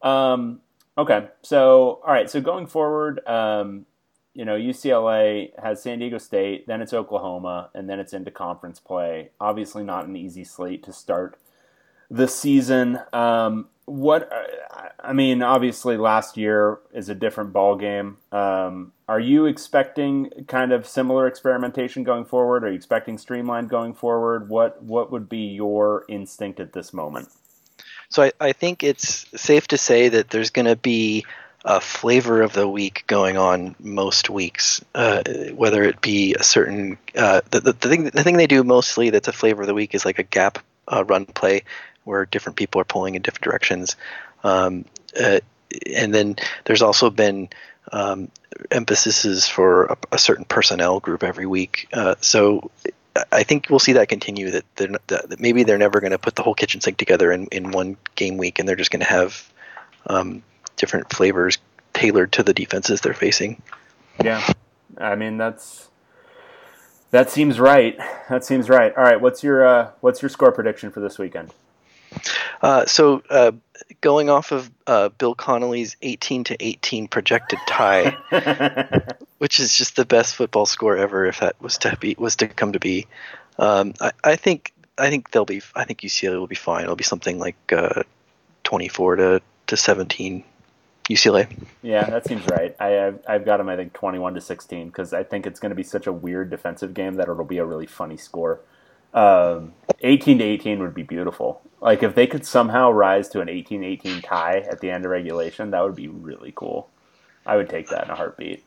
Um, 0.03 0.61
okay, 0.99 1.29
so 1.43 2.01
all 2.05 2.13
right, 2.13 2.29
so 2.29 2.41
going 2.41 2.67
forward, 2.67 3.27
um, 3.27 3.87
you 4.35 4.45
know, 4.45 4.57
UCLA 4.57 5.59
has 5.63 5.83
San 5.83 5.99
Diego 6.01 6.19
State, 6.19 6.67
then 6.67 6.83
it's 6.83 6.93
Oklahoma, 6.93 7.71
and 7.75 7.89
then 7.89 8.01
it's 8.01 8.13
into 8.13 8.31
conference 8.31 8.81
play. 8.81 9.31
Obviously, 9.41 9.83
not 9.85 10.07
an 10.07 10.17
easy 10.17 10.45
slate 10.45 10.83
to 10.85 10.93
start 10.93 11.39
the 12.11 12.29
season. 12.29 12.99
Um, 13.13 13.69
what 13.87 14.33
uh, 14.33 14.89
I 15.03 15.13
mean, 15.13 15.43
obviously, 15.43 15.97
last 15.97 16.37
year 16.37 16.79
is 16.93 17.09
a 17.09 17.15
different 17.15 17.53
ball 17.53 17.77
game. 17.77 18.17
Um, 18.33 18.93
are 19.09 19.21
you 19.21 19.47
expecting 19.47 20.31
kind 20.49 20.73
of 20.73 20.87
similar 20.87 21.27
experimentation 21.27 22.05
going 22.05 22.25
forward? 22.25 22.65
Are 22.65 22.71
you 22.71 22.77
expecting 22.77 23.19
streamlined 23.19 23.69
going 23.69 23.95
forward? 23.95 24.49
What 24.49 24.83
What 24.83 25.13
would 25.13 25.29
be 25.29 25.47
your 25.49 26.05
instinct 26.09 26.61
at 26.61 26.73
this 26.73 26.93
moment? 26.93 27.29
So 28.09 28.23
I, 28.23 28.33
I 28.41 28.53
think 28.53 28.83
it's 28.83 29.27
safe 29.41 29.69
to 29.69 29.79
say 29.79 30.09
that 30.09 30.31
there's 30.31 30.51
going 30.51 30.67
to 30.67 30.77
be 30.77 31.27
a 31.65 31.81
flavor 31.81 32.43
of 32.43 32.53
the 32.53 32.69
week 32.69 33.05
going 33.07 33.37
on 33.39 33.75
most 33.81 34.29
weeks, 34.29 34.85
uh, 34.95 35.23
whether 35.55 35.83
it 35.83 36.01
be 36.01 36.35
a 36.35 36.43
certain 36.43 36.99
uh, 37.17 37.41
the, 37.51 37.61
the, 37.61 37.73
the, 37.73 37.89
thing 37.89 38.05
the 38.05 38.23
thing 38.23 38.37
they 38.37 38.47
do 38.47 38.63
mostly 38.63 39.11
that's 39.11 39.29
a 39.29 39.33
flavor 39.33 39.63
of 39.63 39.67
the 39.67 39.75
week 39.75 39.95
is 39.95 40.05
like 40.05 40.19
a 40.19 40.25
gap 40.25 40.59
uh, 40.89 41.05
run 41.05 41.27
play 41.27 41.65
where 42.05 42.27
different 42.27 42.57
people 42.57 42.81
are 42.81 42.85
pulling 42.85 43.15
in 43.15 43.23
different 43.23 43.45
directions, 43.45 43.97
um, 44.43 44.85
uh, 45.19 45.41
and 45.93 46.15
then 46.15 46.37
there's 46.65 46.83
also 46.83 47.11
been 47.11 47.49
um, 47.93 48.31
emphases 48.71 49.47
for 49.47 49.87
a, 49.87 49.97
a, 50.13 50.19
certain 50.19 50.45
personnel 50.45 51.01
group 51.01 51.23
every 51.23 51.47
week. 51.47 51.89
Uh, 51.93 52.15
so 52.21 52.71
I 53.31 53.43
think 53.43 53.67
we'll 53.71 53.79
see 53.79 53.93
that 53.95 54.09
continue. 54.09 54.51
That, 54.51 54.65
they're, 54.77 54.89
that 55.09 55.41
maybe 55.41 55.63
they're 55.63 55.79
never 55.79 56.01
going 56.01 56.13
to 56.13 56.19
put 56.19 56.35
the 56.35 56.43
whole 56.43 56.55
kitchen 56.55 56.81
sink 56.81 56.97
together 56.97 57.31
in, 57.31 57.47
in 57.47 57.71
one 57.71 57.97
game 58.15 58.37
week, 58.37 58.59
and 58.59 58.69
they're 58.69 58.77
just 58.77 58.91
going 58.91 59.01
to 59.01 59.07
have 59.07 59.53
um, 60.07 60.43
different 60.77 61.13
flavors 61.13 61.59
tailored 61.93 62.33
to 62.33 62.43
the 62.43 62.53
defenses 62.53 63.01
they're 63.01 63.15
facing. 63.15 63.63
Yeah, 64.23 64.47
I 64.99 65.15
mean 65.15 65.37
that's 65.37 65.89
that 67.11 67.31
seems 67.31 67.61
right. 67.61 67.97
That 68.29 68.45
seems 68.45 68.69
right. 68.69 68.93
All 68.97 69.05
right, 69.05 69.21
what's 69.21 69.43
your 69.43 69.65
uh, 69.67 69.91
what's 70.01 70.23
your 70.23 70.29
score 70.29 70.53
prediction 70.53 70.91
for 70.91 71.01
this 71.01 71.19
weekend? 71.19 71.53
Uh, 72.63 72.87
so, 72.87 73.23
uh, 73.31 73.53
going 74.01 74.31
off 74.31 74.53
of 74.53 74.71
uh, 74.87 75.09
Bill 75.11 75.35
Connolly's 75.35 75.97
18 76.03 76.45
to 76.45 76.57
18 76.65 77.09
projected 77.09 77.59
tie, 77.67 78.17
which 79.39 79.61
is 79.61 79.77
just 79.77 79.97
the 79.97 80.05
best 80.05 80.37
football 80.37 80.67
score 80.67 80.97
ever, 80.97 81.27
if 81.27 81.41
that 81.41 81.61
was 81.61 81.79
to 81.79 81.97
be 81.97 82.15
was 82.19 82.37
to 82.37 82.49
come 82.49 82.73
to 82.73 82.81
be, 82.81 83.07
um, 83.59 83.95
I, 84.01 84.13
I, 84.23 84.37
think 84.37 84.73
I 84.99 85.11
think 85.11 85.31
they'll 85.31 85.45
be. 85.45 85.63
I 85.75 85.85
think 85.85 86.01
UCLA 86.01 86.39
will 86.39 86.47
be 86.47 86.55
fine. 86.55 86.85
It'll 86.85 86.97
be 86.97 87.05
something 87.05 87.39
like 87.39 87.57
uh, 87.73 88.03
24 88.65 89.17
to 89.17 89.43
to 89.67 89.77
17 89.77 90.45
UCLA. 91.09 91.51
Yeah, 91.83 92.05
that 92.05 92.27
seems 92.27 92.47
right. 92.47 92.75
I, 92.81 92.89
have 92.89 93.19
I've 93.29 93.45
got 93.45 93.59
them, 93.59 93.69
I 93.69 93.77
think, 93.77 93.93
21 93.93 94.35
to 94.35 94.41
16 94.41 94.89
because 94.89 95.13
I 95.13 95.23
think 95.23 95.47
it's 95.47 95.61
going 95.61 95.71
to 95.71 95.77
be 95.77 95.83
such 95.83 96.07
a 96.07 96.13
weird 96.13 96.51
defensive 96.51 96.95
game 96.95 97.15
that 97.15 97.29
it'll 97.29 97.45
be 97.45 97.59
a 97.59 97.65
really 97.65 97.87
funny 97.87 98.17
score. 98.17 98.61
Um, 99.15 99.73
18 100.01 100.39
to 100.39 100.45
18 100.45 100.81
would 100.81 100.95
be 100.95 101.03
beautiful. 101.03 101.63
Like, 101.81 102.03
if 102.03 102.15
they 102.15 102.27
could 102.27 102.45
somehow 102.45 102.91
rise 102.91 103.29
to 103.31 103.41
an 103.41 103.49
18 103.49 103.85
18 103.85 104.23
tie 104.23 104.59
at 104.71 104.81
the 104.81 104.91
end 104.91 105.05
of 105.05 105.11
regulation, 105.11 105.71
that 105.71 105.83
would 105.83 105.95
be 105.95 106.09
really 106.09 106.53
cool. 106.55 106.91
I 107.47 107.57
would 107.57 107.69
take 107.69 107.89
that 107.89 108.05
in 108.05 108.11
a 108.11 108.15
heartbeat. 108.15 108.65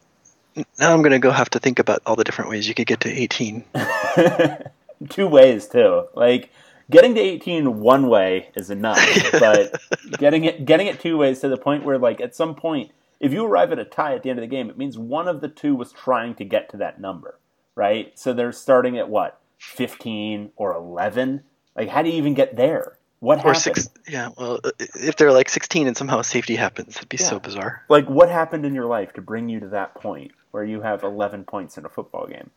Now 0.80 0.94
I'm 0.94 1.02
going 1.02 1.12
to 1.12 1.20
go 1.20 1.32
have 1.32 1.50
to 1.52 1.60
think 1.60 1.80
about 1.80 2.02
all 2.06 2.16
the 2.16 2.24
different 2.24 2.50
ways 2.50 2.68
you 2.68 2.74
could 2.74 2.88
get 2.88 3.02
to 3.02 3.10
18. 3.10 3.64
Two 5.10 5.28
ways, 5.28 5.68
too. 5.68 6.06
Like, 6.16 6.52
getting 6.90 7.14
to 7.16 7.22
18 7.22 7.80
one 7.80 8.08
way 8.08 8.50
is 8.56 8.70
enough, 8.70 9.00
but 9.34 9.80
getting 10.18 10.46
it 10.46 10.66
getting 10.66 10.88
it 10.88 11.00
two 11.00 11.18
ways 11.18 11.42
to 11.42 11.50
the 11.50 11.58
point 11.58 11.84
where 11.84 11.98
like 11.98 12.22
at 12.22 12.34
some 12.34 12.56
point 12.56 12.92
if 13.20 13.34
you 13.34 13.46
arrive 13.46 13.72
at 13.72 13.80
a 13.80 13.86
tie 13.86 14.14
at 14.14 14.24
the 14.24 14.30
end 14.30 14.40
of 14.40 14.44
the 14.44 14.48
game, 14.48 14.70
it 14.70 14.78
means 14.78 14.98
one 14.98 15.28
of 15.28 15.42
the 15.42 15.48
two 15.48 15.76
was 15.76 15.92
trying 15.92 16.36
to 16.36 16.46
get 16.46 16.70
to 16.70 16.78
that 16.78 17.02
number, 17.02 17.40
right? 17.76 18.18
So 18.18 18.34
they're 18.34 18.52
starting 18.52 18.98
at 18.98 19.10
what, 19.10 19.40
15 19.58 20.52
or 20.56 20.74
11? 20.74 21.44
Like 21.76 21.90
how 21.90 22.02
do 22.02 22.10
you 22.10 22.16
even 22.16 22.34
get 22.34 22.56
there? 22.56 22.98
What 23.20 23.40
or 23.40 23.54
happened? 23.54 23.78
Six, 23.78 23.90
yeah, 24.08 24.30
well, 24.38 24.60
if 24.80 25.16
they're 25.16 25.32
like 25.32 25.50
16 25.50 25.88
and 25.88 25.98
somehow 25.98 26.22
safety 26.22 26.56
happens, 26.56 26.98
it'd 26.98 27.10
be 27.10 27.18
yeah. 27.18 27.30
so 27.30 27.40
bizarre. 27.40 27.84
Like 27.90 28.08
what 28.08 28.30
happened 28.30 28.66
in 28.66 28.76
your 28.76 28.86
life 28.86 29.14
to 29.14 29.22
bring 29.22 29.50
you 29.50 29.60
to 29.60 29.68
that 29.70 29.96
point 29.96 30.32
where 30.52 30.64
you 30.64 30.82
have 30.82 31.04
11 31.04 31.46
points 31.46 31.78
in 31.78 31.86
a 31.86 31.90
football 31.90 32.28
game? 32.28 32.52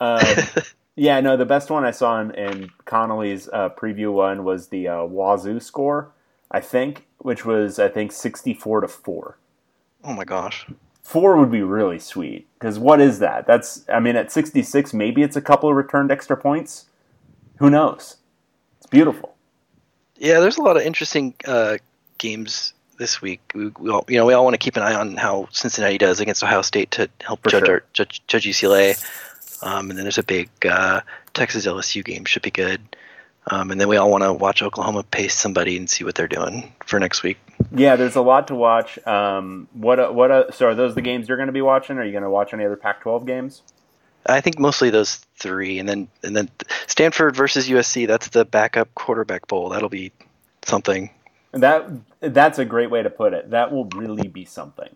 Um, 0.00 0.20
Yeah, 1.00 1.20
no, 1.20 1.36
the 1.38 1.46
best 1.46 1.70
one 1.70 1.84
I 1.84 1.92
saw 1.92 2.20
in, 2.20 2.32
in 2.32 2.70
Connolly's 2.84 3.48
uh, 3.48 3.70
preview 3.70 4.12
one 4.12 4.44
was 4.44 4.68
the 4.68 4.88
uh, 4.88 5.04
Wazoo 5.04 5.58
score, 5.58 6.10
I 6.50 6.60
think, 6.60 7.06
which 7.16 7.46
was 7.46 7.78
I 7.78 7.88
think 7.88 8.12
sixty-four 8.12 8.82
to 8.82 8.88
four. 8.88 9.38
Oh 10.04 10.12
my 10.12 10.24
gosh. 10.24 10.66
Four 11.02 11.36
would 11.38 11.50
be 11.50 11.62
really 11.62 11.98
sweet 11.98 12.46
because 12.58 12.78
what 12.78 13.00
is 13.00 13.18
that? 13.18 13.46
That's 13.46 13.84
I 13.88 14.00
mean 14.00 14.16
at 14.16 14.30
sixty-six, 14.30 14.94
maybe 14.94 15.22
it's 15.22 15.36
a 15.36 15.40
couple 15.40 15.68
of 15.68 15.76
returned 15.76 16.10
extra 16.10 16.36
points. 16.36 16.86
Who 17.58 17.70
knows? 17.70 18.16
It's 18.78 18.86
beautiful. 18.86 19.34
Yeah, 20.16 20.40
there's 20.40 20.58
a 20.58 20.62
lot 20.62 20.76
of 20.76 20.82
interesting 20.82 21.34
uh, 21.46 21.78
games 22.18 22.74
this 22.98 23.20
week. 23.20 23.40
We, 23.54 23.68
we, 23.78 23.90
all, 23.90 24.04
you 24.06 24.18
know, 24.18 24.26
we 24.26 24.34
all 24.34 24.44
want 24.44 24.54
to 24.54 24.58
keep 24.58 24.76
an 24.76 24.82
eye 24.82 24.94
on 24.94 25.16
how 25.16 25.48
Cincinnati 25.50 25.98
does 25.98 26.20
against 26.20 26.44
Ohio 26.44 26.62
State 26.62 26.92
to 26.92 27.08
help 27.20 27.44
judge, 27.48 27.64
sure. 27.64 27.74
our, 27.76 27.84
judge, 27.94 28.22
judge 28.28 28.44
UCLA. 28.44 29.02
Um, 29.62 29.90
and 29.90 29.98
then 29.98 30.04
there's 30.04 30.18
a 30.18 30.22
big 30.22 30.48
uh, 30.64 31.00
Texas 31.34 31.66
LSU 31.66 32.04
game, 32.04 32.24
should 32.26 32.42
be 32.42 32.50
good. 32.50 32.80
Um, 33.50 33.70
and 33.70 33.80
then 33.80 33.88
we 33.88 33.96
all 33.96 34.10
want 34.10 34.22
to 34.22 34.32
watch 34.32 34.62
Oklahoma 34.62 35.02
pace 35.02 35.34
somebody 35.34 35.76
and 35.76 35.88
see 35.88 36.04
what 36.04 36.14
they're 36.14 36.28
doing 36.28 36.72
for 36.84 37.00
next 37.00 37.22
week. 37.22 37.38
Yeah, 37.72 37.96
there's 37.96 38.16
a 38.16 38.20
lot 38.20 38.48
to 38.48 38.54
watch. 38.54 39.04
Um, 39.06 39.68
what 39.72 40.00
uh, 40.00 40.10
what 40.10 40.30
uh, 40.30 40.50
so 40.50 40.66
are 40.66 40.74
those 40.74 40.94
the 40.94 41.02
games 41.02 41.28
you're 41.28 41.36
going 41.36 41.48
to 41.48 41.52
be 41.52 41.62
watching? 41.62 41.98
Are 41.98 42.04
you 42.04 42.12
going 42.12 42.24
to 42.24 42.30
watch 42.30 42.52
any 42.52 42.64
other 42.64 42.76
Pac-12 42.76 43.26
games? 43.26 43.62
I 44.26 44.40
think 44.40 44.58
mostly 44.58 44.90
those 44.90 45.16
three, 45.38 45.78
and 45.78 45.88
then 45.88 46.08
and 46.22 46.36
then 46.36 46.50
Stanford 46.86 47.36
versus 47.36 47.68
USC. 47.68 48.06
That's 48.06 48.28
the 48.28 48.44
backup 48.44 48.94
quarterback 48.94 49.46
bowl. 49.46 49.70
That'll 49.70 49.88
be 49.88 50.12
something. 50.62 51.10
That 51.52 51.88
that's 52.20 52.58
a 52.58 52.64
great 52.64 52.90
way 52.90 53.02
to 53.02 53.10
put 53.10 53.32
it. 53.32 53.50
That 53.50 53.72
will 53.72 53.86
really 53.86 54.28
be 54.28 54.44
something. 54.44 54.94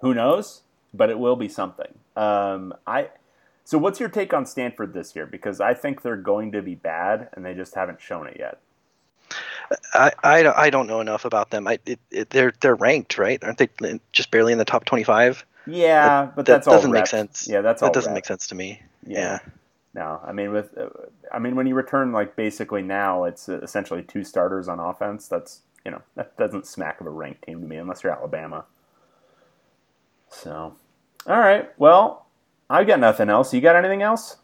Who 0.00 0.14
knows? 0.14 0.62
But 0.92 1.10
it 1.10 1.18
will 1.18 1.36
be 1.36 1.48
something. 1.48 1.94
Um, 2.16 2.74
I 2.86 3.10
so, 3.70 3.78
what's 3.78 4.00
your 4.00 4.08
take 4.08 4.34
on 4.34 4.46
Stanford 4.46 4.94
this 4.94 5.14
year? 5.14 5.26
Because 5.26 5.60
I 5.60 5.74
think 5.74 6.02
they're 6.02 6.16
going 6.16 6.50
to 6.52 6.60
be 6.60 6.74
bad, 6.74 7.28
and 7.32 7.46
they 7.46 7.54
just 7.54 7.76
haven't 7.76 8.00
shown 8.00 8.26
it 8.26 8.36
yet. 8.36 8.58
I, 9.94 10.12
I, 10.22 10.48
I 10.48 10.70
don't 10.70 10.86
know 10.86 11.00
enough 11.00 11.24
about 11.24 11.50
them. 11.50 11.66
I, 11.66 11.78
it, 11.86 12.00
it, 12.10 12.30
they're 12.30 12.52
they're 12.60 12.74
ranked, 12.74 13.18
right? 13.18 13.42
Aren't 13.42 13.58
they 13.58 13.68
just 14.12 14.30
barely 14.30 14.52
in 14.52 14.58
the 14.58 14.64
top 14.64 14.84
twenty 14.84 15.04
five? 15.04 15.44
Yeah, 15.66 16.30
but 16.34 16.46
that, 16.46 16.64
doesn't 16.64 16.90
make 16.90 17.06
sense. 17.06 17.46
Yeah, 17.48 17.60
that's 17.60 17.80
that 17.82 17.92
doesn't 17.92 18.14
make 18.14 18.24
sense 18.24 18.48
to 18.48 18.54
me. 18.54 18.82
Yeah. 19.06 19.18
yeah. 19.18 19.38
No, 19.94 20.20
I 20.24 20.32
mean 20.32 20.52
with, 20.52 20.76
uh, 20.76 20.88
I 21.32 21.38
mean 21.38 21.56
when 21.56 21.66
you 21.66 21.74
return 21.74 22.12
like 22.12 22.36
basically 22.36 22.82
now, 22.82 23.24
it's 23.24 23.48
essentially 23.48 24.02
two 24.02 24.24
starters 24.24 24.68
on 24.68 24.80
offense. 24.80 25.28
That's 25.28 25.62
you 25.84 25.90
know 25.90 26.02
that 26.16 26.36
doesn't 26.36 26.66
smack 26.66 27.00
of 27.00 27.06
a 27.06 27.10
ranked 27.10 27.42
team 27.42 27.60
to 27.60 27.66
me 27.66 27.76
unless 27.76 28.02
you're 28.02 28.12
Alabama. 28.12 28.64
So, 30.28 30.76
all 31.26 31.38
right, 31.38 31.70
well, 31.78 32.26
I've 32.68 32.86
got 32.86 33.00
nothing 33.00 33.28
else. 33.28 33.52
You 33.52 33.60
got 33.60 33.76
anything 33.76 34.02
else? 34.02 34.36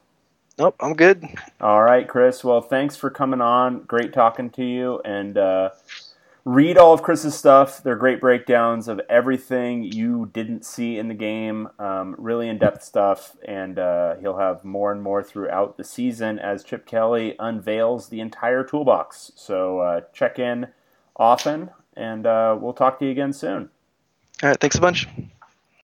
Nope, 0.59 0.77
I'm 0.81 0.95
good. 0.95 1.23
All 1.61 1.83
right, 1.83 2.09
Chris. 2.09 2.43
Well, 2.43 2.63
thanks 2.63 2.97
for 2.97 3.11
coming 3.11 3.43
on. 3.43 3.83
Great 3.83 4.15
talking 4.15 4.49
to 4.51 4.65
you. 4.65 5.01
And 5.05 5.37
uh, 5.37 5.71
read 6.47 6.79
all 6.79 6.95
of 6.95 7.03
Chris's 7.03 7.35
stuff. 7.35 7.83
They're 7.83 7.97
great 7.97 8.21
breakdowns 8.21 8.89
of 8.89 9.01
everything 9.11 9.85
you 9.85 10.31
didn't 10.33 10.65
see 10.65 10.99
in 10.99 11.09
the 11.09 11.15
game. 11.15 11.69
Um, 11.79 12.15
really 12.17 12.49
in 12.49 12.57
depth 12.57 12.83
stuff. 12.83 13.37
And 13.47 13.79
uh, 13.79 14.17
he'll 14.17 14.39
have 14.39 14.65
more 14.65 14.93
and 14.93 15.03
more 15.03 15.23
throughout 15.23 15.77
the 15.77 15.85
season 15.85 16.39
as 16.39 16.65
Chip 16.65 16.87
Kelly 16.87 17.37
unveils 17.39 18.09
the 18.09 18.21
entire 18.21 18.65
toolbox. 18.65 19.33
So 19.37 19.81
uh, 19.81 20.01
check 20.15 20.39
in 20.39 20.69
often, 21.17 21.71
and 21.95 22.27
uh, 22.27 22.57
we'll 22.59 22.73
talk 22.73 22.99
to 23.01 23.05
you 23.05 23.11
again 23.11 23.35
soon. 23.35 23.69
All 24.43 24.49
right. 24.49 24.61
Thanks 24.61 24.77
a 24.77 24.81
bunch. 24.81 25.07